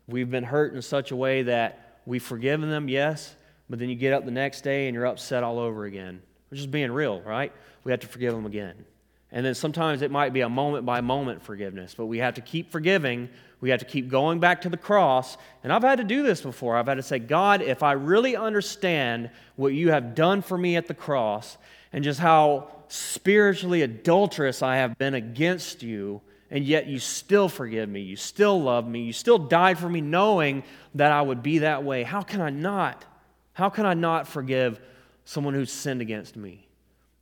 We've 0.09 0.31
been 0.31 0.45
hurt 0.45 0.75
in 0.75 0.83
such 0.83 1.11
a 1.11 1.17
way 1.17 1.43
that 1.45 2.01
we've 2.07 2.23
forgiven 2.23 2.69
them, 2.69 2.89
yes, 2.89 3.35
but 3.71 3.79
then 3.79 3.89
you 3.89 3.95
get 3.95 4.13
up 4.13 4.25
the 4.25 4.31
next 4.31 4.63
day 4.63 4.89
and 4.89 4.95
you're 4.95 5.07
upset 5.07 5.43
all 5.43 5.59
over 5.59 5.85
again. 5.85 6.21
We're 6.51 6.57
just 6.57 6.71
being 6.71 6.91
real, 6.91 7.21
right? 7.23 7.53
We 7.85 7.93
have 7.93 8.01
to 8.01 8.09
forgive 8.09 8.35
them 8.35 8.47
again. 8.47 8.85
And 9.31 9.47
then 9.47 9.55
sometimes 9.55 10.03
it 10.03 10.11
might 10.11 10.35
be 10.35 10.43
a 10.43 10.49
moment 10.49 10.85
by 10.85 11.01
moment 11.01 11.43
forgiveness, 11.43 11.95
but 11.97 12.07
we 12.07 12.19
have 12.19 12.35
to 12.35 12.43
keep 12.43 12.71
forgiving. 12.71 13.31
We 13.63 13.71
have 13.71 13.81
to 13.81 13.87
keep 13.87 14.11
going 14.11 14.41
back 14.41 14.61
to 14.63 14.69
the 14.69 14.77
cross. 14.77 15.39
And 15.65 15.73
I've 15.73 15.83
had 15.83 15.97
to 15.97 16.05
do 16.05 16.23
this 16.23 16.43
before. 16.43 16.77
I've 16.77 16.89
had 16.89 16.97
to 16.97 17.03
say, 17.03 17.19
God, 17.19 17.63
if 17.63 17.83
I 17.83 17.93
really 17.93 18.37
understand 18.37 19.31
what 19.57 19.73
you 19.73 19.91
have 19.91 20.15
done 20.15 20.43
for 20.43 20.59
me 20.59 20.77
at 20.77 20.87
the 20.87 20.95
cross 20.95 21.57
and 21.95 22.05
just 22.05 22.21
how 22.21 22.69
spiritually 22.89 23.81
adulterous 23.81 24.63
I 24.63 24.77
have 24.77 24.99
been 24.99 25.15
against 25.15 25.83
you, 25.83 26.21
and 26.51 26.63
yet 26.63 26.87
you 26.87 26.99
still 26.99 27.49
forgive 27.49 27.89
me, 27.89 28.01
you 28.01 28.17
still 28.17 28.61
love 28.61 28.87
me, 28.87 29.05
you 29.05 29.15
still 29.15 29.39
died 29.39 29.79
for 29.79 29.89
me 29.89 30.03
knowing 30.03 30.65
that 30.97 31.11
I 31.11 31.23
would 31.23 31.43
be 31.43 31.59
that 31.59 31.83
way, 31.83 32.03
how 32.03 32.21
can 32.21 32.43
I 32.43 32.51
not? 32.51 33.07
How 33.55 33.71
can 33.71 33.87
I 33.87 33.95
not 33.95 34.29
forgive 34.29 34.79
someone 35.25 35.55
who's 35.55 35.73
sinned 35.73 36.03
against 36.03 36.37
me? 36.37 36.67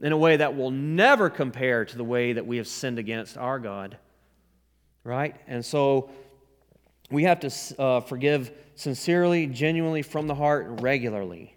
in 0.00 0.12
a 0.12 0.16
way 0.16 0.36
that 0.36 0.56
will 0.56 0.70
never 0.70 1.28
compare 1.28 1.84
to 1.84 1.96
the 1.96 2.04
way 2.04 2.32
that 2.32 2.46
we 2.46 2.56
have 2.56 2.66
sinned 2.66 2.98
against 2.98 3.36
our 3.36 3.58
God. 3.58 3.98
Right? 5.04 5.36
And 5.46 5.64
so 5.64 6.10
we 7.10 7.24
have 7.24 7.40
to 7.40 7.80
uh, 7.80 8.00
forgive 8.00 8.52
sincerely, 8.76 9.46
genuinely, 9.46 10.02
from 10.02 10.26
the 10.26 10.34
heart, 10.34 10.80
regularly. 10.80 11.54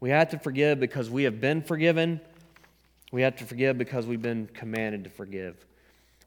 We 0.00 0.10
have 0.10 0.30
to 0.30 0.38
forgive 0.38 0.80
because 0.80 1.10
we 1.10 1.24
have 1.24 1.40
been 1.40 1.62
forgiven. 1.62 2.20
We 3.12 3.22
have 3.22 3.36
to 3.36 3.44
forgive 3.44 3.78
because 3.78 4.06
we've 4.06 4.22
been 4.22 4.48
commanded 4.52 5.04
to 5.04 5.10
forgive. 5.10 5.64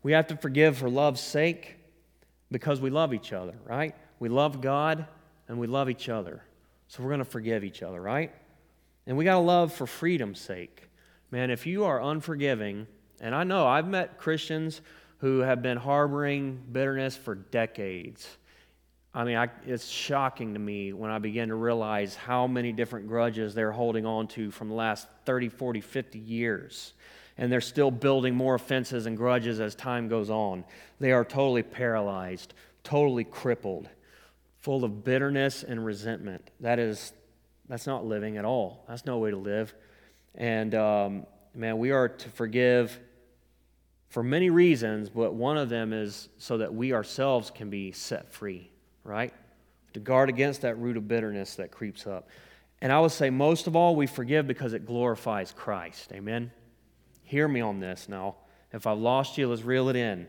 We 0.03 0.11
have 0.13 0.28
to 0.28 0.38
forgive 0.38 0.78
for 0.78 0.89
love's 0.89 1.22
sake 1.22 1.76
because 2.51 2.80
we 2.82 2.89
love 2.89 3.13
each 3.13 3.34
other, 3.34 3.55
right? 3.65 3.95
We 4.20 4.30
love 4.30 4.61
God 4.61 5.05
and 5.47 5.59
we 5.59 5.68
love 5.68 5.89
each 5.89 6.09
other. 6.09 6.43
So 6.88 7.03
we're 7.03 7.09
going 7.09 7.20
to 7.20 7.26
forgive 7.26 7.63
each 7.63 7.84
other, 7.84 8.01
right? 8.01 8.32
And 9.05 9.18
we 9.18 9.26
got 9.26 9.36
to 9.36 9.39
love 9.39 9.74
for 9.74 9.88
freedom's 9.88 10.39
sake. 10.39 10.89
Man, 11.32 11.51
if 11.51 11.65
you 11.65 11.86
are 11.86 12.01
unforgiving, 12.01 12.88
and 13.20 13.36
I 13.36 13.43
know 13.43 13.68
I've 13.68 13.88
met 13.88 14.18
Christians 14.18 14.82
who 15.20 15.39
have 15.39 15.61
been 15.61 15.78
harboring 15.78 16.61
bitterness 16.72 17.18
for 17.18 17.36
decades. 17.36 18.38
I 19.18 19.24
mean, 19.24 19.36
I, 19.36 19.47
it's 19.65 19.88
shocking 19.88 20.53
to 20.53 20.59
me 20.59 20.93
when 20.93 21.09
I 21.09 21.18
begin 21.18 21.49
to 21.49 21.55
realize 21.55 22.15
how 22.15 22.45
many 22.45 22.72
different 22.72 23.07
grudges 23.07 23.55
they're 23.55 23.72
holding 23.72 24.05
on 24.05 24.28
to 24.28 24.51
from 24.51 24.70
the 24.70 24.76
last 24.76 25.07
30, 25.26 25.49
40, 25.49 25.82
50 25.82 26.20
years. 26.20 26.93
And 27.36 27.51
they're 27.51 27.59
still 27.59 27.89
building 27.89 28.36
more 28.36 28.53
offenses 28.53 29.07
and 29.07 29.18
grudges 29.18 29.59
as 29.59 29.74
time 29.74 30.07
goes 30.07 30.30
on. 30.30 30.65
They 30.99 31.13
are 31.13 31.26
totally 31.26 31.63
paralyzed, 31.63 32.53
totally 32.84 33.24
crippled, 33.24 33.89
full 34.59 34.84
of 34.84 35.03
bitterness 35.03 35.63
and 35.63 35.84
resentment. 35.84 36.51
That 36.59 36.78
is, 36.78 37.11
that's 37.68 37.88
not 37.88 38.05
living 38.05 38.38
at 38.38 38.45
all. 38.45 38.86
That's 38.88 39.07
no 39.07 39.18
way 39.18 39.32
to 39.32 39.38
live. 39.38 39.74
And 40.36 40.76
um, 40.76 41.26
man, 41.55 41.80
we 41.80 41.89
are 41.89 42.07
to 42.07 42.30
forgive 42.30 42.99
for 44.09 44.22
many 44.22 44.51
reasons, 44.51 45.09
but 45.09 45.34
one 45.34 45.57
of 45.57 45.70
them 45.70 45.91
is 45.91 46.30
so 46.38 46.59
that 46.59 46.72
we 46.72 46.93
ourselves 46.93 47.49
can 47.49 47.72
be 47.72 47.91
set 47.93 48.32
free, 48.32 48.70
right? 49.08 49.34
To 49.93 49.99
guard 49.99 50.30
against 50.30 50.62
that 50.62 50.78
root 50.78 50.97
of 50.97 51.08
bitterness 51.08 51.55
that 51.55 51.72
creeps 51.72 52.05
up. 52.05 52.30
And 52.82 52.91
I 52.91 52.99
would 52.99 53.12
say, 53.12 53.30
most 53.30 53.66
of 53.66 53.76
all, 53.76 53.95
we 53.95 54.05
forgive 54.05 54.45
because 54.45 54.74
it 54.74 54.86
glorifies 54.86 55.51
Christ. 55.51 56.12
Amen? 56.14 56.51
Hear 57.24 57.47
me 57.47 57.62
on 57.62 57.80
this 57.80 58.08
now. 58.08 58.36
If 58.72 58.86
I've 58.86 58.99
lost 58.99 59.38
you, 59.38 59.47
let's 59.47 59.64
reel 59.64 59.89
it 59.89 59.95
in. 59.95 60.28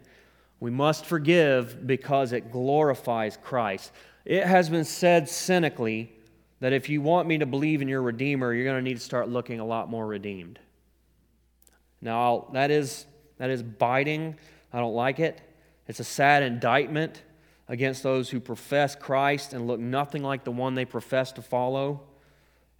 We 0.61 0.71
must 0.71 1.05
forgive 1.05 1.87
because 1.87 2.33
it 2.33 2.51
glorifies 2.51 3.37
Christ. 3.37 3.93
It 4.25 4.47
has 4.47 4.71
been 4.71 4.85
said 4.85 5.29
cynically 5.29 6.13
that 6.61 6.73
if 6.73 6.89
you 6.89 7.03
want 7.03 7.29
me 7.29 7.39
to 7.39 7.47
believe 7.47 7.83
in 7.83 7.89
your 7.89 8.03
Redeemer, 8.03 8.53
you're 8.53 8.65
going 8.65 8.83
to 8.83 8.83
need 8.83 8.97
to 8.97 9.05
start 9.05 9.29
looking 9.29 9.61
a 9.61 9.65
lot 9.65 9.91
more 9.91 10.07
redeemed. 10.07 10.59
Now, 12.01 12.49
that 12.53 12.71
is 12.71 13.07
that 13.39 13.51
is 13.51 13.63
biting. 13.63 14.37
I 14.73 14.79
don't 14.79 14.95
like 14.95 15.21
it. 15.21 15.41
It's 15.87 16.01
a 16.01 16.05
sad 16.05 16.43
indictment 16.43 17.23
against 17.69 18.03
those 18.03 18.31
who 18.31 18.41
profess 18.41 18.95
Christ 18.95 19.53
and 19.53 19.67
look 19.67 19.81
nothing 19.81 20.23
like 20.23 20.45
the 20.45 20.51
one 20.51 20.75
they 20.75 20.85
profess 20.85 21.33
to 21.33 21.43
follow. 21.43 22.03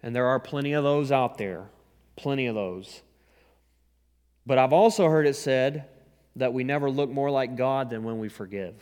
And 0.01 0.15
there 0.15 0.27
are 0.27 0.39
plenty 0.39 0.73
of 0.73 0.83
those 0.83 1.11
out 1.11 1.37
there, 1.37 1.69
plenty 2.15 2.47
of 2.47 2.55
those. 2.55 3.01
But 4.45 4.57
I've 4.57 4.73
also 4.73 5.07
heard 5.07 5.27
it 5.27 5.35
said 5.35 5.85
that 6.35 6.53
we 6.53 6.63
never 6.63 6.89
look 6.89 7.09
more 7.09 7.29
like 7.29 7.55
God 7.55 7.89
than 7.89 8.03
when 8.03 8.19
we 8.19 8.29
forgive. 8.29 8.73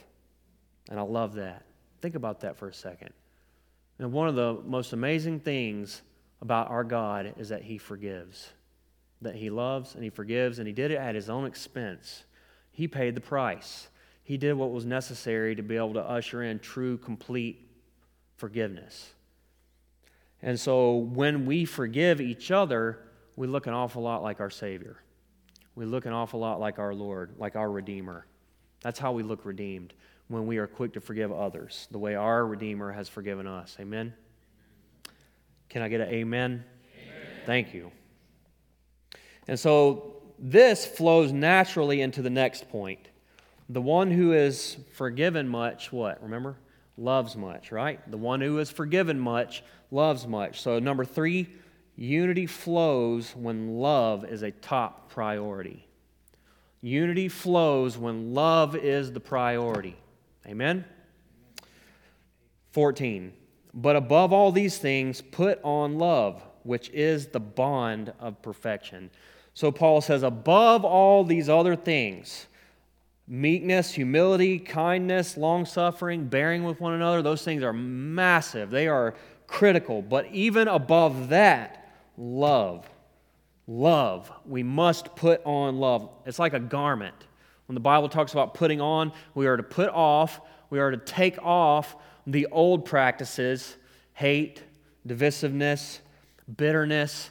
And 0.89 0.99
I 0.99 1.03
love 1.03 1.35
that. 1.35 1.65
Think 2.01 2.15
about 2.15 2.41
that 2.41 2.57
for 2.57 2.69
a 2.69 2.73
second. 2.73 3.09
And 3.99 4.11
one 4.11 4.27
of 4.27 4.35
the 4.35 4.61
most 4.65 4.93
amazing 4.93 5.39
things 5.39 6.03
about 6.41 6.69
our 6.69 6.83
God 6.83 7.33
is 7.37 7.49
that 7.49 7.63
He 7.63 7.77
forgives 7.77 8.53
that 9.21 9.35
he 9.35 9.49
loves 9.49 9.95
and 9.95 10.03
he 10.03 10.09
forgives, 10.09 10.59
and 10.59 10.67
he 10.67 10.73
did 10.73 10.91
it 10.91 10.97
at 10.97 11.15
his 11.15 11.29
own 11.29 11.45
expense. 11.45 12.23
He 12.71 12.87
paid 12.87 13.15
the 13.15 13.21
price. 13.21 13.89
He 14.27 14.35
did 14.35 14.55
what 14.55 14.71
was 14.71 14.83
necessary 14.83 15.55
to 15.55 15.63
be 15.63 15.77
able 15.77 15.93
to 15.93 16.01
usher 16.01 16.43
in 16.43 16.59
true, 16.59 16.97
complete 16.97 17.65
forgiveness. 18.35 19.13
And 20.41 20.59
so 20.59 20.97
when 20.97 21.45
we 21.45 21.63
forgive 21.63 22.19
each 22.19 22.51
other, 22.51 22.99
we 23.37 23.47
look 23.47 23.67
an 23.67 23.73
awful 23.73 24.01
lot 24.01 24.23
like 24.23 24.41
our 24.41 24.49
Savior. 24.49 24.97
We 25.75 25.85
look 25.85 26.05
an 26.05 26.11
awful 26.11 26.41
lot 26.41 26.59
like 26.59 26.77
our 26.77 26.93
Lord, 26.93 27.35
like 27.37 27.55
our 27.55 27.71
Redeemer. 27.71 28.25
That's 28.81 28.99
how 28.99 29.13
we 29.13 29.23
look 29.23 29.45
redeemed 29.45 29.93
when 30.27 30.45
we 30.45 30.57
are 30.57 30.67
quick 30.67 30.91
to 30.95 30.99
forgive 30.99 31.31
others, 31.31 31.87
the 31.91 31.97
way 31.97 32.15
our 32.15 32.45
Redeemer 32.45 32.91
has 32.91 33.07
forgiven 33.07 33.47
us. 33.47 33.77
Amen? 33.79 34.13
Can 35.69 35.81
I 35.81 35.87
get 35.87 36.01
an 36.01 36.09
amen? 36.09 36.65
amen. 36.93 37.27
Thank 37.45 37.73
you. 37.73 37.93
And 39.47 39.57
so 39.57 40.21
this 40.37 40.85
flows 40.85 41.31
naturally 41.31 42.01
into 42.01 42.21
the 42.21 42.29
next 42.29 42.67
point. 42.67 43.07
The 43.69 43.81
one 43.81 44.11
who 44.11 44.33
is 44.33 44.77
forgiven 44.93 45.47
much, 45.47 45.91
what? 45.91 46.21
Remember? 46.23 46.57
Loves 46.97 47.35
much, 47.35 47.71
right? 47.71 47.99
The 48.09 48.17
one 48.17 48.41
who 48.41 48.59
is 48.59 48.69
forgiven 48.69 49.19
much 49.19 49.63
loves 49.91 50.25
much. 50.25 50.61
So, 50.61 50.79
number 50.79 51.05
three, 51.05 51.47
unity 51.95 52.45
flows 52.45 53.35
when 53.35 53.77
love 53.77 54.25
is 54.25 54.41
a 54.41 54.51
top 54.51 55.09
priority. 55.09 55.87
Unity 56.81 57.27
flows 57.27 57.97
when 57.97 58.33
love 58.33 58.75
is 58.75 59.11
the 59.11 59.19
priority. 59.19 59.97
Amen? 60.45 60.85
14. 62.71 63.33
But 63.73 63.95
above 63.95 64.31
all 64.31 64.51
these 64.51 64.77
things, 64.77 65.21
put 65.21 65.59
on 65.63 65.97
love, 65.97 66.41
which 66.63 66.89
is 66.89 67.27
the 67.27 67.39
bond 67.39 68.13
of 68.19 68.41
perfection. 68.41 69.09
So 69.53 69.71
Paul 69.71 70.01
says, 70.01 70.23
above 70.23 70.85
all 70.85 71.23
these 71.23 71.49
other 71.49 71.75
things, 71.75 72.47
meekness, 73.27 73.93
humility, 73.93 74.57
kindness, 74.57 75.37
long 75.37 75.65
suffering, 75.65 76.25
bearing 76.25 76.63
with 76.63 76.79
one 76.79 76.93
another, 76.93 77.21
those 77.21 77.43
things 77.43 77.63
are 77.63 77.73
massive. 77.73 78.69
They 78.69 78.87
are 78.87 79.15
critical. 79.47 80.01
But 80.01 80.27
even 80.27 80.67
above 80.67 81.29
that, 81.29 81.91
love. 82.17 82.89
Love. 83.67 84.31
We 84.45 84.63
must 84.63 85.15
put 85.15 85.41
on 85.45 85.77
love. 85.77 86.09
It's 86.25 86.39
like 86.39 86.53
a 86.53 86.59
garment. 86.59 87.15
When 87.65 87.73
the 87.73 87.81
Bible 87.81 88.07
talks 88.07 88.31
about 88.31 88.53
putting 88.53 88.79
on, 88.79 89.11
we 89.35 89.45
are 89.47 89.57
to 89.57 89.63
put 89.63 89.89
off, 89.89 90.39
we 90.69 90.79
are 90.79 90.91
to 90.91 90.97
take 90.97 91.37
off 91.43 91.95
the 92.25 92.47
old 92.47 92.85
practices 92.85 93.75
hate, 94.13 94.63
divisiveness, 95.07 95.99
bitterness 96.57 97.29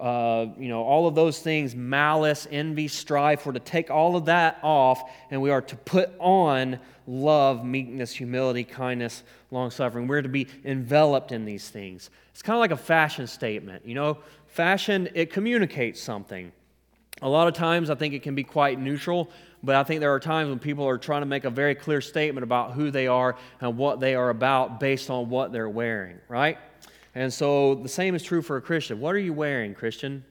uh, 0.00 0.46
you 0.58 0.68
know, 0.68 0.82
all 0.82 1.06
of 1.06 1.14
those 1.14 1.38
things, 1.38 1.74
malice, 1.74 2.46
envy, 2.50 2.88
strife, 2.88 3.46
we're 3.46 3.52
to 3.52 3.60
take 3.60 3.90
all 3.90 4.16
of 4.16 4.26
that 4.26 4.58
off 4.62 5.10
and 5.30 5.40
we 5.40 5.50
are 5.50 5.62
to 5.62 5.76
put 5.76 6.10
on 6.18 6.78
love, 7.06 7.64
meekness, 7.64 8.12
humility, 8.12 8.64
kindness, 8.64 9.22
long 9.50 9.70
suffering. 9.70 10.06
We're 10.06 10.22
to 10.22 10.28
be 10.28 10.48
enveloped 10.64 11.32
in 11.32 11.44
these 11.44 11.68
things. 11.68 12.10
It's 12.32 12.42
kind 12.42 12.56
of 12.56 12.60
like 12.60 12.72
a 12.72 12.76
fashion 12.76 13.26
statement. 13.26 13.86
You 13.86 13.94
know, 13.94 14.18
fashion, 14.46 15.08
it 15.14 15.32
communicates 15.32 16.00
something. 16.00 16.52
A 17.22 17.28
lot 17.28 17.48
of 17.48 17.54
times 17.54 17.88
I 17.88 17.94
think 17.94 18.12
it 18.12 18.22
can 18.22 18.34
be 18.34 18.44
quite 18.44 18.78
neutral, 18.78 19.30
but 19.62 19.74
I 19.74 19.84
think 19.84 20.00
there 20.00 20.12
are 20.12 20.20
times 20.20 20.50
when 20.50 20.58
people 20.58 20.86
are 20.86 20.98
trying 20.98 21.22
to 21.22 21.26
make 21.26 21.44
a 21.44 21.50
very 21.50 21.74
clear 21.74 22.02
statement 22.02 22.44
about 22.44 22.72
who 22.72 22.90
they 22.90 23.06
are 23.06 23.36
and 23.60 23.78
what 23.78 24.00
they 24.00 24.14
are 24.14 24.28
about 24.28 24.78
based 24.80 25.08
on 25.08 25.30
what 25.30 25.50
they're 25.50 25.68
wearing, 25.68 26.18
right? 26.28 26.58
And 27.16 27.32
so 27.32 27.76
the 27.76 27.88
same 27.88 28.14
is 28.14 28.22
true 28.22 28.42
for 28.42 28.58
a 28.58 28.60
Christian. 28.60 29.00
What 29.00 29.14
are 29.14 29.18
you 29.18 29.32
wearing, 29.32 29.74
Christian? 29.74 30.22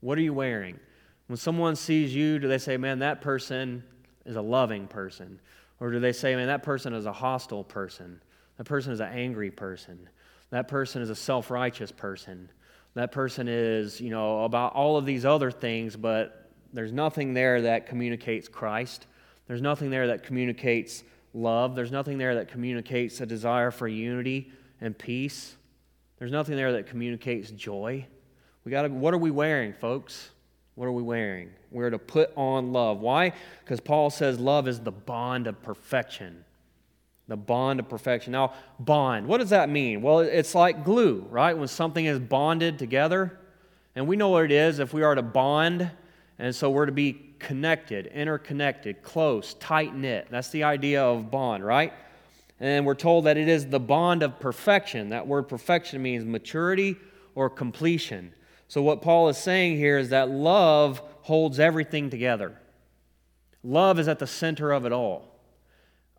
What 0.00 0.18
are 0.18 0.20
you 0.20 0.34
wearing? 0.34 0.78
When 1.26 1.38
someone 1.38 1.74
sees 1.74 2.14
you, 2.14 2.38
do 2.38 2.48
they 2.48 2.58
say, 2.58 2.76
man, 2.76 2.98
that 2.98 3.22
person 3.22 3.82
is 4.26 4.36
a 4.36 4.42
loving 4.42 4.88
person? 4.88 5.40
Or 5.80 5.90
do 5.90 5.98
they 6.00 6.12
say, 6.12 6.36
man, 6.36 6.48
that 6.48 6.62
person 6.62 6.92
is 6.92 7.06
a 7.06 7.12
hostile 7.14 7.64
person? 7.64 8.20
That 8.58 8.64
person 8.64 8.92
is 8.92 9.00
an 9.00 9.08
angry 9.10 9.50
person. 9.50 10.06
That 10.50 10.68
person 10.68 11.00
is 11.00 11.08
a 11.08 11.14
self 11.14 11.50
righteous 11.50 11.90
person. 11.90 12.50
That 12.92 13.10
person 13.10 13.48
is, 13.48 13.98
you 13.98 14.10
know, 14.10 14.44
about 14.44 14.74
all 14.74 14.98
of 14.98 15.06
these 15.06 15.24
other 15.24 15.50
things, 15.50 15.96
but 15.96 16.50
there's 16.74 16.92
nothing 16.92 17.32
there 17.32 17.62
that 17.62 17.86
communicates 17.86 18.48
Christ. 18.48 19.06
There's 19.46 19.62
nothing 19.62 19.88
there 19.88 20.08
that 20.08 20.24
communicates 20.24 21.04
love. 21.32 21.74
There's 21.74 21.90
nothing 21.90 22.18
there 22.18 22.34
that 22.34 22.48
communicates 22.48 23.18
a 23.22 23.26
desire 23.26 23.70
for 23.70 23.88
unity 23.88 24.52
and 24.78 24.96
peace. 24.98 25.54
There's 26.18 26.32
nothing 26.32 26.56
there 26.56 26.72
that 26.72 26.86
communicates 26.86 27.50
joy. 27.50 28.06
We 28.64 28.70
got 28.70 28.82
to 28.82 28.88
what 28.88 29.14
are 29.14 29.18
we 29.18 29.30
wearing, 29.30 29.72
folks? 29.72 30.30
What 30.74 30.86
are 30.86 30.92
we 30.92 31.02
wearing? 31.02 31.50
We're 31.70 31.90
to 31.90 31.98
put 31.98 32.32
on 32.36 32.72
love. 32.72 33.00
Why? 33.00 33.32
Because 33.64 33.80
Paul 33.80 34.10
says 34.10 34.38
love 34.38 34.68
is 34.68 34.80
the 34.80 34.92
bond 34.92 35.46
of 35.46 35.60
perfection. 35.62 36.44
The 37.26 37.36
bond 37.36 37.80
of 37.80 37.88
perfection. 37.88 38.32
Now, 38.32 38.54
bond, 38.78 39.26
what 39.26 39.38
does 39.38 39.50
that 39.50 39.68
mean? 39.68 40.02
Well, 40.02 40.20
it's 40.20 40.54
like 40.54 40.84
glue, 40.84 41.26
right? 41.30 41.56
When 41.56 41.68
something 41.68 42.04
is 42.04 42.18
bonded 42.18 42.78
together. 42.78 43.38
And 43.94 44.06
we 44.06 44.16
know 44.16 44.28
what 44.28 44.44
it 44.44 44.52
is 44.52 44.78
if 44.78 44.94
we 44.94 45.02
are 45.02 45.14
to 45.16 45.22
bond, 45.22 45.90
and 46.38 46.54
so 46.54 46.70
we're 46.70 46.86
to 46.86 46.92
be 46.92 47.34
connected, 47.40 48.06
interconnected, 48.06 49.02
close, 49.02 49.54
tight 49.54 49.94
knit. 49.94 50.28
That's 50.30 50.50
the 50.50 50.62
idea 50.62 51.02
of 51.02 51.30
bond, 51.30 51.64
right? 51.64 51.92
And 52.60 52.84
we're 52.84 52.94
told 52.94 53.24
that 53.24 53.36
it 53.36 53.48
is 53.48 53.66
the 53.66 53.80
bond 53.80 54.22
of 54.22 54.40
perfection. 54.40 55.10
That 55.10 55.26
word 55.26 55.48
perfection 55.48 56.02
means 56.02 56.24
maturity 56.24 56.96
or 57.34 57.48
completion. 57.48 58.32
So, 58.66 58.82
what 58.82 59.00
Paul 59.00 59.28
is 59.28 59.38
saying 59.38 59.76
here 59.76 59.98
is 59.98 60.10
that 60.10 60.28
love 60.28 61.00
holds 61.22 61.60
everything 61.60 62.10
together. 62.10 62.58
Love 63.62 63.98
is 63.98 64.08
at 64.08 64.18
the 64.18 64.26
center 64.26 64.72
of 64.72 64.84
it 64.84 64.92
all. 64.92 65.38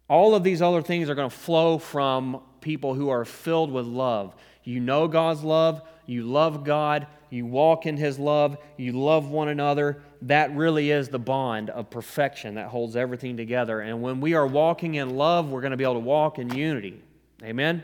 All 0.07 0.33
of 0.33 0.43
these 0.43 0.61
other 0.61 0.81
things 0.81 1.09
are 1.09 1.15
going 1.15 1.29
to 1.29 1.35
flow 1.35 1.77
from 1.77 2.41
people 2.61 2.95
who 2.95 3.09
are 3.09 3.25
filled 3.25 3.71
with 3.71 3.85
love. 3.85 4.35
You 4.63 4.79
know 4.79 5.07
God's 5.07 5.43
love, 5.43 5.81
you 6.05 6.23
love 6.23 6.63
God, 6.63 7.07
you 7.29 7.45
walk 7.45 7.85
in 7.85 7.97
His 7.97 8.17
love, 8.17 8.57
you 8.77 8.93
love 8.93 9.29
one 9.29 9.49
another. 9.49 10.01
That 10.23 10.53
really 10.55 10.91
is 10.91 11.09
the 11.09 11.19
bond 11.19 11.69
of 11.69 11.89
perfection 11.89 12.55
that 12.55 12.67
holds 12.67 12.95
everything 12.95 13.37
together. 13.37 13.79
And 13.81 14.01
when 14.01 14.19
we 14.19 14.33
are 14.33 14.45
walking 14.45 14.95
in 14.95 15.15
love, 15.15 15.49
we're 15.49 15.61
going 15.61 15.71
to 15.71 15.77
be 15.77 15.83
able 15.83 15.93
to 15.95 15.99
walk 15.99 16.39
in 16.39 16.53
unity. 16.53 17.01
Amen? 17.43 17.83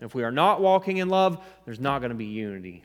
If 0.00 0.14
we 0.14 0.24
are 0.24 0.32
not 0.32 0.60
walking 0.60 0.96
in 0.96 1.08
love, 1.08 1.44
there's 1.64 1.78
not 1.78 2.00
going 2.00 2.10
to 2.10 2.16
be 2.16 2.24
unity. 2.24 2.82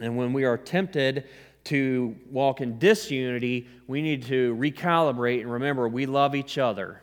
And 0.00 0.16
when 0.16 0.32
we 0.32 0.44
are 0.44 0.56
tempted 0.56 1.26
to 1.64 2.16
walk 2.30 2.60
in 2.60 2.78
disunity, 2.78 3.66
we 3.86 4.00
need 4.00 4.24
to 4.26 4.54
recalibrate 4.56 5.40
and 5.40 5.52
remember 5.52 5.88
we 5.88 6.06
love 6.06 6.34
each 6.34 6.58
other. 6.58 7.00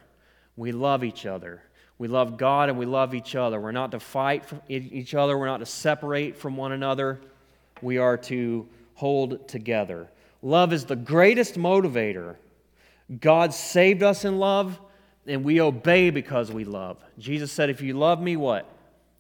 We 0.56 0.72
love 0.72 1.04
each 1.04 1.26
other. 1.26 1.64
We 1.98 2.08
love 2.08 2.38
God 2.38 2.70
and 2.70 2.78
we 2.78 2.86
love 2.86 3.14
each 3.14 3.36
other. 3.36 3.60
We're 3.60 3.72
not 3.72 3.92
to 3.92 4.00
fight 4.00 4.44
each 4.68 5.14
other, 5.14 5.38
we're 5.38 5.46
not 5.46 5.60
to 5.60 5.66
separate 5.66 6.36
from 6.36 6.58
one 6.58 6.72
another. 6.72 7.22
We 7.82 7.98
are 7.98 8.18
to 8.18 8.68
hold 8.96 9.48
together. 9.48 10.10
Love 10.44 10.74
is 10.74 10.84
the 10.84 10.96
greatest 10.96 11.56
motivator. 11.56 12.36
God 13.20 13.54
saved 13.54 14.04
us 14.04 14.26
in 14.26 14.40
love, 14.40 14.80
and 15.26 15.44
we 15.44 15.62
obey 15.62 16.10
because 16.10 16.52
we 16.52 16.66
love. 16.66 16.98
Jesus 17.18 17.52
said, 17.52 17.70
If 17.70 17.82
you 17.82 17.98
love 17.98 18.22
me, 18.22 18.36
what? 18.36 18.70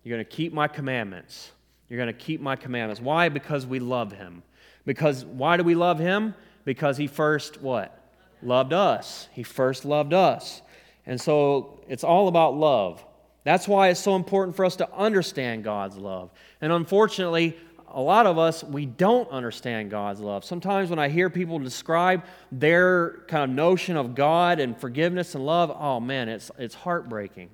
You're 0.04 0.18
going 0.18 0.26
to 0.26 0.32
keep 0.32 0.54
my 0.54 0.68
commandments. 0.68 1.52
You're 1.88 1.98
going 1.98 2.14
to 2.14 2.14
keep 2.14 2.42
my 2.42 2.58
commandments. 2.58 3.02
Why? 3.02 3.30
Because 3.30 3.66
we 3.66 3.80
love 3.80 4.12
him. 4.12 4.44
Because 4.86 5.24
why 5.24 5.56
do 5.56 5.64
we 5.64 5.76
love 5.76 5.98
him? 5.98 6.36
Because 6.66 6.98
he 6.98 7.08
first 7.08 7.62
what? 7.62 7.98
Loved 8.42 8.74
us. 8.74 9.30
He 9.32 9.44
first 9.44 9.86
loved 9.86 10.14
us. 10.14 10.62
And 11.06 11.20
so 11.20 11.80
it's 11.88 12.04
all 12.04 12.28
about 12.28 12.56
love. 12.56 13.04
That's 13.46 13.68
why 13.68 13.90
it's 13.90 14.00
so 14.00 14.16
important 14.16 14.58
for 14.58 14.66
us 14.66 14.76
to 14.78 14.94
understand 14.94 15.64
God's 15.64 15.98
love. 15.98 16.32
And 16.60 16.74
unfortunately, 16.74 17.58
a 17.94 18.02
lot 18.02 18.26
of 18.26 18.40
us, 18.40 18.64
we 18.64 18.88
don't 18.88 19.30
understand 19.30 19.92
God's 19.92 20.20
love. 20.20 20.44
Sometimes 20.44 20.90
when 20.90 20.98
I 20.98 21.10
hear 21.10 21.30
people 21.30 21.60
describe 21.60 22.24
their 22.52 23.20
kind 23.28 23.44
of 23.44 23.56
notion 23.56 23.96
of 23.98 24.16
God 24.16 24.60
and 24.60 24.76
forgiveness 24.76 25.36
and 25.36 25.46
love, 25.46 25.76
oh 25.80 26.00
man, 26.00 26.28
it's, 26.28 26.50
it's 26.58 26.74
heartbreaking. 26.74 27.52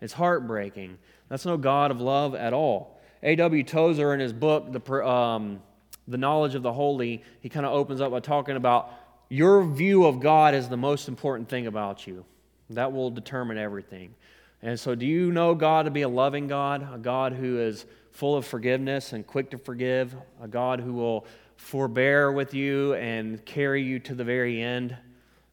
It's 0.00 0.14
heartbreaking. 0.14 0.98
That's 1.28 1.44
no 1.44 1.58
God 1.58 1.90
of 1.90 2.00
love 2.00 2.34
at 2.34 2.54
all. 2.54 2.98
A.W. 3.22 3.62
Tozer, 3.62 4.14
in 4.14 4.20
his 4.20 4.32
book, 4.32 4.72
the, 4.72 5.06
um, 5.06 5.62
the 6.08 6.18
Knowledge 6.18 6.54
of 6.54 6.62
the 6.62 6.72
Holy, 6.72 7.22
he 7.40 7.50
kind 7.50 7.66
of 7.66 7.72
opens 7.72 8.00
up 8.00 8.10
by 8.10 8.20
talking 8.20 8.56
about 8.56 8.90
your 9.28 9.64
view 9.64 10.06
of 10.06 10.20
God 10.20 10.54
is 10.54 10.68
the 10.68 10.76
most 10.76 11.08
important 11.08 11.48
thing 11.48 11.66
about 11.66 12.06
you. 12.06 12.24
That 12.70 12.92
will 12.92 13.10
determine 13.10 13.58
everything. 13.58 14.14
And 14.62 14.80
so, 14.80 14.94
do 14.94 15.04
you 15.04 15.30
know 15.30 15.54
God 15.54 15.84
to 15.84 15.90
be 15.90 16.02
a 16.02 16.08
loving 16.08 16.48
God, 16.48 16.86
a 16.94 16.98
God 16.98 17.34
who 17.34 17.58
is 17.58 17.84
full 18.14 18.36
of 18.36 18.46
forgiveness 18.46 19.12
and 19.12 19.26
quick 19.26 19.50
to 19.50 19.58
forgive, 19.58 20.14
a 20.40 20.48
God 20.48 20.80
who 20.80 20.94
will 20.94 21.26
forbear 21.56 22.32
with 22.32 22.54
you 22.54 22.94
and 22.94 23.44
carry 23.44 23.82
you 23.82 23.98
to 23.98 24.14
the 24.14 24.24
very 24.24 24.62
end? 24.62 24.96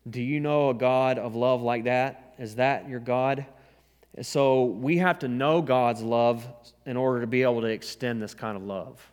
Do 0.09 0.21
you 0.21 0.39
know 0.39 0.69
a 0.69 0.73
God 0.73 1.19
of 1.19 1.35
love 1.35 1.61
like 1.61 1.83
that? 1.83 2.35
Is 2.39 2.55
that 2.55 2.87
your 2.87 2.99
God? 2.99 3.45
So, 4.21 4.65
we 4.65 4.97
have 4.97 5.19
to 5.19 5.27
know 5.27 5.61
God's 5.61 6.01
love 6.01 6.45
in 6.85 6.97
order 6.97 7.21
to 7.21 7.27
be 7.27 7.43
able 7.43 7.61
to 7.61 7.67
extend 7.67 8.21
this 8.21 8.33
kind 8.33 8.57
of 8.57 8.63
love. 8.63 9.11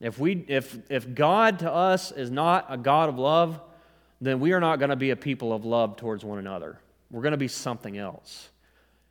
If, 0.00 0.18
we, 0.18 0.44
if, 0.48 0.76
if 0.90 1.14
God 1.14 1.60
to 1.60 1.72
us 1.72 2.10
is 2.10 2.30
not 2.30 2.66
a 2.68 2.76
God 2.76 3.08
of 3.08 3.18
love, 3.18 3.60
then 4.20 4.40
we 4.40 4.52
are 4.52 4.60
not 4.60 4.80
going 4.80 4.90
to 4.90 4.96
be 4.96 5.10
a 5.10 5.16
people 5.16 5.52
of 5.52 5.64
love 5.64 5.96
towards 5.96 6.24
one 6.24 6.38
another. 6.38 6.78
We're 7.10 7.22
going 7.22 7.32
to 7.32 7.38
be 7.38 7.48
something 7.48 7.96
else. 7.96 8.50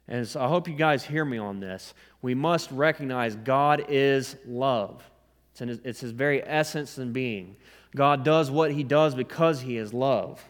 And 0.08 0.28
so 0.28 0.42
I 0.42 0.48
hope 0.48 0.68
you 0.68 0.74
guys 0.74 1.04
hear 1.04 1.24
me 1.24 1.38
on 1.38 1.60
this. 1.60 1.94
We 2.22 2.36
must 2.36 2.72
recognize 2.72 3.36
God 3.36 3.86
is 3.90 4.36
love, 4.46 5.04
it's, 5.52 5.60
his, 5.60 5.80
it's 5.84 6.00
his 6.00 6.12
very 6.12 6.44
essence 6.46 6.98
and 6.98 7.14
being. 7.14 7.56
God 7.96 8.24
does 8.24 8.50
what 8.50 8.72
he 8.72 8.84
does 8.84 9.14
because 9.14 9.62
he 9.62 9.78
is 9.78 9.94
love. 9.94 10.44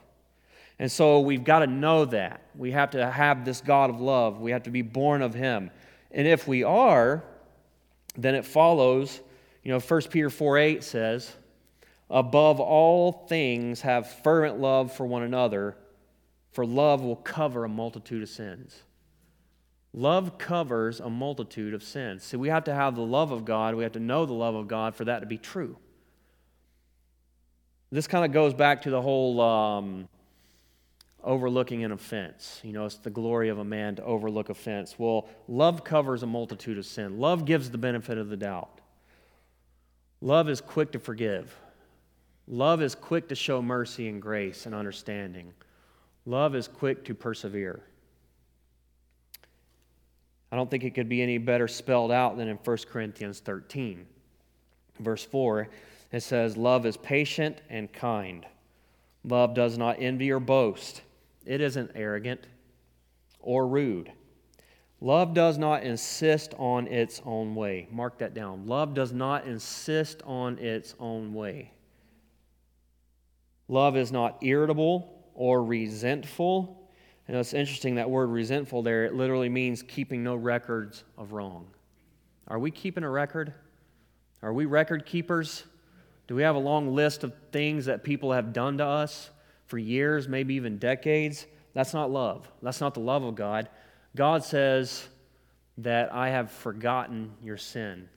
And 0.79 0.89
so 0.89 1.19
we've 1.19 1.43
got 1.43 1.59
to 1.59 1.67
know 1.67 2.05
that. 2.05 2.41
We 2.55 2.71
have 2.71 2.91
to 2.91 3.11
have 3.11 3.43
this 3.43 3.59
God 3.59 3.89
of 3.89 3.99
love. 3.99 4.39
We 4.39 4.51
have 4.51 4.63
to 4.63 4.71
be 4.71 4.81
born 4.81 5.21
of 5.21 5.33
him. 5.33 5.69
And 6.11 6.25
if 6.25 6.47
we 6.47 6.63
are, 6.63 7.23
then 8.17 8.33
it 8.33 8.45
follows, 8.45 9.19
you 9.61 9.71
know, 9.71 9.79
1 9.79 10.01
Peter 10.03 10.29
4 10.29 10.57
8 10.57 10.83
says, 10.83 11.35
Above 12.09 12.59
all 12.59 13.11
things, 13.27 13.81
have 13.81 14.09
fervent 14.23 14.59
love 14.59 14.93
for 14.95 15.05
one 15.05 15.23
another 15.23 15.75
for 16.53 16.65
love 16.65 17.01
will 17.01 17.15
cover 17.17 17.65
a 17.65 17.69
multitude 17.69 18.23
of 18.23 18.29
sins. 18.29 18.83
Love 19.93 20.39
covers 20.39 20.99
a 20.99 21.09
multitude 21.09 21.73
of 21.73 21.83
sins. 21.83 22.23
See, 22.23 22.37
we 22.37 22.49
have 22.49 22.63
to 22.63 22.73
have 22.73 22.95
the 22.95 23.01
love 23.01 23.31
of 23.31 23.45
God. 23.45 23.75
We 23.75 23.83
have 23.83 23.91
to 23.93 23.99
know 23.99 24.25
the 24.25 24.33
love 24.33 24.55
of 24.55 24.67
God 24.67 24.95
for 24.95 25.05
that 25.05 25.19
to 25.19 25.27
be 25.27 25.37
true. 25.37 25.77
This 27.91 28.07
kind 28.07 28.25
of 28.25 28.31
goes 28.31 28.55
back 28.55 28.81
to 28.83 28.89
the 28.89 29.01
whole 29.01 29.39
um, 29.39 30.09
overlooking 31.23 31.83
an 31.83 31.91
offense. 31.91 32.59
You 32.63 32.73
know, 32.73 32.87
it's 32.87 32.95
the 32.95 33.11
glory 33.11 33.49
of 33.49 33.59
a 33.59 33.63
man 33.63 33.95
to 33.97 34.03
overlook 34.03 34.49
offense. 34.49 34.95
Well, 34.97 35.29
love 35.47 35.83
covers 35.83 36.23
a 36.23 36.27
multitude 36.27 36.79
of 36.79 36.87
sin. 36.87 37.19
Love 37.19 37.45
gives 37.45 37.69
the 37.69 37.77
benefit 37.77 38.17
of 38.17 38.29
the 38.29 38.37
doubt. 38.37 38.81
Love 40.21 40.49
is 40.49 40.59
quick 40.59 40.91
to 40.93 40.99
forgive. 40.99 41.55
Love 42.47 42.81
is 42.81 42.95
quick 42.95 43.29
to 43.29 43.35
show 43.35 43.61
mercy 43.61 44.07
and 44.07 44.19
grace 44.19 44.65
and 44.65 44.73
understanding. 44.73 45.53
Love 46.25 46.55
is 46.55 46.67
quick 46.67 47.05
to 47.05 47.13
persevere. 47.13 47.83
I 50.53 50.55
don't 50.55 50.69
think 50.69 50.83
it 50.83 50.93
could 50.93 51.09
be 51.09 51.23
any 51.23 51.39
better 51.39 51.67
spelled 51.67 52.11
out 52.11 52.37
than 52.37 52.47
in 52.47 52.57
1 52.57 52.77
Corinthians 52.87 53.39
13. 53.39 54.05
Verse 54.99 55.25
4, 55.25 55.67
it 56.11 56.21
says, 56.21 56.55
Love 56.55 56.85
is 56.85 56.95
patient 56.95 57.57
and 57.71 57.91
kind. 57.91 58.45
Love 59.23 59.55
does 59.55 59.79
not 59.79 59.95
envy 59.97 60.29
or 60.29 60.39
boast. 60.39 61.01
It 61.43 61.59
isn't 61.59 61.89
arrogant 61.95 62.45
or 63.39 63.65
rude. 63.65 64.11
Love 65.01 65.33
does 65.33 65.57
not 65.57 65.81
insist 65.81 66.53
on 66.59 66.85
its 66.85 67.19
own 67.25 67.55
way. 67.55 67.87
Mark 67.89 68.19
that 68.19 68.35
down. 68.35 68.67
Love 68.67 68.93
does 68.93 69.11
not 69.11 69.47
insist 69.47 70.21
on 70.23 70.59
its 70.59 70.93
own 70.99 71.33
way. 71.33 71.71
Love 73.67 73.97
is 73.97 74.11
not 74.11 74.37
irritable 74.43 75.25
or 75.33 75.63
resentful. 75.63 76.82
And 77.27 77.37
it's 77.37 77.53
interesting 77.53 77.95
that 77.95 78.09
word 78.09 78.29
resentful 78.29 78.83
there, 78.83 79.05
it 79.05 79.13
literally 79.13 79.49
means 79.49 79.81
keeping 79.81 80.23
no 80.23 80.35
records 80.35 81.03
of 81.17 81.31
wrong. 81.31 81.67
Are 82.47 82.59
we 82.59 82.71
keeping 82.71 83.03
a 83.03 83.09
record? 83.09 83.53
Are 84.41 84.51
we 84.51 84.65
record 84.65 85.05
keepers? 85.05 85.63
Do 86.27 86.35
we 86.35 86.43
have 86.43 86.55
a 86.55 86.59
long 86.59 86.93
list 86.93 87.23
of 87.23 87.33
things 87.51 87.85
that 87.85 88.03
people 88.03 88.33
have 88.33 88.51
done 88.51 88.77
to 88.79 88.85
us 88.85 89.29
for 89.67 89.77
years, 89.77 90.27
maybe 90.27 90.55
even 90.55 90.77
decades? 90.77 91.45
That's 91.73 91.93
not 91.93 92.11
love. 92.11 92.49
That's 92.61 92.81
not 92.81 92.93
the 92.93 92.99
love 92.99 93.23
of 93.23 93.35
God. 93.35 93.69
God 94.15 94.43
says 94.43 95.07
that 95.79 96.13
I 96.13 96.29
have 96.29 96.51
forgotten 96.51 97.33
your 97.41 97.57
sin, 97.57 98.09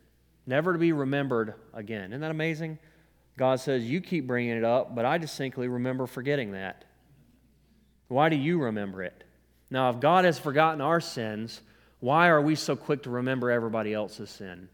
never 0.47 0.73
to 0.73 0.79
be 0.79 0.93
remembered 0.93 1.55
again. 1.73 2.13
Isn't 2.13 2.21
that 2.21 2.31
amazing? 2.31 2.79
God 3.39 3.61
says, 3.61 3.85
You 3.85 4.01
keep 4.01 4.27
bringing 4.27 4.57
it 4.57 4.65
up, 4.65 4.95
but 4.95 5.05
I 5.05 5.19
distinctly 5.19 5.69
remember 5.69 6.07
forgetting 6.07 6.53
that. 6.53 6.86
Why 8.09 8.29
do 8.29 8.37
you 8.37 8.61
remember 8.63 9.03
it? 9.03 9.25
Now, 9.71 9.91
if 9.91 10.01
God 10.01 10.25
has 10.25 10.39
forgotten 10.39 10.81
our 10.81 11.01
sins, 11.01 11.61
why 12.01 12.29
are 12.29 12.41
we 12.41 12.55
so 12.55 12.77
quick 12.77 13.03
to 13.05 13.11
remember 13.11 13.51
everybody 13.51 13.93
else's 13.93 14.31
sin? 14.31 14.69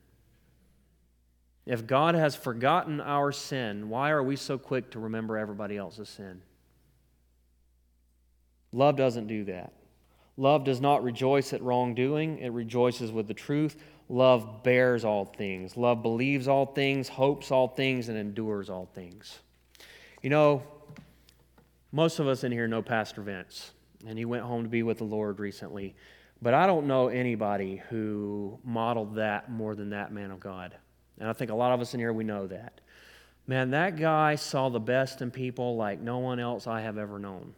If 1.65 1.87
God 1.87 2.15
has 2.15 2.35
forgotten 2.35 3.01
our 3.01 3.33
sin, 3.33 3.89
why 3.89 4.11
are 4.11 4.23
we 4.23 4.37
so 4.37 4.59
quick 4.59 4.91
to 4.91 4.99
remember 4.99 5.39
everybody 5.39 5.77
else's 5.77 6.09
sin? 6.09 6.43
Love 8.73 8.97
doesn't 8.97 9.29
do 9.29 9.45
that. 9.45 9.73
Love 10.37 10.65
does 10.65 10.81
not 10.81 11.05
rejoice 11.05 11.53
at 11.53 11.63
wrongdoing, 11.63 12.39
it 12.39 12.53
rejoices 12.53 13.13
with 13.13 13.29
the 13.29 13.35
truth. 13.35 13.77
Love 14.09 14.63
bears 14.63 15.05
all 15.05 15.25
things. 15.25 15.77
Love 15.77 16.03
believes 16.03 16.49
all 16.49 16.67
things, 16.67 17.09
hopes 17.09 17.51
all 17.51 17.69
things, 17.69 18.09
and 18.09 18.19
endures 18.19 18.69
all 18.69 18.87
things. 18.95 19.39
You 20.21 20.29
know, 20.29 20.63
most 21.93 22.19
of 22.19 22.27
us 22.27 22.43
in 22.43 22.51
here 22.51 22.67
know 22.67 22.83
Pastor 22.83 23.21
Vince, 23.21 23.73
and 24.07 24.19
he 24.19 24.25
went 24.25 24.43
home 24.43 24.63
to 24.63 24.69
be 24.69 24.83
with 24.83 24.99
the 24.99 25.05
Lord 25.05 25.39
recently. 25.39 25.95
But 26.41 26.55
I 26.55 26.67
don't 26.67 26.87
know 26.87 27.09
anybody 27.09 27.83
who 27.91 28.59
modeled 28.65 29.15
that 29.17 29.51
more 29.51 29.75
than 29.75 29.91
that 29.91 30.13
man 30.13 30.31
of 30.31 30.41
God. 30.41 30.75
And 31.21 31.29
I 31.29 31.33
think 31.35 31.51
a 31.51 31.55
lot 31.55 31.73
of 31.73 31.81
us 31.81 31.95
in 31.95 32.01
here, 32.01 32.13
we 32.13 32.25
know 32.25 32.47
that. 32.49 32.81
Man, 33.47 33.71
that 33.71 33.97
guy 33.97 34.35
saw 34.37 34.69
the 34.69 34.81
best 34.81 35.21
in 35.21 35.31
people 35.31 35.77
like 35.77 36.01
no 36.01 36.19
one 36.19 36.41
else 36.41 36.67
I 36.67 36.81
have 36.81 36.97
ever 36.99 37.19
known. 37.19 37.55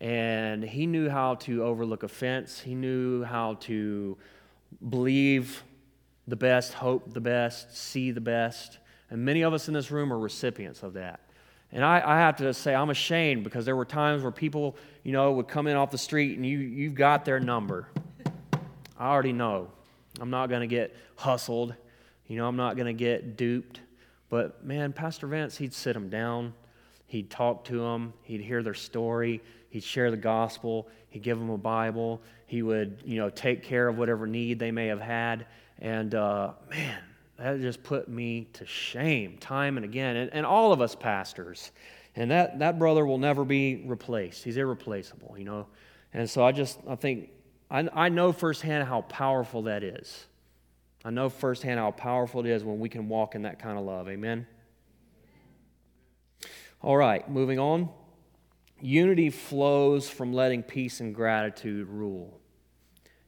And 0.00 0.64
he 0.64 0.86
knew 0.86 1.08
how 1.08 1.36
to 1.36 1.62
overlook 1.62 2.02
offense, 2.02 2.60
he 2.60 2.74
knew 2.74 3.22
how 3.22 3.54
to 3.60 4.16
believe 4.88 5.62
the 6.26 6.36
best, 6.36 6.74
hope 6.74 7.12
the 7.12 7.20
best, 7.20 7.76
see 7.76 8.10
the 8.10 8.20
best. 8.20 8.78
And 9.10 9.24
many 9.24 9.42
of 9.42 9.52
us 9.52 9.68
in 9.68 9.74
this 9.74 9.90
room 9.90 10.12
are 10.12 10.18
recipients 10.18 10.82
of 10.82 10.94
that. 10.94 11.20
And 11.76 11.84
I, 11.84 12.02
I, 12.02 12.16
have 12.20 12.36
to 12.36 12.54
say, 12.54 12.74
I'm 12.74 12.88
ashamed 12.88 13.44
because 13.44 13.66
there 13.66 13.76
were 13.76 13.84
times 13.84 14.22
where 14.22 14.32
people, 14.32 14.78
you 15.02 15.12
know, 15.12 15.32
would 15.32 15.46
come 15.46 15.66
in 15.66 15.76
off 15.76 15.90
the 15.90 15.98
street 15.98 16.34
and 16.34 16.46
you, 16.46 16.56
you've 16.56 16.94
got 16.94 17.26
their 17.26 17.38
number. 17.38 17.86
I 18.98 19.08
already 19.08 19.34
know. 19.34 19.68
I'm 20.18 20.30
not 20.30 20.48
going 20.48 20.62
to 20.62 20.66
get 20.66 20.96
hustled. 21.16 21.74
You 22.28 22.38
know, 22.38 22.48
I'm 22.48 22.56
not 22.56 22.76
going 22.76 22.86
to 22.86 22.94
get 22.94 23.36
duped. 23.36 23.82
But 24.30 24.64
man, 24.64 24.94
Pastor 24.94 25.26
Vince, 25.26 25.58
he'd 25.58 25.74
sit 25.74 25.92
them 25.92 26.08
down. 26.08 26.54
He'd 27.08 27.28
talk 27.28 27.66
to 27.66 27.78
them. 27.78 28.14
He'd 28.22 28.40
hear 28.40 28.62
their 28.62 28.72
story. 28.72 29.42
He'd 29.68 29.84
share 29.84 30.10
the 30.10 30.16
gospel. 30.16 30.88
He'd 31.10 31.22
give 31.22 31.38
them 31.38 31.50
a 31.50 31.58
Bible. 31.58 32.22
He 32.46 32.62
would, 32.62 33.02
you 33.04 33.18
know, 33.18 33.28
take 33.28 33.62
care 33.62 33.86
of 33.86 33.98
whatever 33.98 34.26
need 34.26 34.58
they 34.58 34.70
may 34.70 34.86
have 34.86 35.02
had. 35.02 35.44
And 35.78 36.14
uh, 36.14 36.52
man, 36.70 37.00
that 37.38 37.60
just 37.60 37.82
put 37.82 38.08
me 38.08 38.48
to 38.54 38.66
shame 38.66 39.36
time 39.38 39.76
and 39.76 39.84
again. 39.84 40.16
And, 40.16 40.32
and 40.32 40.46
all 40.46 40.72
of 40.72 40.80
us 40.80 40.94
pastors. 40.94 41.70
And 42.14 42.30
that, 42.30 42.60
that 42.60 42.78
brother 42.78 43.04
will 43.04 43.18
never 43.18 43.44
be 43.44 43.84
replaced. 43.86 44.42
He's 44.42 44.56
irreplaceable, 44.56 45.36
you 45.38 45.44
know. 45.44 45.66
And 46.14 46.28
so 46.28 46.44
I 46.44 46.52
just, 46.52 46.78
I 46.88 46.96
think, 46.96 47.30
I, 47.70 47.88
I 47.92 48.08
know 48.08 48.32
firsthand 48.32 48.88
how 48.88 49.02
powerful 49.02 49.62
that 49.62 49.82
is. 49.82 50.26
I 51.04 51.10
know 51.10 51.28
firsthand 51.28 51.78
how 51.78 51.90
powerful 51.90 52.40
it 52.40 52.46
is 52.46 52.64
when 52.64 52.80
we 52.80 52.88
can 52.88 53.08
walk 53.08 53.34
in 53.34 53.42
that 53.42 53.58
kind 53.58 53.78
of 53.78 53.84
love. 53.84 54.08
Amen? 54.08 54.46
All 56.82 56.96
right, 56.96 57.28
moving 57.30 57.58
on. 57.58 57.90
Unity 58.80 59.30
flows 59.30 60.08
from 60.08 60.32
letting 60.32 60.62
peace 60.62 61.00
and 61.00 61.14
gratitude 61.14 61.88
rule. 61.88 62.40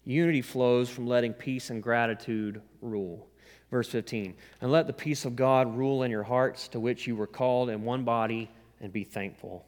Unity 0.05 0.43
flows 0.43 0.89
from 0.89 1.07
letting 1.07 1.35
peace 1.35 1.71
and 1.71 1.83
gratitude 1.83 2.63
rule. 2.81 3.28
Verse 3.71 3.89
15, 3.89 4.35
and 4.63 4.73
let 4.73 4.87
the 4.87 4.95
peace 4.95 5.25
of 5.27 5.37
God 5.37 5.77
rule 5.77 6.03
in 6.03 6.11
your 6.11 6.23
hearts, 6.23 6.69
to 6.69 6.81
which 6.81 7.07
you 7.07 7.15
were 7.15 7.27
called 7.27 7.69
in 7.69 7.83
one 7.83 8.05
body, 8.05 8.51
and 8.81 8.93
be 8.93 9.05
thankful. 9.05 9.67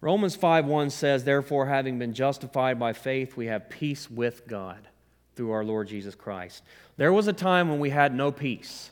Romans 0.00 0.34
5 0.34 0.66
1 0.66 0.90
says, 0.90 1.24
Therefore, 1.24 1.66
having 1.66 1.98
been 1.98 2.14
justified 2.14 2.78
by 2.78 2.92
faith, 2.92 3.36
we 3.36 3.46
have 3.46 3.70
peace 3.70 4.10
with 4.10 4.46
God 4.46 4.88
through 5.36 5.52
our 5.52 5.64
Lord 5.64 5.88
Jesus 5.88 6.14
Christ. 6.14 6.62
There 6.96 7.12
was 7.12 7.28
a 7.28 7.32
time 7.32 7.68
when 7.68 7.78
we 7.78 7.90
had 7.90 8.14
no 8.14 8.32
peace. 8.32 8.90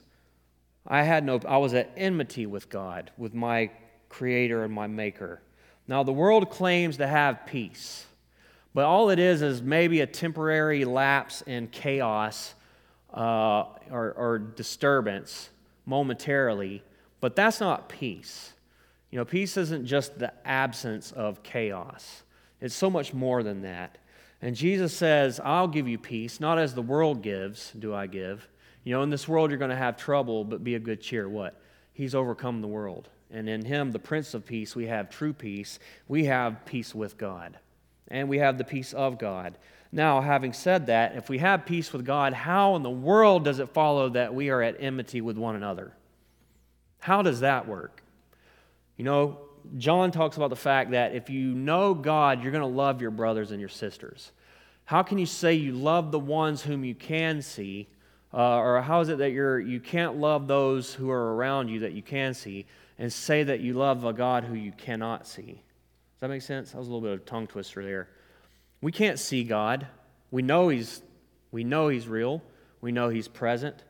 I 0.87 1.03
had 1.03 1.25
no 1.25 1.41
I 1.47 1.57
was 1.57 1.75
at 1.75 1.91
enmity 1.97 2.47
with 2.47 2.69
God, 2.69 3.11
with 3.17 3.35
my 3.35 3.71
creator 4.09 4.63
and 4.65 4.73
my 4.73 4.87
maker. 4.87 5.41
Now 5.89 6.03
the 6.03 6.13
world 6.13 6.51
claims 6.51 6.99
to 6.99 7.07
have 7.07 7.47
peace. 7.47 8.07
But 8.75 8.85
all 8.85 9.11
it 9.11 9.19
is 9.19 9.41
is 9.41 9.63
maybe 9.63 10.01
a 10.01 10.07
temporary 10.07 10.85
lapse 10.85 11.43
in 11.43 11.69
chaos 11.69 12.55
uh, 13.15 13.65
or, 13.91 14.13
or 14.13 14.39
disturbance 14.39 15.49
momentarily, 15.87 16.83
but 17.21 17.37
that's 17.37 17.61
not 17.61 17.89
peace. 17.89 18.53
You 19.11 19.19
know, 19.19 19.25
peace 19.25 19.57
isn't 19.57 19.87
just 19.87 20.19
the 20.19 20.33
absence 20.47 21.13
of 21.13 21.43
chaos, 21.43 22.23
it's 22.61 22.75
so 22.75 22.91
much 22.91 23.15
more 23.15 23.43
than 23.43 23.63
that. 23.63 23.99
And 24.43 24.55
Jesus 24.55 24.95
says, 24.95 25.41
I'll 25.43 25.69
give 25.69 25.89
you 25.89 25.97
peace, 25.97 26.39
not 26.39 26.59
as 26.59 26.75
the 26.75 26.83
world 26.83 27.23
gives, 27.23 27.73
do 27.79 27.95
I 27.95 28.07
give. 28.07 28.47
You 28.83 28.93
know, 28.93 29.03
in 29.03 29.09
this 29.09 29.27
world 29.27 29.51
you're 29.51 29.59
going 29.59 29.71
to 29.71 29.77
have 29.77 29.97
trouble, 29.97 30.45
but 30.45 30.63
be 30.63 30.75
of 30.75 30.83
good 30.83 31.01
cheer. 31.01 31.27
What? 31.27 31.59
He's 31.95 32.15
overcome 32.15 32.61
the 32.61 32.69
world. 32.69 33.09
And 33.31 33.49
in 33.49 33.65
Him, 33.65 33.91
the 33.91 33.99
Prince 33.99 34.35
of 34.35 34.45
Peace, 34.45 34.77
we 34.77 34.87
have 34.87 35.09
true 35.09 35.33
peace. 35.33 35.79
We 36.09 36.27
have 36.27 36.65
peace 36.67 36.95
with 36.95 37.17
God, 37.17 37.59
and 38.09 38.29
we 38.29 38.39
have 38.39 38.59
the 38.59 38.65
peace 38.65 38.93
of 38.93 39.19
God. 39.19 39.57
Now, 39.95 40.21
having 40.21 40.53
said 40.53 40.87
that, 40.87 41.15
if 41.15 41.29
we 41.29 41.39
have 41.39 41.67
peace 41.67 41.93
with 41.93 42.05
God, 42.05 42.33
how 42.33 42.75
in 42.75 42.83
the 42.83 42.91
world 42.91 43.45
does 43.45 43.61
it 43.61 43.69
follow 43.69 44.09
that 44.09 44.35
we 44.35 44.51
are 44.51 44.61
at 44.61 44.75
enmity 44.81 45.21
with 45.21 45.39
one 45.39 45.55
another? 45.55 45.93
How 46.99 47.23
does 47.23 47.41
that 47.41 47.69
work? 47.69 48.03
You 48.97 49.05
know, 49.05 49.39
John 49.79 50.11
talks 50.11 50.37
about 50.37 50.51
the 50.51 50.57
fact 50.57 50.91
that 50.91 51.15
if 51.15 51.31
you 51.31 51.55
know 51.55 51.95
God, 51.95 52.43
you're 52.43 52.51
going 52.51 52.63
to 52.63 52.67
love 52.67 53.01
your 53.01 53.13
brothers 53.13 53.53
and 53.53 53.61
your 53.61 53.69
sisters. 53.69 54.33
How 54.85 55.05
can 55.05 55.17
you 55.17 55.27
say 55.27 55.55
you 55.55 55.75
love 55.75 56.11
the 56.11 56.19
ones 56.19 56.61
whom 56.61 56.85
you 56.85 56.97
can 56.97 57.41
see? 57.41 57.87
Uh, 58.33 58.57
or 58.57 58.83
how 58.83 58.99
is 58.99 59.11
it 59.11 59.19
that 59.19 59.31
you're, 59.31 59.61
you 59.61 59.79
can't 59.79 60.17
love 60.17 60.49
those 60.49 60.93
who 60.93 61.09
are 61.09 61.37
around 61.37 61.69
you 61.69 61.79
that 61.79 61.93
you 61.93 62.03
can 62.03 62.35
see 62.35 62.67
and 62.99 63.13
say 63.13 63.45
that 63.45 63.61
you 63.61 63.75
love 63.75 64.05
a 64.05 64.13
God 64.13 64.43
who 64.43 64.55
you 64.55 64.73
cannot 64.73 65.25
see? 65.25 65.53
Does 65.53 66.21
that 66.21 66.29
make 66.31 66.43
sense? 66.43 66.73
That 66.73 66.79
was 66.79 66.89
a 66.89 66.91
little 66.91 67.01
bit 67.01 67.13
of 67.13 67.21
a 67.21 67.23
tongue 67.23 67.47
twister 67.47 67.85
there. 67.85 68.09
We 68.85 68.93
can't 68.93 69.19
see 69.19 69.45
God. 69.45 69.87
We 70.31 70.43
know 70.43 70.69
He's, 70.69 71.01
we 71.51 71.65
know 71.65 71.89
he's 71.89 72.07
real. 72.07 72.43
We 72.83 72.93
know 72.93 73.09
He's 73.09 73.29
present. 73.29 73.83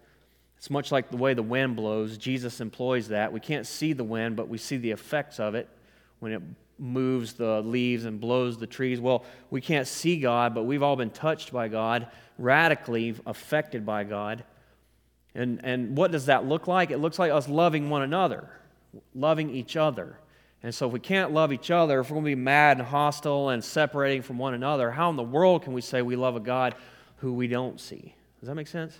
It's 0.56 0.70
much 0.70 0.92
like 0.92 1.10
the 1.10 1.16
way 1.16 1.34
the 1.34 1.42
wind 1.42 1.74
blows. 1.74 2.16
Jesus 2.16 2.60
employs 2.60 3.08
that. 3.08 3.32
We 3.32 3.40
can't 3.40 3.66
see 3.66 3.92
the 3.92 4.04
wind, 4.04 4.36
but 4.36 4.48
we 4.48 4.56
see 4.56 4.76
the 4.76 4.92
effects 4.92 5.40
of 5.40 5.56
it 5.56 5.68
when 6.20 6.30
it 6.30 6.42
moves 6.78 7.32
the 7.32 7.60
leaves 7.62 8.04
and 8.04 8.20
blows 8.20 8.56
the 8.56 8.68
trees. 8.68 9.00
Well, 9.00 9.24
we 9.50 9.60
can't 9.60 9.88
see 9.88 10.20
God, 10.20 10.54
but 10.54 10.62
we've 10.62 10.84
all 10.84 10.94
been 10.94 11.10
touched 11.10 11.52
by 11.52 11.66
God, 11.66 12.06
radically 12.38 13.16
affected 13.26 13.84
by 13.84 14.04
God. 14.04 14.44
And, 15.34 15.60
and 15.64 15.96
what 15.96 16.12
does 16.12 16.26
that 16.26 16.46
look 16.46 16.68
like? 16.68 16.92
It 16.92 16.98
looks 16.98 17.18
like 17.18 17.32
us 17.32 17.48
loving 17.48 17.90
one 17.90 18.02
another, 18.02 18.48
loving 19.12 19.50
each 19.50 19.76
other. 19.76 20.20
And 20.64 20.74
so, 20.74 20.86
if 20.86 20.94
we 20.94 20.98
can't 20.98 21.30
love 21.30 21.52
each 21.52 21.70
other, 21.70 22.00
if 22.00 22.08
we're 22.08 22.14
going 22.14 22.24
to 22.24 22.30
be 22.30 22.34
mad 22.34 22.78
and 22.78 22.86
hostile 22.86 23.50
and 23.50 23.62
separating 23.62 24.22
from 24.22 24.38
one 24.38 24.54
another, 24.54 24.90
how 24.90 25.10
in 25.10 25.16
the 25.16 25.22
world 25.22 25.62
can 25.62 25.74
we 25.74 25.82
say 25.82 26.00
we 26.00 26.16
love 26.16 26.36
a 26.36 26.40
God 26.40 26.74
who 27.16 27.34
we 27.34 27.48
don't 27.48 27.78
see? 27.78 28.14
Does 28.40 28.48
that 28.48 28.54
make 28.54 28.68
sense? 28.68 28.98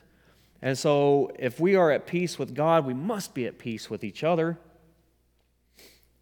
And 0.60 0.76
so, 0.76 1.32
if 1.38 1.58
we 1.58 1.74
are 1.74 1.90
at 1.90 2.06
peace 2.06 2.38
with 2.38 2.54
God, 2.54 2.84
we 2.84 2.92
must 2.92 3.32
be 3.32 3.46
at 3.46 3.58
peace 3.58 3.88
with 3.88 4.04
each 4.04 4.22
other. 4.22 4.58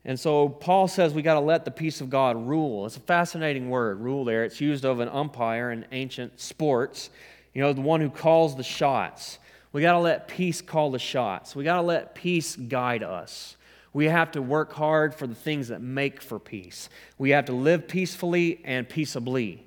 And 0.04 0.18
so, 0.18 0.48
Paul 0.48 0.86
says 0.86 1.12
we 1.12 1.22
got 1.22 1.34
to 1.34 1.40
let 1.40 1.64
the 1.64 1.72
peace 1.72 2.00
of 2.00 2.08
God 2.08 2.36
rule. 2.36 2.86
It's 2.86 2.96
a 2.96 3.00
fascinating 3.00 3.68
word, 3.68 3.98
rule 3.98 4.24
there. 4.24 4.44
It's 4.44 4.60
used 4.60 4.84
of 4.84 5.00
an 5.00 5.08
umpire 5.08 5.72
in 5.72 5.86
ancient 5.90 6.38
sports, 6.38 7.10
you 7.52 7.62
know, 7.62 7.72
the 7.72 7.80
one 7.80 8.00
who 8.00 8.10
calls 8.10 8.56
the 8.56 8.62
shots. 8.62 9.40
We 9.72 9.82
got 9.82 9.94
to 9.94 9.98
let 9.98 10.28
peace 10.28 10.62
call 10.62 10.92
the 10.92 11.00
shots. 11.00 11.56
We 11.56 11.64
got 11.64 11.76
to 11.76 11.82
let 11.82 12.14
peace 12.14 12.54
guide 12.54 13.02
us. 13.02 13.56
We 13.92 14.06
have 14.06 14.30
to 14.32 14.42
work 14.42 14.72
hard 14.72 15.14
for 15.14 15.26
the 15.26 15.34
things 15.34 15.68
that 15.68 15.82
make 15.82 16.22
for 16.22 16.38
peace. 16.38 16.88
We 17.18 17.30
have 17.30 17.44
to 17.46 17.52
live 17.52 17.88
peacefully 17.88 18.60
and 18.64 18.88
peaceably. 18.88 19.66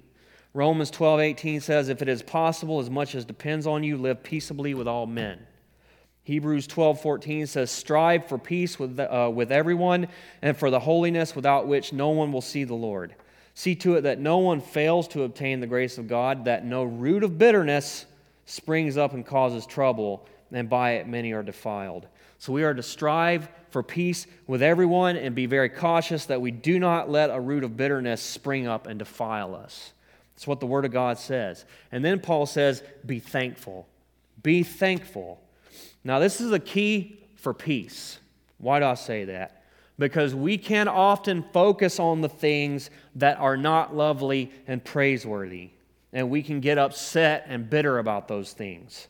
Romans 0.54 0.90
12, 0.90 1.20
18 1.20 1.62
says, 1.62 1.90
If 1.90 2.02
it 2.02 2.10
is 2.10 2.24
possible, 2.24 2.80
as 2.80 2.90
much 2.90 3.14
as 3.14 3.26
depends 3.26 3.68
on 3.68 3.84
you, 3.84 3.98
live 3.98 4.24
peaceably 4.24 4.74
with 4.74 4.88
all 4.88 5.06
men. 5.06 5.46
Hebrews 6.24 6.66
12, 6.66 7.02
14 7.02 7.46
says, 7.46 7.70
Strive 7.70 8.28
for 8.28 8.40
peace 8.40 8.80
with, 8.80 9.00
uh, 9.00 9.30
with 9.32 9.52
everyone 9.52 10.08
and 10.42 10.58
for 10.58 10.72
the 10.72 10.80
holiness 10.80 11.36
without 11.36 11.68
which 11.68 11.94
no 11.94 12.10
one 12.10 12.32
will 12.32 12.42
see 12.42 12.64
the 12.64 12.74
Lord. 12.74 13.14
See 13.54 13.76
to 13.76 13.96
it 13.96 14.02
that 14.02 14.20
no 14.20 14.40
one 14.40 14.60
fails 14.60 15.08
to 15.10 15.24
obtain 15.24 15.60
the 15.60 15.68
grace 15.68 15.98
of 16.00 16.08
God, 16.08 16.46
that 16.46 16.66
no 16.66 16.84
root 16.84 17.24
of 17.24 17.38
bitterness 17.38 18.06
springs 18.46 18.98
up 18.98 19.14
and 19.14 19.26
causes 19.26 19.66
trouble, 19.68 20.26
and 20.52 20.70
by 20.70 20.94
it 20.94 21.08
many 21.08 21.32
are 21.32 21.44
defiled. 21.44 22.08
So 22.40 22.54
we 22.54 22.64
are 22.64 22.74
to 22.74 22.84
strive 22.84 23.50
for 23.76 23.84
peace 23.84 24.26
with 24.48 24.62
everyone 24.62 25.18
and 25.18 25.36
be 25.36 25.48
very 25.48 25.68
cautious 25.68 26.28
that 26.28 26.40
we 26.40 26.50
do 26.50 26.80
not 26.80 27.10
let 27.10 27.30
a 27.30 27.38
root 27.38 27.62
of 27.62 27.76
bitterness 27.76 28.22
spring 28.22 28.68
up 28.68 28.88
and 28.88 28.98
defile 29.00 29.54
us. 29.54 29.92
That's 30.34 30.48
what 30.48 30.62
the 30.62 30.66
Word 30.66 30.86
of 30.86 30.94
God 30.94 31.20
says. 31.20 31.66
And 31.92 32.04
then 32.04 32.22
Paul 32.22 32.46
says, 32.46 32.82
Be 33.06 33.20
thankful. 33.20 33.86
Be 34.42 34.64
thankful. 34.64 35.42
Now, 36.06 36.20
this 36.20 36.40
is 36.40 36.54
a 36.54 36.60
key 36.60 37.20
for 37.36 37.54
peace. 37.54 38.18
Why 38.60 38.80
do 38.80 38.86
I 38.86 38.94
say 38.94 39.26
that? 39.26 39.66
Because 40.00 40.34
we 40.34 40.58
can 40.58 40.88
often 40.88 41.44
focus 41.52 42.00
on 42.00 42.22
the 42.22 42.30
things 42.30 42.90
that 43.16 43.38
are 43.40 43.58
not 43.58 43.94
lovely 43.94 44.54
and 44.68 44.82
praiseworthy, 44.82 45.72
and 46.14 46.30
we 46.30 46.42
can 46.44 46.62
get 46.62 46.78
upset 46.78 47.44
and 47.50 47.70
bitter 47.70 48.00
about 48.00 48.30
those 48.30 48.54
things. 48.54 49.10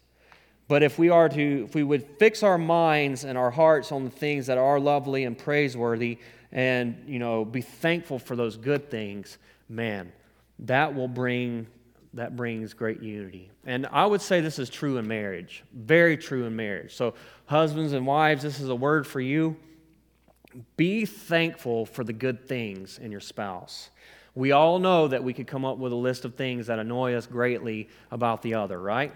But 0.67 0.81
if 0.81 0.97
we 0.97 1.09
are 1.09 1.29
to, 1.29 1.65
if 1.65 1.75
we 1.75 1.83
would 1.83 2.05
fix 2.17 2.41
our 2.41 2.57
minds 2.57 3.23
and 3.23 3.37
our 3.37 3.51
hearts 3.51 3.91
on 3.91 4.03
the 4.03 4.09
things 4.09 4.47
that 4.47 4.57
are 4.57 4.79
lovely 4.79 5.23
and 5.23 5.37
praiseworthy, 5.37 6.17
and 6.51 7.03
you 7.07 7.19
know, 7.19 7.45
be 7.45 7.61
thankful 7.61 8.17
for 8.17 8.35
those 8.35 8.57
good 8.57 8.89
things, 8.89 9.37
man, 9.69 10.11
that 10.59 10.95
will 10.95 11.07
bring 11.07 11.67
that 12.15 12.35
brings 12.37 12.73
great 12.73 13.01
unity. 13.01 13.51
And 13.65 13.85
I 13.91 14.05
would 14.05 14.21
say 14.21 14.39
this 14.39 14.57
is 14.57 14.69
true 14.69 14.97
in 14.97 15.07
marriage, 15.07 15.63
very 15.73 16.17
true 16.17 16.45
in 16.45 16.55
marriage. 16.55 16.95
So, 16.95 17.13
husbands 17.45 17.93
and 17.93 18.07
wives, 18.07 18.41
this 18.41 18.59
is 18.59 18.69
a 18.69 18.75
word 18.75 19.05
for 19.05 19.19
you. 19.19 19.57
Be 20.77 21.05
thankful 21.05 21.85
for 21.85 22.05
the 22.05 22.13
good 22.13 22.47
things 22.47 22.97
in 22.97 23.11
your 23.11 23.19
spouse. 23.19 23.89
We 24.33 24.53
all 24.53 24.79
know 24.79 25.09
that 25.09 25.23
we 25.23 25.33
could 25.33 25.47
come 25.47 25.65
up 25.65 25.77
with 25.77 25.91
a 25.91 25.97
list 25.97 26.23
of 26.23 26.35
things 26.35 26.67
that 26.67 26.79
annoy 26.79 27.13
us 27.15 27.27
greatly 27.27 27.89
about 28.11 28.41
the 28.41 28.53
other, 28.55 28.79
right? 28.79 29.13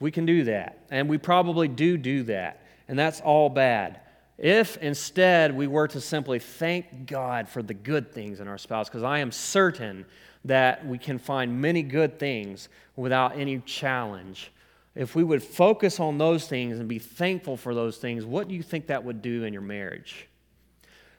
We 0.00 0.10
can 0.10 0.26
do 0.26 0.44
that. 0.44 0.78
And 0.90 1.08
we 1.08 1.18
probably 1.18 1.68
do 1.68 1.96
do 1.96 2.24
that. 2.24 2.60
And 2.88 2.98
that's 2.98 3.20
all 3.20 3.48
bad. 3.48 4.00
If 4.36 4.76
instead 4.78 5.56
we 5.56 5.66
were 5.66 5.88
to 5.88 6.00
simply 6.00 6.38
thank 6.38 7.06
God 7.06 7.48
for 7.48 7.62
the 7.62 7.74
good 7.74 8.12
things 8.12 8.40
in 8.40 8.48
our 8.48 8.58
spouse, 8.58 8.88
because 8.88 9.04
I 9.04 9.20
am 9.20 9.30
certain 9.30 10.04
that 10.44 10.86
we 10.86 10.98
can 10.98 11.18
find 11.18 11.60
many 11.60 11.82
good 11.82 12.18
things 12.18 12.68
without 12.96 13.38
any 13.38 13.60
challenge. 13.60 14.50
If 14.94 15.14
we 15.14 15.24
would 15.24 15.42
focus 15.42 15.98
on 16.00 16.18
those 16.18 16.46
things 16.46 16.78
and 16.78 16.88
be 16.88 16.98
thankful 16.98 17.56
for 17.56 17.74
those 17.74 17.96
things, 17.96 18.24
what 18.24 18.48
do 18.48 18.54
you 18.54 18.62
think 18.62 18.88
that 18.88 19.04
would 19.04 19.22
do 19.22 19.44
in 19.44 19.52
your 19.52 19.62
marriage? 19.62 20.28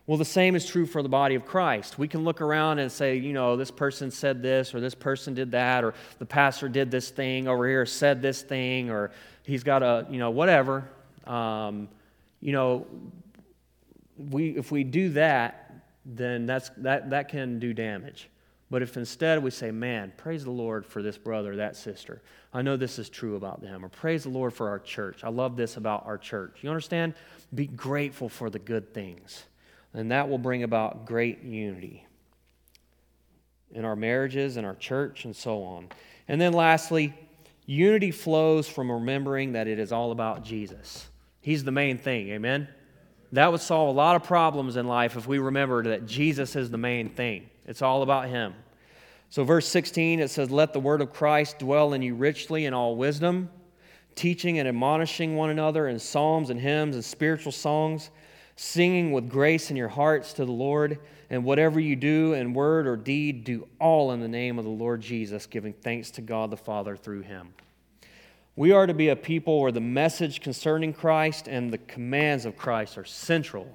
Well, 0.08 0.20
the 0.20 0.26
same 0.26 0.56
is 0.56 0.68
true 0.68 0.86
for 0.86 1.02
the 1.02 1.10
body 1.10 1.34
of 1.34 1.46
Christ. 1.46 1.98
We 1.98 2.08
can 2.08 2.24
look 2.24 2.40
around 2.40 2.78
and 2.78 2.92
say, 2.92 3.16
you 3.16 3.34
know, 3.34 3.56
this 3.56 3.72
person 3.72 4.12
said 4.12 4.44
this, 4.44 4.76
or 4.76 4.80
this 4.80 4.94
person 4.94 5.34
did 5.34 5.52
that, 5.52 5.84
or 5.84 5.96
the 6.20 6.28
pastor 6.28 6.70
did 6.70 6.92
this 6.92 7.10
thing 7.10 7.48
over 7.48 7.68
here, 7.68 7.88
said 7.88 8.22
this 8.22 8.44
thing, 8.44 8.92
or 8.92 9.12
he's 9.44 9.64
got 9.64 9.82
a, 9.82 10.06
you 10.12 10.20
know, 10.20 10.30
whatever. 10.30 10.88
Um, 11.26 11.90
you 12.40 12.52
know, 12.52 12.86
we, 14.16 14.50
if 14.50 14.72
we 14.72 14.84
do 14.84 15.10
that, 15.10 15.74
then 16.06 16.46
that's, 16.46 16.70
that, 16.78 17.10
that 17.10 17.30
can 17.30 17.58
do 17.58 17.74
damage. 17.74 18.30
But 18.70 18.84
if 18.84 18.98
instead 18.98 19.42
we 19.42 19.50
say, 19.50 19.72
man, 19.72 20.14
praise 20.18 20.44
the 20.44 20.52
Lord 20.52 20.86
for 20.86 21.02
this 21.02 21.18
brother, 21.18 21.56
that 21.56 21.76
sister, 21.76 22.22
I 22.54 22.62
know 22.62 22.78
this 22.78 23.00
is 23.00 23.10
true 23.10 23.38
about 23.38 23.60
them, 23.60 23.84
or 23.84 23.90
praise 23.90 24.24
the 24.24 24.30
Lord 24.30 24.54
for 24.54 24.70
our 24.70 24.80
church, 24.80 25.24
I 25.24 25.30
love 25.30 25.56
this 25.56 25.78
about 25.78 26.06
our 26.06 26.20
church. 26.20 26.60
You 26.62 26.70
understand? 26.70 27.16
Be 27.56 27.66
grateful 27.66 28.30
for 28.30 28.52
the 28.52 28.60
good 28.60 28.94
things 28.94 29.46
and 29.96 30.12
that 30.12 30.30
will 30.30 30.38
bring 30.38 30.64
about 30.64 31.06
great 31.06 31.44
unity 31.44 32.06
in 33.72 33.86
our 33.86 33.96
marriages, 33.96 34.58
in 34.58 34.66
our 34.66 34.76
church, 34.76 35.26
and 35.26 35.36
so 35.36 35.64
on. 35.64 35.88
And 36.28 36.40
then 36.40 36.54
lastly, 36.54 37.14
unity 37.66 38.12
flows 38.12 38.68
from 38.68 38.92
remembering 38.92 39.54
that 39.54 39.68
it 39.68 39.80
is 39.80 39.92
all 39.92 40.12
about 40.12 40.44
Jesus. 40.44 41.08
He's 41.42 41.64
the 41.64 41.72
main 41.72 41.98
thing, 41.98 42.30
amen? 42.30 42.68
That 43.32 43.52
would 43.52 43.62
solve 43.62 43.90
a 43.90 43.98
lot 43.98 44.16
of 44.16 44.24
problems 44.24 44.76
in 44.76 44.88
life 44.88 45.16
if 45.16 45.28
we 45.28 45.40
remembered 45.40 45.86
that 45.86 46.06
Jesus 46.06 46.56
is 46.56 46.70
the 46.70 46.78
main 46.78 47.10
thing. 47.10 47.50
It's 47.66 47.82
all 47.82 48.02
about 48.02 48.28
Him. 48.28 48.54
So, 49.30 49.44
verse 49.44 49.68
16, 49.68 50.20
it 50.20 50.30
says, 50.30 50.52
Let 50.52 50.74
the 50.74 50.80
word 50.80 51.02
of 51.02 51.12
Christ 51.12 51.60
dwell 51.60 51.94
in 51.94 52.02
you 52.02 52.16
richly 52.16 52.66
in 52.66 52.74
all 52.74 52.96
wisdom, 52.96 53.50
teaching 54.16 54.60
and 54.60 54.68
admonishing 54.68 55.36
one 55.36 55.50
another 55.50 55.88
in 55.88 56.00
psalms 56.00 56.50
and 56.50 56.60
hymns 56.60 56.96
and 56.96 57.04
spiritual 57.04 57.52
songs 57.52 58.10
singing 58.56 59.12
with 59.12 59.30
grace 59.30 59.70
in 59.70 59.78
your 59.78 59.90
hearts 59.90 60.34
to 60.34 60.46
the 60.46 60.52
Lord. 60.52 61.00
And 61.30 61.44
whatever 61.44 61.80
you 61.80 61.96
do 61.96 62.34
in 62.34 62.54
word 62.54 62.88
or 62.88 62.96
deed, 62.96 63.44
do 63.44 63.68
all 63.80 64.12
in 64.12 64.20
the 64.20 64.28
name 64.28 64.60
of 64.60 64.66
the 64.66 64.72
Lord 64.72 65.02
Jesus, 65.02 65.46
giving 65.48 65.74
thanks 65.74 66.12
to 66.12 66.22
God 66.22 66.52
the 66.52 66.58
Father 66.58 66.96
through 66.96 67.22
him. 67.22 67.54
We 68.56 68.72
are 68.72 68.88
to 68.88 68.94
be 68.94 69.10
a 69.10 69.16
people 69.16 69.60
where 69.60 69.72
the 69.72 69.82
message 69.82 70.40
concerning 70.40 70.94
Christ 70.94 71.48
and 71.48 71.74
the 71.74 71.78
commands 71.78 72.46
of 72.46 72.56
Christ 72.56 72.98
are 72.98 73.04
central. 73.04 73.68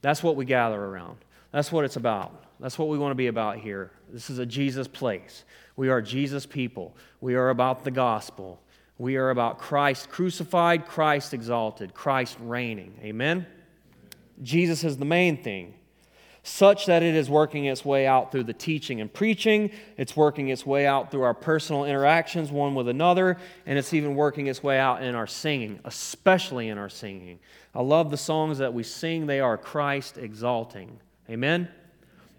That's 0.00 0.22
what 0.22 0.36
we 0.36 0.44
gather 0.44 0.80
around. 0.80 1.18
That's 1.50 1.72
what 1.72 1.84
it's 1.84 1.96
about. 1.96 2.44
That's 2.60 2.78
what 2.78 2.88
we 2.88 2.98
want 2.98 3.10
to 3.10 3.16
be 3.16 3.26
about 3.26 3.58
here. 3.58 3.90
This 4.12 4.30
is 4.30 4.38
a 4.38 4.46
Jesus 4.46 4.86
place. 4.86 5.44
We 5.74 5.88
are 5.88 6.00
Jesus 6.00 6.46
people. 6.46 6.96
We 7.20 7.34
are 7.34 7.48
about 7.48 7.82
the 7.82 7.90
gospel. 7.90 8.60
We 8.98 9.16
are 9.16 9.30
about 9.30 9.58
Christ 9.58 10.10
crucified, 10.10 10.86
Christ 10.86 11.34
exalted, 11.34 11.92
Christ 11.94 12.36
reigning. 12.40 12.94
Amen? 13.02 13.46
Jesus 14.42 14.84
is 14.84 14.96
the 14.96 15.04
main 15.04 15.42
thing, 15.42 15.74
such 16.42 16.86
that 16.86 17.02
it 17.02 17.14
is 17.14 17.30
working 17.30 17.66
its 17.66 17.84
way 17.84 18.06
out 18.06 18.32
through 18.32 18.44
the 18.44 18.52
teaching 18.52 19.00
and 19.00 19.12
preaching. 19.12 19.70
It's 19.96 20.16
working 20.16 20.48
its 20.48 20.66
way 20.66 20.86
out 20.86 21.10
through 21.10 21.22
our 21.22 21.34
personal 21.34 21.84
interactions 21.84 22.50
one 22.50 22.74
with 22.74 22.88
another, 22.88 23.38
and 23.66 23.78
it's 23.78 23.94
even 23.94 24.14
working 24.14 24.48
its 24.48 24.62
way 24.62 24.78
out 24.78 25.02
in 25.02 25.14
our 25.14 25.26
singing, 25.26 25.78
especially 25.84 26.68
in 26.68 26.78
our 26.78 26.88
singing. 26.88 27.38
I 27.74 27.82
love 27.82 28.10
the 28.10 28.16
songs 28.16 28.58
that 28.58 28.74
we 28.74 28.82
sing, 28.82 29.26
they 29.26 29.40
are 29.40 29.56
Christ 29.56 30.18
exalting. 30.18 30.98
Amen? 31.30 31.68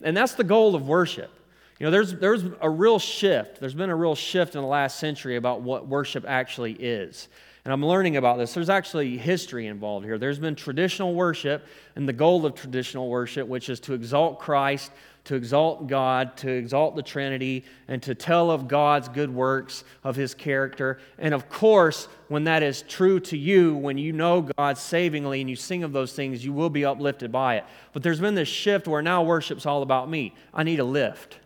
And 0.02 0.16
that's 0.16 0.34
the 0.34 0.44
goal 0.44 0.76
of 0.76 0.88
worship. 0.88 1.32
You 1.80 1.88
know, 1.88 1.92
there's, 1.92 2.14
there's 2.14 2.44
a 2.62 2.70
real 2.70 3.00
shift. 3.00 3.60
There's 3.60 3.74
been 3.74 3.90
a 3.90 3.96
real 3.96 4.16
shift 4.16 4.56
in 4.56 4.62
the 4.62 4.68
last 4.68 5.00
century 5.00 5.38
about 5.38 5.62
what 5.62 5.88
worship 5.88 6.24
actually 6.28 6.74
is. 6.74 7.30
And 7.66 7.72
I'm 7.72 7.86
learning 7.86 8.18
about 8.18 8.38
this. 8.38 8.54
There's 8.54 8.70
actually 8.70 9.18
history 9.18 9.68
involved 9.68 10.06
here. 10.06 10.18
There's 10.18 10.40
been 10.40 10.56
traditional 10.56 11.14
worship, 11.14 11.66
and 11.96 12.08
the 12.08 12.14
goal 12.14 12.46
of 12.46 12.56
traditional 12.56 13.08
worship, 13.10 13.48
which 13.48 13.70
is 13.70 13.80
to 13.82 13.94
exalt 13.94 14.40
Christ, 14.40 14.92
to 15.26 15.36
exalt 15.36 15.88
God, 15.88 16.36
to 16.38 16.50
exalt 16.50 16.98
the 16.98 17.02
Trinity, 17.02 17.64
and 17.88 18.04
to 18.04 18.16
tell 18.16 18.52
of 18.52 18.68
God's 18.68 19.08
good 19.08 19.34
works, 19.34 19.86
of 20.04 20.18
His 20.18 20.34
character. 20.34 21.00
And 21.18 21.34
of 21.34 21.48
course, 21.48 22.10
when 22.28 22.44
that 22.44 22.64
is 22.64 22.82
true 22.82 23.22
to 23.22 23.38
you, 23.38 23.76
when 23.76 23.98
you 23.98 24.12
know 24.12 24.42
God 24.42 24.78
savingly 24.78 25.40
and 25.40 25.50
you 25.50 25.56
sing 25.56 25.86
of 25.86 25.94
those 25.94 26.12
things, 26.12 26.44
you 26.44 26.52
will 26.52 26.70
be 26.70 26.84
uplifted 26.84 27.32
by 27.32 27.56
it. 27.56 27.66
But 27.94 28.04
there's 28.04 28.20
been 28.20 28.36
this 28.36 28.50
shift 28.50 28.90
where 28.90 29.02
now 29.02 29.24
worship's 29.24 29.66
all 29.66 29.84
about 29.84 30.10
me. 30.10 30.36
I 30.54 30.64
need 30.64 30.82
a 30.82 30.84
lift. 30.84 31.38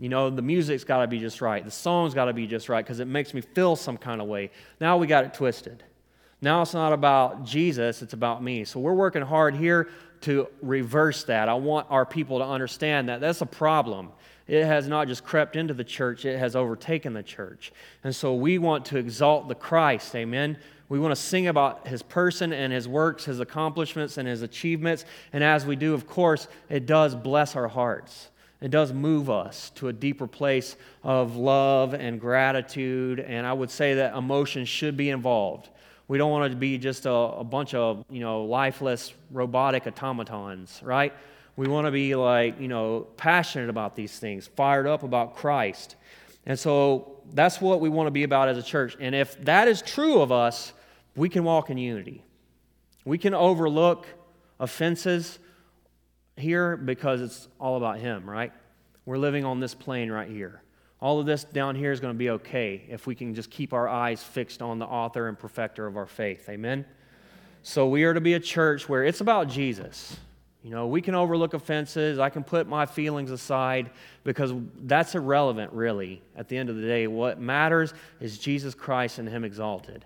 You 0.00 0.08
know, 0.08 0.30
the 0.30 0.40
music's 0.40 0.82
got 0.82 1.02
to 1.02 1.06
be 1.06 1.18
just 1.18 1.42
right. 1.42 1.62
The 1.62 1.70
song's 1.70 2.14
got 2.14 2.24
to 2.24 2.32
be 2.32 2.46
just 2.46 2.70
right 2.70 2.82
because 2.82 3.00
it 3.00 3.06
makes 3.06 3.34
me 3.34 3.42
feel 3.42 3.76
some 3.76 3.98
kind 3.98 4.22
of 4.22 4.28
way. 4.28 4.50
Now 4.80 4.96
we 4.96 5.06
got 5.06 5.24
it 5.24 5.34
twisted. 5.34 5.84
Now 6.40 6.62
it's 6.62 6.72
not 6.72 6.94
about 6.94 7.44
Jesus, 7.44 8.00
it's 8.00 8.14
about 8.14 8.42
me. 8.42 8.64
So 8.64 8.80
we're 8.80 8.94
working 8.94 9.20
hard 9.20 9.54
here 9.54 9.90
to 10.22 10.48
reverse 10.62 11.24
that. 11.24 11.50
I 11.50 11.54
want 11.54 11.86
our 11.90 12.06
people 12.06 12.38
to 12.38 12.46
understand 12.46 13.10
that 13.10 13.20
that's 13.20 13.42
a 13.42 13.46
problem. 13.46 14.08
It 14.48 14.64
has 14.64 14.88
not 14.88 15.06
just 15.06 15.22
crept 15.22 15.54
into 15.54 15.74
the 15.74 15.84
church, 15.84 16.24
it 16.24 16.38
has 16.38 16.56
overtaken 16.56 17.12
the 17.12 17.22
church. 17.22 17.70
And 18.02 18.16
so 18.16 18.34
we 18.34 18.56
want 18.56 18.86
to 18.86 18.96
exalt 18.96 19.48
the 19.48 19.54
Christ, 19.54 20.14
amen? 20.16 20.56
We 20.88 20.98
want 20.98 21.14
to 21.14 21.20
sing 21.20 21.46
about 21.46 21.86
his 21.86 22.02
person 22.02 22.54
and 22.54 22.72
his 22.72 22.88
works, 22.88 23.26
his 23.26 23.38
accomplishments 23.38 24.16
and 24.16 24.26
his 24.26 24.40
achievements. 24.40 25.04
And 25.34 25.44
as 25.44 25.66
we 25.66 25.76
do, 25.76 25.92
of 25.92 26.06
course, 26.06 26.48
it 26.70 26.86
does 26.86 27.14
bless 27.14 27.54
our 27.54 27.68
hearts. 27.68 28.29
It 28.60 28.70
does 28.70 28.92
move 28.92 29.30
us 29.30 29.70
to 29.76 29.88
a 29.88 29.92
deeper 29.92 30.26
place 30.26 30.76
of 31.02 31.36
love 31.36 31.94
and 31.94 32.20
gratitude, 32.20 33.20
and 33.20 33.46
I 33.46 33.52
would 33.52 33.70
say 33.70 33.94
that 33.94 34.14
emotion 34.14 34.66
should 34.66 34.96
be 34.96 35.08
involved. 35.10 35.70
We 36.08 36.18
don't 36.18 36.30
want 36.30 36.50
to 36.50 36.56
be 36.56 36.76
just 36.76 37.06
a, 37.06 37.12
a 37.12 37.44
bunch 37.44 37.72
of, 37.72 38.04
you 38.10 38.20
know, 38.20 38.44
lifeless 38.44 39.14
robotic 39.30 39.86
automatons, 39.86 40.80
right? 40.82 41.14
We 41.56 41.68
want 41.68 41.86
to 41.86 41.90
be 41.90 42.14
like, 42.14 42.60
you 42.60 42.68
know, 42.68 43.06
passionate 43.16 43.70
about 43.70 43.94
these 43.94 44.18
things, 44.18 44.46
fired 44.46 44.86
up 44.86 45.04
about 45.04 45.36
Christ. 45.36 45.96
And 46.46 46.58
so 46.58 47.22
that's 47.32 47.60
what 47.60 47.80
we 47.80 47.88
want 47.88 48.08
to 48.08 48.10
be 48.10 48.24
about 48.24 48.48
as 48.48 48.58
a 48.58 48.62
church. 48.62 48.96
And 49.00 49.14
if 49.14 49.42
that 49.44 49.68
is 49.68 49.82
true 49.82 50.20
of 50.20 50.32
us, 50.32 50.72
we 51.16 51.28
can 51.28 51.44
walk 51.44 51.70
in 51.70 51.78
unity. 51.78 52.24
We 53.04 53.18
can 53.18 53.34
overlook 53.34 54.06
offenses 54.58 55.38
here 56.36 56.76
because 56.76 57.20
it's 57.20 57.48
all 57.58 57.76
about 57.76 57.98
Him, 57.98 58.28
right? 58.28 58.52
We're 59.04 59.18
living 59.18 59.44
on 59.44 59.60
this 59.60 59.74
plane 59.74 60.10
right 60.10 60.28
here. 60.28 60.62
All 61.00 61.18
of 61.18 61.26
this 61.26 61.44
down 61.44 61.76
here 61.76 61.92
is 61.92 62.00
going 62.00 62.12
to 62.12 62.18
be 62.18 62.30
okay 62.30 62.84
if 62.88 63.06
we 63.06 63.14
can 63.14 63.34
just 63.34 63.50
keep 63.50 63.72
our 63.72 63.88
eyes 63.88 64.22
fixed 64.22 64.60
on 64.60 64.78
the 64.78 64.84
author 64.84 65.28
and 65.28 65.38
perfecter 65.38 65.86
of 65.86 65.96
our 65.96 66.06
faith. 66.06 66.48
Amen? 66.48 66.84
So 67.62 67.88
we 67.88 68.04
are 68.04 68.12
to 68.12 68.20
be 68.20 68.34
a 68.34 68.40
church 68.40 68.88
where 68.88 69.04
it's 69.04 69.20
about 69.20 69.48
Jesus. 69.48 70.16
You 70.62 70.70
know, 70.70 70.86
we 70.86 71.00
can 71.00 71.14
overlook 71.14 71.54
offenses. 71.54 72.18
I 72.18 72.28
can 72.28 72.44
put 72.44 72.68
my 72.68 72.84
feelings 72.84 73.30
aside 73.30 73.90
because 74.24 74.52
that's 74.82 75.14
irrelevant, 75.14 75.72
really. 75.72 76.22
At 76.36 76.48
the 76.48 76.58
end 76.58 76.68
of 76.68 76.76
the 76.76 76.82
day, 76.82 77.06
what 77.06 77.40
matters 77.40 77.94
is 78.20 78.38
Jesus 78.38 78.74
Christ 78.74 79.18
and 79.18 79.26
Him 79.26 79.42
exalted. 79.42 80.04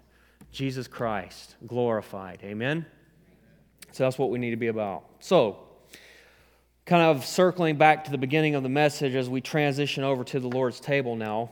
Jesus 0.53 0.87
Christ 0.87 1.57
glorified. 1.67 2.39
Amen? 2.45 2.87
So 3.91 4.05
that's 4.05 4.17
what 4.17 4.31
we 4.31 4.39
need 4.39 4.51
to 4.51 4.57
be 4.57 4.69
about. 4.69 5.05
So, 5.19 5.59
kind 6.87 7.03
of 7.03 7.25
circling 7.25 7.77
back 7.77 8.05
to 8.05 8.11
the 8.11 8.19
beginning 8.19 8.55
of 8.55 8.63
the 8.63 8.69
message 8.69 9.15
as 9.15 9.29
we 9.29 9.41
transition 9.41 10.05
over 10.05 10.23
to 10.25 10.39
the 10.39 10.49
Lord's 10.49 10.81
table 10.81 11.17
now. 11.17 11.51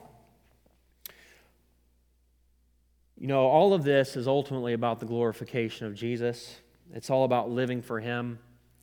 You 3.17 3.27
know, 3.27 3.45
all 3.45 3.73
of 3.73 3.83
this 3.83 4.15
is 4.15 4.27
ultimately 4.27 4.73
about 4.73 4.99
the 4.99 5.05
glorification 5.05 5.87
of 5.87 5.95
Jesus. 5.95 6.57
It's 6.93 7.09
all 7.09 7.23
about 7.23 7.49
living 7.49 7.81
for 7.81 7.99
Him. 7.99 8.37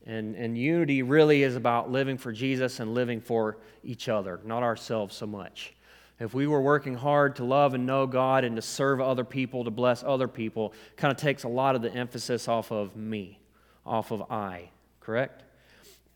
And, 0.07 0.35
and 0.35 0.57
unity 0.57 1.03
really 1.03 1.43
is 1.43 1.57
about 1.57 1.93
living 1.93 2.17
for 2.17 2.33
Jesus 2.33 2.81
and 2.81 2.95
living 2.95 3.21
for 3.21 3.59
each 3.85 4.09
other, 4.09 4.41
not 4.45 4.63
ourselves 4.63 5.15
so 5.15 5.27
much. 5.27 5.75
If 6.19 6.35
we 6.35 6.47
were 6.47 6.61
working 6.61 6.95
hard 6.95 7.37
to 7.37 7.45
love 7.45 7.75
and 7.75 7.87
know 7.87 8.07
God 8.07 8.45
and 8.45 8.57
to 8.57 8.63
serve 8.63 9.01
other 9.01 9.25
people, 9.25 9.65
to 9.65 9.71
bless 9.71 10.03
other 10.03 10.27
people, 10.27 10.73
kind 10.97 11.13
of 11.13 11.19
takes 11.19 11.45
a 11.45 11.49
lot 11.49 11.77
of 11.77 11.83
the 11.83 11.93
emphasis 11.93 12.49
off 12.49 12.73
of 12.73 12.97
me, 12.97 13.39
off 13.87 14.11
of 14.11 14.31
I, 14.33 14.71
correct? 15.01 15.45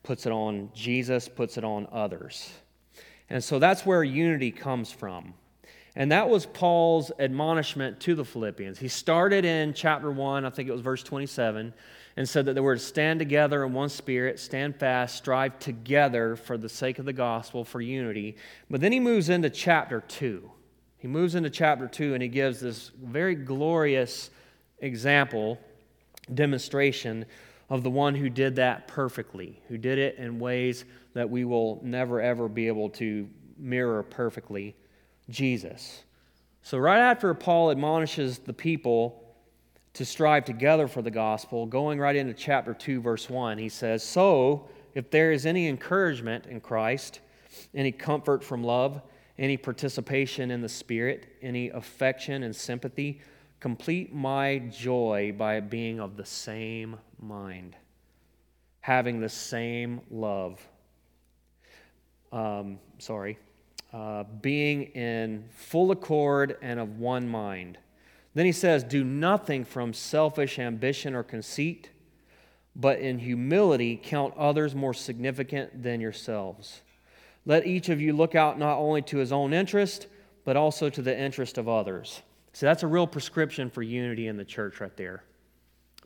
Puts 0.05 0.25
it 0.25 0.31
on 0.31 0.69
Jesus, 0.73 1.27
puts 1.27 1.57
it 1.57 1.65
on 1.65 1.87
others. 1.91 2.53
And 3.29 3.43
so 3.43 3.59
that's 3.59 3.85
where 3.85 4.03
unity 4.03 4.51
comes 4.51 4.91
from. 4.91 5.33
And 5.95 6.11
that 6.11 6.29
was 6.29 6.45
Paul's 6.45 7.11
admonishment 7.19 7.99
to 8.01 8.15
the 8.15 8.23
Philippians. 8.23 8.77
He 8.77 8.87
started 8.87 9.45
in 9.45 9.73
chapter 9.73 10.11
1, 10.11 10.45
I 10.45 10.49
think 10.49 10.69
it 10.69 10.73
was 10.73 10.81
verse 10.81 11.01
27, 11.03 11.73
and 12.17 12.29
said 12.29 12.45
that 12.45 12.53
they 12.53 12.61
were 12.61 12.75
to 12.75 12.81
stand 12.81 13.19
together 13.19 13.63
in 13.63 13.73
one 13.73 13.89
spirit, 13.89 14.39
stand 14.39 14.75
fast, 14.75 15.17
strive 15.17 15.57
together 15.59 16.35
for 16.35 16.57
the 16.57 16.69
sake 16.69 16.99
of 16.99 17.05
the 17.05 17.13
gospel, 17.13 17.63
for 17.63 17.81
unity. 17.81 18.35
But 18.69 18.81
then 18.81 18.91
he 18.91 18.99
moves 18.99 19.29
into 19.29 19.49
chapter 19.49 20.01
2. 20.01 20.51
He 20.97 21.07
moves 21.07 21.33
into 21.33 21.49
chapter 21.49 21.87
2 21.87 22.13
and 22.13 22.21
he 22.21 22.29
gives 22.29 22.59
this 22.59 22.91
very 23.01 23.35
glorious 23.35 24.29
example, 24.79 25.59
demonstration 26.33 27.25
of 27.69 27.83
the 27.83 27.89
one 27.89 28.15
who 28.15 28.29
did 28.29 28.55
that 28.57 28.87
perfectly, 28.87 29.61
who 29.67 29.77
did 29.77 29.97
it 29.97 30.17
in 30.17 30.39
ways 30.39 30.85
that 31.13 31.29
we 31.29 31.45
will 31.45 31.79
never 31.83 32.21
ever 32.21 32.47
be 32.47 32.67
able 32.67 32.89
to 32.89 33.27
mirror 33.57 34.03
perfectly 34.03 34.75
Jesus. 35.29 36.03
So, 36.61 36.77
right 36.77 36.99
after 36.99 37.33
Paul 37.33 37.71
admonishes 37.71 38.39
the 38.39 38.53
people 38.53 39.23
to 39.93 40.05
strive 40.05 40.45
together 40.45 40.87
for 40.87 41.01
the 41.01 41.11
gospel, 41.11 41.65
going 41.65 41.99
right 41.99 42.15
into 42.15 42.33
chapter 42.33 42.73
2, 42.73 43.01
verse 43.01 43.29
1, 43.29 43.57
he 43.57 43.69
says, 43.69 44.03
So, 44.03 44.67
if 44.93 45.09
there 45.09 45.31
is 45.31 45.45
any 45.45 45.67
encouragement 45.67 46.47
in 46.47 46.59
Christ, 46.59 47.19
any 47.73 47.91
comfort 47.91 48.43
from 48.43 48.63
love, 48.63 49.01
any 49.37 49.57
participation 49.57 50.51
in 50.51 50.61
the 50.61 50.69
Spirit, 50.69 51.27
any 51.41 51.69
affection 51.69 52.43
and 52.43 52.55
sympathy, 52.55 53.21
complete 53.59 54.13
my 54.13 54.59
joy 54.59 55.33
by 55.37 55.59
being 55.59 55.99
of 55.99 56.17
the 56.17 56.25
same 56.25 56.97
mind, 57.27 57.75
having 58.81 59.19
the 59.19 59.29
same 59.29 60.01
love. 60.09 60.65
Um, 62.31 62.79
sorry, 62.99 63.37
uh, 63.93 64.23
being 64.41 64.83
in 64.93 65.45
full 65.51 65.91
accord 65.91 66.57
and 66.61 66.79
of 66.79 66.99
one 66.99 67.27
mind. 67.27 67.77
Then 68.33 68.45
he 68.45 68.51
says, 68.51 68.83
Do 68.83 69.03
nothing 69.03 69.63
from 69.63 69.93
selfish 69.93 70.59
ambition 70.59 71.15
or 71.15 71.23
conceit, 71.23 71.89
but 72.75 72.99
in 72.99 73.19
humility 73.19 73.99
count 74.01 74.33
others 74.37 74.75
more 74.75 74.93
significant 74.93 75.81
than 75.81 76.01
yourselves. 76.01 76.81
Let 77.45 77.65
each 77.65 77.89
of 77.89 78.01
you 78.01 78.13
look 78.13 78.35
out 78.35 78.59
not 78.59 78.77
only 78.77 79.01
to 79.03 79.17
his 79.17 79.31
own 79.31 79.53
interest, 79.53 80.07
but 80.43 80.57
also 80.57 80.89
to 80.89 81.01
the 81.01 81.17
interest 81.17 81.57
of 81.57 81.69
others. 81.69 82.21
So 82.53 82.65
that's 82.65 82.83
a 82.83 82.87
real 82.87 83.07
prescription 83.07 83.69
for 83.69 83.81
unity 83.81 84.27
in 84.27 84.37
the 84.37 84.45
church 84.45 84.79
right 84.79 84.95
there. 84.97 85.23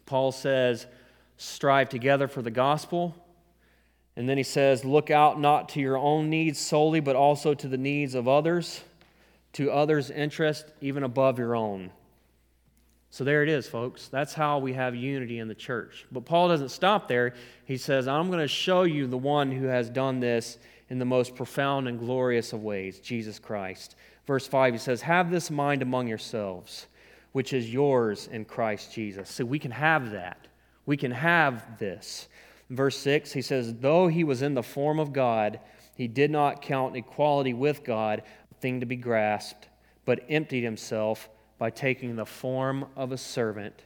Paul 0.06 0.32
says, 0.32 0.88
strive 1.40 1.88
together 1.88 2.28
for 2.28 2.42
the 2.42 2.52
gospel. 2.52 3.16
And 4.18 4.28
then 4.28 4.36
he 4.36 4.44
says, 4.44 4.84
look 4.84 5.10
out 5.10 5.40
not 5.40 5.70
to 5.70 5.80
your 5.80 5.98
own 5.98 6.30
needs 6.30 6.60
solely, 6.60 7.00
but 7.00 7.16
also 7.16 7.54
to 7.54 7.68
the 7.70 7.78
needs 7.78 8.14
of 8.14 8.28
others, 8.28 8.84
to 9.54 9.72
others' 9.72 10.12
interest, 10.12 10.66
even 10.82 11.04
above 11.04 11.40
your 11.40 11.56
own. 11.56 11.92
So 13.10 13.24
there 13.24 13.42
it 13.42 13.48
is, 13.48 13.68
folks. 13.68 14.10
That's 14.10 14.34
how 14.34 14.60
we 14.60 14.74
have 14.74 14.96
unity 14.96 15.40
in 15.40 15.48
the 15.48 15.56
church. 15.56 16.06
But 16.12 16.26
Paul 16.26 16.50
doesn't 16.50 16.70
stop 16.70 17.08
there. 17.08 17.34
He 17.64 17.78
says, 17.78 18.06
I'm 18.06 18.28
going 18.28 18.42
to 18.42 18.48
show 18.48 18.84
you 18.84 19.08
the 19.08 19.18
one 19.18 19.50
who 19.50 19.66
has 19.68 19.90
done 19.90 20.20
this 20.20 20.58
in 20.90 21.00
the 21.00 21.06
most 21.06 21.36
profound 21.36 21.88
and 21.88 21.98
glorious 21.98 22.52
of 22.52 22.62
ways, 22.62 23.00
Jesus 23.00 23.40
Christ. 23.40 23.96
Verse 24.28 24.46
5, 24.46 24.74
he 24.74 24.78
says, 24.78 25.02
Have 25.04 25.32
this 25.32 25.50
mind 25.50 25.82
among 25.82 26.10
yourselves, 26.10 26.88
which 27.32 27.54
is 27.54 27.74
yours 27.74 28.28
in 28.30 28.44
Christ 28.44 28.94
Jesus. 28.94 29.30
So 29.30 29.46
we 29.46 29.58
can 29.58 29.72
have 29.72 30.12
that. 30.12 30.49
We 30.90 30.98
can 30.98 31.12
have 31.12 31.78
this. 31.78 32.28
verse 32.72 32.98
6, 32.98 33.32
he 33.32 33.44
says, 33.44 33.76
Though 33.76 34.08
he 34.08 34.24
was 34.24 34.42
in 34.42 34.56
the 34.56 34.64
form 34.64 34.98
of 34.98 35.14
God, 35.14 35.60
he 35.96 36.08
did 36.08 36.32
not 36.32 36.64
count 36.64 36.98
equality 36.98 37.54
with 37.54 37.84
God 37.84 38.24
a 38.50 38.56
thing 38.56 38.80
to 38.80 38.88
be 38.88 38.96
grasped, 38.96 39.68
but 40.04 40.26
emptied 40.30 40.64
himself 40.64 41.30
by 41.60 41.70
taking 41.70 42.16
the 42.16 42.26
form 42.26 42.88
of 42.96 43.12
a 43.12 43.20
servant, 43.20 43.84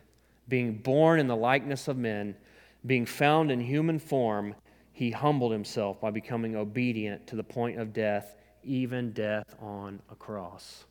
being 0.47 0.75
born 0.77 1.19
in 1.19 1.27
the 1.27 1.35
likeness 1.35 1.89
of 1.89 1.97
men, 1.97 2.37
being 2.85 3.05
found 3.05 3.51
in 3.51 3.59
human 3.59 3.99
form, 3.99 4.55
he 4.93 5.11
humbled 5.11 5.51
himself 5.51 5.99
by 5.99 6.09
becoming 6.09 6.55
obedient 6.55 7.27
to 7.27 7.35
the 7.35 7.43
point 7.43 7.77
of 7.81 7.91
death, 7.91 8.33
even 8.63 9.11
death 9.11 9.53
on 9.59 10.01
a 10.09 10.15
cross. 10.15 10.85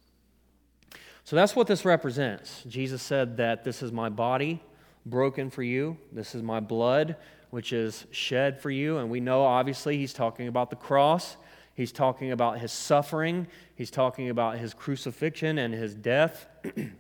So 1.25 1.37
that's 1.37 1.57
what 1.57 1.69
this 1.69 1.87
represents. 1.87 2.65
Jesus 2.69 3.01
said 3.01 3.39
that 3.39 3.65
this 3.65 3.83
is 3.83 3.93
my 3.93 4.11
body 4.11 4.61
broken 5.07 5.51
for 5.51 5.63
you, 5.63 5.97
this 6.13 6.35
is 6.35 6.43
my 6.43 6.61
blood 6.61 7.17
which 7.53 7.75
is 7.75 8.07
shed 8.11 8.59
for 8.59 8.71
you. 8.71 8.97
And 8.97 9.11
we 9.11 9.21
know, 9.21 9.43
obviously, 9.45 9.99
he's 9.99 10.15
talking 10.15 10.49
about 10.49 10.71
the 10.71 10.77
cross. 10.77 11.37
He's 11.75 11.93
talking 11.93 12.33
about 12.33 12.59
his 12.59 12.73
suffering. 12.73 13.47
He's 13.75 13.91
talking 13.91 14.31
about 14.31 14.57
his 14.57 14.73
crucifixion 14.73 15.59
and 15.59 15.75
his 15.75 15.95
death. 15.95 16.47
and 16.77 16.93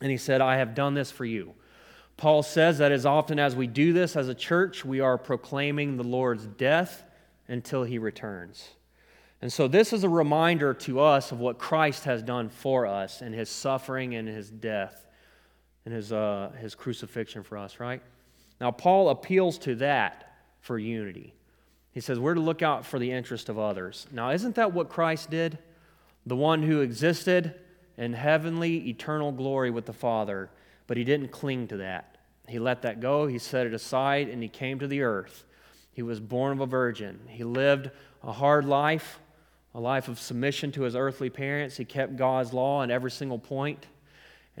he 0.00 0.16
said, 0.16 0.40
I 0.40 0.58
have 0.58 0.76
done 0.76 0.94
this 0.94 1.10
for 1.10 1.24
you. 1.24 1.54
Paul 2.16 2.44
says 2.44 2.78
that 2.78 2.92
as 2.92 3.04
often 3.04 3.40
as 3.40 3.56
we 3.56 3.66
do 3.66 3.92
this 3.92 4.14
as 4.14 4.28
a 4.28 4.34
church, 4.34 4.84
we 4.84 5.00
are 5.00 5.18
proclaiming 5.18 5.96
the 5.96 6.04
Lord's 6.04 6.46
death 6.46 7.02
until 7.48 7.82
he 7.82 7.98
returns. 7.98 8.68
And 9.42 9.52
so, 9.52 9.66
this 9.66 9.92
is 9.92 10.04
a 10.04 10.08
reminder 10.08 10.72
to 10.72 11.00
us 11.00 11.32
of 11.32 11.40
what 11.40 11.58
Christ 11.58 12.04
has 12.04 12.22
done 12.22 12.48
for 12.48 12.86
us 12.86 13.22
and 13.22 13.34
his 13.34 13.50
suffering 13.50 14.14
and 14.14 14.28
his 14.28 14.50
death 14.50 15.04
and 15.84 15.94
his, 15.94 16.12
uh, 16.12 16.52
his 16.60 16.74
crucifixion 16.74 17.42
for 17.42 17.58
us, 17.58 17.80
right? 17.80 18.02
Now, 18.60 18.70
Paul 18.70 19.08
appeals 19.08 19.58
to 19.58 19.74
that 19.76 20.34
for 20.60 20.78
unity. 20.78 21.34
He 21.92 22.00
says, 22.00 22.18
We're 22.18 22.34
to 22.34 22.40
look 22.40 22.62
out 22.62 22.84
for 22.84 22.98
the 22.98 23.10
interest 23.10 23.48
of 23.48 23.58
others. 23.58 24.06
Now, 24.12 24.30
isn't 24.30 24.54
that 24.56 24.72
what 24.72 24.88
Christ 24.88 25.30
did? 25.30 25.58
The 26.26 26.36
one 26.36 26.62
who 26.62 26.80
existed 26.80 27.54
in 27.96 28.12
heavenly, 28.12 28.88
eternal 28.88 29.32
glory 29.32 29.70
with 29.70 29.86
the 29.86 29.92
Father, 29.92 30.50
but 30.86 30.96
he 30.96 31.04
didn't 31.04 31.28
cling 31.28 31.68
to 31.68 31.78
that. 31.78 32.18
He 32.48 32.58
let 32.58 32.82
that 32.82 33.00
go, 33.00 33.26
he 33.26 33.38
set 33.38 33.66
it 33.66 33.74
aside, 33.74 34.28
and 34.28 34.42
he 34.42 34.48
came 34.48 34.78
to 34.80 34.88
the 34.88 35.02
earth. 35.02 35.44
He 35.92 36.02
was 36.02 36.20
born 36.20 36.52
of 36.52 36.60
a 36.60 36.66
virgin. 36.66 37.20
He 37.28 37.44
lived 37.44 37.90
a 38.22 38.32
hard 38.32 38.64
life, 38.64 39.20
a 39.74 39.80
life 39.80 40.08
of 40.08 40.18
submission 40.18 40.72
to 40.72 40.82
his 40.82 40.96
earthly 40.96 41.30
parents. 41.30 41.76
He 41.76 41.84
kept 41.84 42.16
God's 42.16 42.52
law 42.52 42.82
in 42.82 42.90
every 42.90 43.10
single 43.10 43.38
point. 43.38 43.86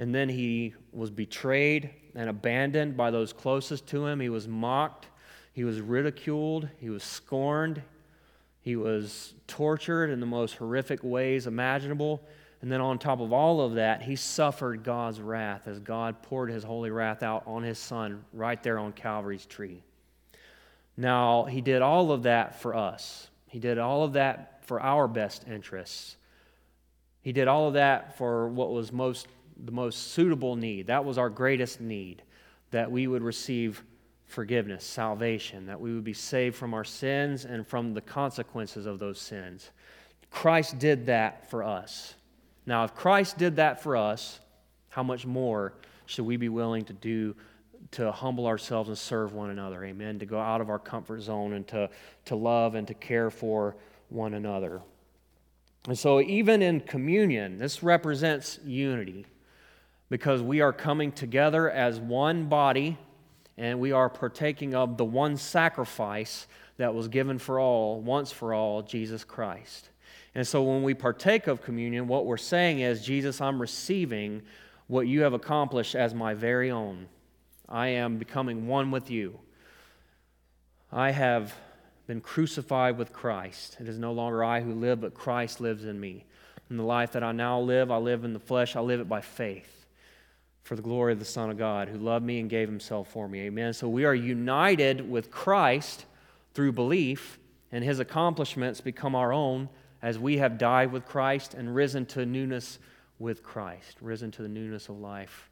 And 0.00 0.12
then 0.12 0.28
he 0.28 0.74
was 0.92 1.10
betrayed 1.10 1.90
and 2.16 2.28
abandoned 2.28 2.96
by 2.96 3.12
those 3.12 3.32
closest 3.32 3.86
to 3.88 4.04
him. 4.06 4.18
He 4.18 4.28
was 4.28 4.48
mocked 4.48 5.06
he 5.52 5.64
was 5.64 5.80
ridiculed, 5.80 6.68
he 6.78 6.90
was 6.90 7.02
scorned, 7.02 7.82
he 8.62 8.76
was 8.76 9.34
tortured 9.46 10.10
in 10.10 10.20
the 10.20 10.26
most 10.26 10.56
horrific 10.56 11.02
ways 11.02 11.46
imaginable. 11.46 12.22
And 12.62 12.70
then, 12.70 12.80
on 12.80 12.98
top 12.98 13.20
of 13.20 13.32
all 13.32 13.62
of 13.62 13.74
that, 13.74 14.02
he 14.02 14.16
suffered 14.16 14.84
God's 14.84 15.20
wrath 15.20 15.66
as 15.66 15.78
God 15.78 16.22
poured 16.22 16.50
his 16.50 16.62
holy 16.62 16.90
wrath 16.90 17.22
out 17.22 17.42
on 17.46 17.62
his 17.62 17.78
son 17.78 18.22
right 18.34 18.62
there 18.62 18.78
on 18.78 18.92
Calvary's 18.92 19.46
tree. 19.46 19.82
Now, 20.96 21.44
he 21.44 21.62
did 21.62 21.80
all 21.80 22.12
of 22.12 22.24
that 22.24 22.60
for 22.60 22.74
us. 22.74 23.28
He 23.46 23.58
did 23.58 23.78
all 23.78 24.04
of 24.04 24.12
that 24.12 24.64
for 24.66 24.78
our 24.80 25.08
best 25.08 25.48
interests. 25.48 26.16
He 27.22 27.32
did 27.32 27.48
all 27.48 27.68
of 27.68 27.74
that 27.74 28.18
for 28.18 28.48
what 28.48 28.70
was 28.70 28.92
most 28.92 29.26
the 29.64 29.72
most 29.72 30.12
suitable 30.12 30.56
need. 30.56 30.86
That 30.86 31.04
was 31.04 31.18
our 31.18 31.30
greatest 31.30 31.80
need, 31.80 32.22
that 32.70 32.90
we 32.90 33.06
would 33.06 33.22
receive 33.22 33.82
forgiveness, 34.26 34.84
salvation, 34.84 35.66
that 35.66 35.80
we 35.80 35.92
would 35.92 36.04
be 36.04 36.12
saved 36.12 36.56
from 36.56 36.72
our 36.72 36.84
sins 36.84 37.44
and 37.44 37.66
from 37.66 37.94
the 37.94 38.00
consequences 38.00 38.86
of 38.86 38.98
those 38.98 39.20
sins. 39.20 39.70
Christ 40.30 40.78
did 40.78 41.06
that 41.06 41.50
for 41.50 41.64
us. 41.64 42.14
Now, 42.66 42.84
if 42.84 42.94
Christ 42.94 43.38
did 43.38 43.56
that 43.56 43.82
for 43.82 43.96
us, 43.96 44.38
how 44.88 45.02
much 45.02 45.26
more 45.26 45.74
should 46.06 46.24
we 46.24 46.36
be 46.36 46.48
willing 46.48 46.84
to 46.84 46.92
do 46.92 47.34
to 47.92 48.12
humble 48.12 48.46
ourselves 48.46 48.88
and 48.88 48.98
serve 48.98 49.32
one 49.32 49.50
another? 49.50 49.84
Amen. 49.84 50.18
To 50.20 50.26
go 50.26 50.38
out 50.38 50.60
of 50.60 50.70
our 50.70 50.78
comfort 50.78 51.22
zone 51.22 51.54
and 51.54 51.66
to, 51.68 51.90
to 52.26 52.36
love 52.36 52.76
and 52.76 52.86
to 52.86 52.94
care 52.94 53.30
for 53.30 53.76
one 54.08 54.34
another. 54.34 54.82
And 55.88 55.98
so, 55.98 56.20
even 56.20 56.62
in 56.62 56.80
communion, 56.80 57.58
this 57.58 57.82
represents 57.82 58.60
unity 58.64 59.26
because 60.10 60.42
we 60.42 60.60
are 60.60 60.72
coming 60.72 61.12
together 61.12 61.70
as 61.70 61.98
one 61.98 62.46
body 62.46 62.98
and 63.56 63.78
we 63.78 63.92
are 63.92 64.10
partaking 64.10 64.74
of 64.74 64.96
the 64.96 65.04
one 65.04 65.36
sacrifice 65.36 66.46
that 66.76 66.94
was 66.94 67.08
given 67.08 67.38
for 67.38 67.60
all, 67.60 68.00
once 68.00 68.32
for 68.32 68.52
all, 68.52 68.82
Jesus 68.82 69.22
Christ. 69.22 69.88
And 70.34 70.46
so 70.46 70.62
when 70.62 70.82
we 70.82 70.94
partake 70.94 71.46
of 71.46 71.62
communion, 71.62 72.08
what 72.08 72.26
we're 72.26 72.36
saying 72.36 72.80
is, 72.80 73.04
Jesus, 73.04 73.40
I'm 73.40 73.60
receiving 73.60 74.42
what 74.88 75.06
you 75.06 75.22
have 75.22 75.32
accomplished 75.32 75.94
as 75.94 76.14
my 76.14 76.34
very 76.34 76.70
own. 76.70 77.06
I 77.68 77.88
am 77.88 78.18
becoming 78.18 78.66
one 78.66 78.90
with 78.90 79.10
you. 79.10 79.38
I 80.90 81.12
have 81.12 81.54
been 82.06 82.20
crucified 82.20 82.98
with 82.98 83.12
Christ. 83.12 83.76
It 83.78 83.88
is 83.88 83.98
no 83.98 84.12
longer 84.12 84.42
I 84.42 84.60
who 84.60 84.72
live, 84.72 85.00
but 85.00 85.14
Christ 85.14 85.60
lives 85.60 85.84
in 85.84 86.00
me. 86.00 86.24
In 86.68 86.76
the 86.76 86.82
life 86.82 87.12
that 87.12 87.22
I 87.22 87.32
now 87.32 87.60
live, 87.60 87.90
I 87.90 87.98
live 87.98 88.24
in 88.24 88.32
the 88.32 88.40
flesh, 88.40 88.74
I 88.74 88.80
live 88.80 89.00
it 89.00 89.08
by 89.08 89.20
faith 89.20 89.79
for 90.62 90.76
the 90.76 90.82
glory 90.82 91.12
of 91.12 91.18
the 91.18 91.24
Son 91.24 91.50
of 91.50 91.58
God 91.58 91.88
who 91.88 91.98
loved 91.98 92.24
me 92.24 92.40
and 92.40 92.48
gave 92.48 92.68
himself 92.68 93.08
for 93.08 93.28
me. 93.28 93.40
Amen. 93.40 93.72
So 93.72 93.88
we 93.88 94.04
are 94.04 94.14
united 94.14 95.08
with 95.08 95.30
Christ 95.30 96.06
through 96.54 96.72
belief, 96.72 97.38
and 97.72 97.84
his 97.84 98.00
accomplishments 98.00 98.80
become 98.80 99.14
our 99.14 99.32
own 99.32 99.68
as 100.02 100.18
we 100.18 100.38
have 100.38 100.58
died 100.58 100.92
with 100.92 101.06
Christ 101.06 101.54
and 101.54 101.74
risen 101.74 102.06
to 102.06 102.26
newness 102.26 102.78
with 103.18 103.42
Christ, 103.42 103.96
risen 104.00 104.30
to 104.32 104.42
the 104.42 104.48
newness 104.48 104.88
of 104.88 104.98
life. 104.98 105.50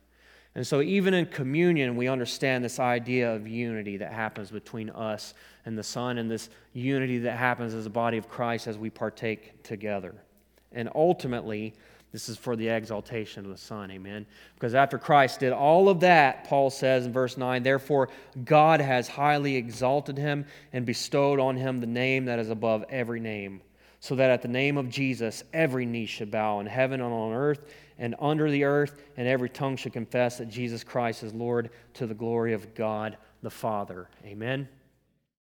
And 0.54 0.66
so, 0.66 0.80
even 0.80 1.14
in 1.14 1.26
communion, 1.26 1.94
we 1.94 2.08
understand 2.08 2.64
this 2.64 2.80
idea 2.80 3.32
of 3.32 3.46
unity 3.46 3.98
that 3.98 4.12
happens 4.12 4.50
between 4.50 4.90
us 4.90 5.34
and 5.66 5.78
the 5.78 5.82
Son, 5.82 6.18
and 6.18 6.30
this 6.30 6.48
unity 6.72 7.18
that 7.18 7.36
happens 7.36 7.74
as 7.74 7.86
a 7.86 7.90
body 7.90 8.16
of 8.16 8.28
Christ 8.28 8.66
as 8.66 8.78
we 8.78 8.90
partake 8.90 9.62
together. 9.62 10.14
And 10.72 10.88
ultimately, 10.94 11.74
this 12.12 12.28
is 12.28 12.38
for 12.38 12.56
the 12.56 12.68
exaltation 12.68 13.44
of 13.44 13.50
the 13.50 13.58
Son, 13.58 13.90
amen. 13.90 14.26
Because 14.54 14.74
after 14.74 14.98
Christ 14.98 15.40
did 15.40 15.52
all 15.52 15.88
of 15.88 16.00
that, 16.00 16.44
Paul 16.44 16.70
says 16.70 17.04
in 17.04 17.12
verse 17.12 17.36
9, 17.36 17.62
therefore 17.62 18.08
God 18.44 18.80
has 18.80 19.08
highly 19.08 19.56
exalted 19.56 20.16
him 20.16 20.46
and 20.72 20.86
bestowed 20.86 21.38
on 21.38 21.56
him 21.56 21.78
the 21.78 21.86
name 21.86 22.24
that 22.24 22.38
is 22.38 22.48
above 22.48 22.84
every 22.88 23.20
name, 23.20 23.60
so 24.00 24.14
that 24.14 24.30
at 24.30 24.40
the 24.40 24.48
name 24.48 24.78
of 24.78 24.88
Jesus 24.88 25.44
every 25.52 25.84
knee 25.84 26.06
should 26.06 26.30
bow 26.30 26.60
in 26.60 26.66
heaven 26.66 27.00
and 27.00 27.12
on 27.12 27.32
earth 27.32 27.72
and 27.98 28.14
under 28.20 28.50
the 28.50 28.64
earth, 28.64 29.02
and 29.16 29.26
every 29.26 29.50
tongue 29.50 29.76
should 29.76 29.92
confess 29.92 30.38
that 30.38 30.48
Jesus 30.48 30.84
Christ 30.84 31.22
is 31.24 31.34
Lord 31.34 31.70
to 31.94 32.06
the 32.06 32.14
glory 32.14 32.52
of 32.52 32.74
God 32.74 33.18
the 33.42 33.50
Father. 33.50 34.08
Amen. 34.24 34.68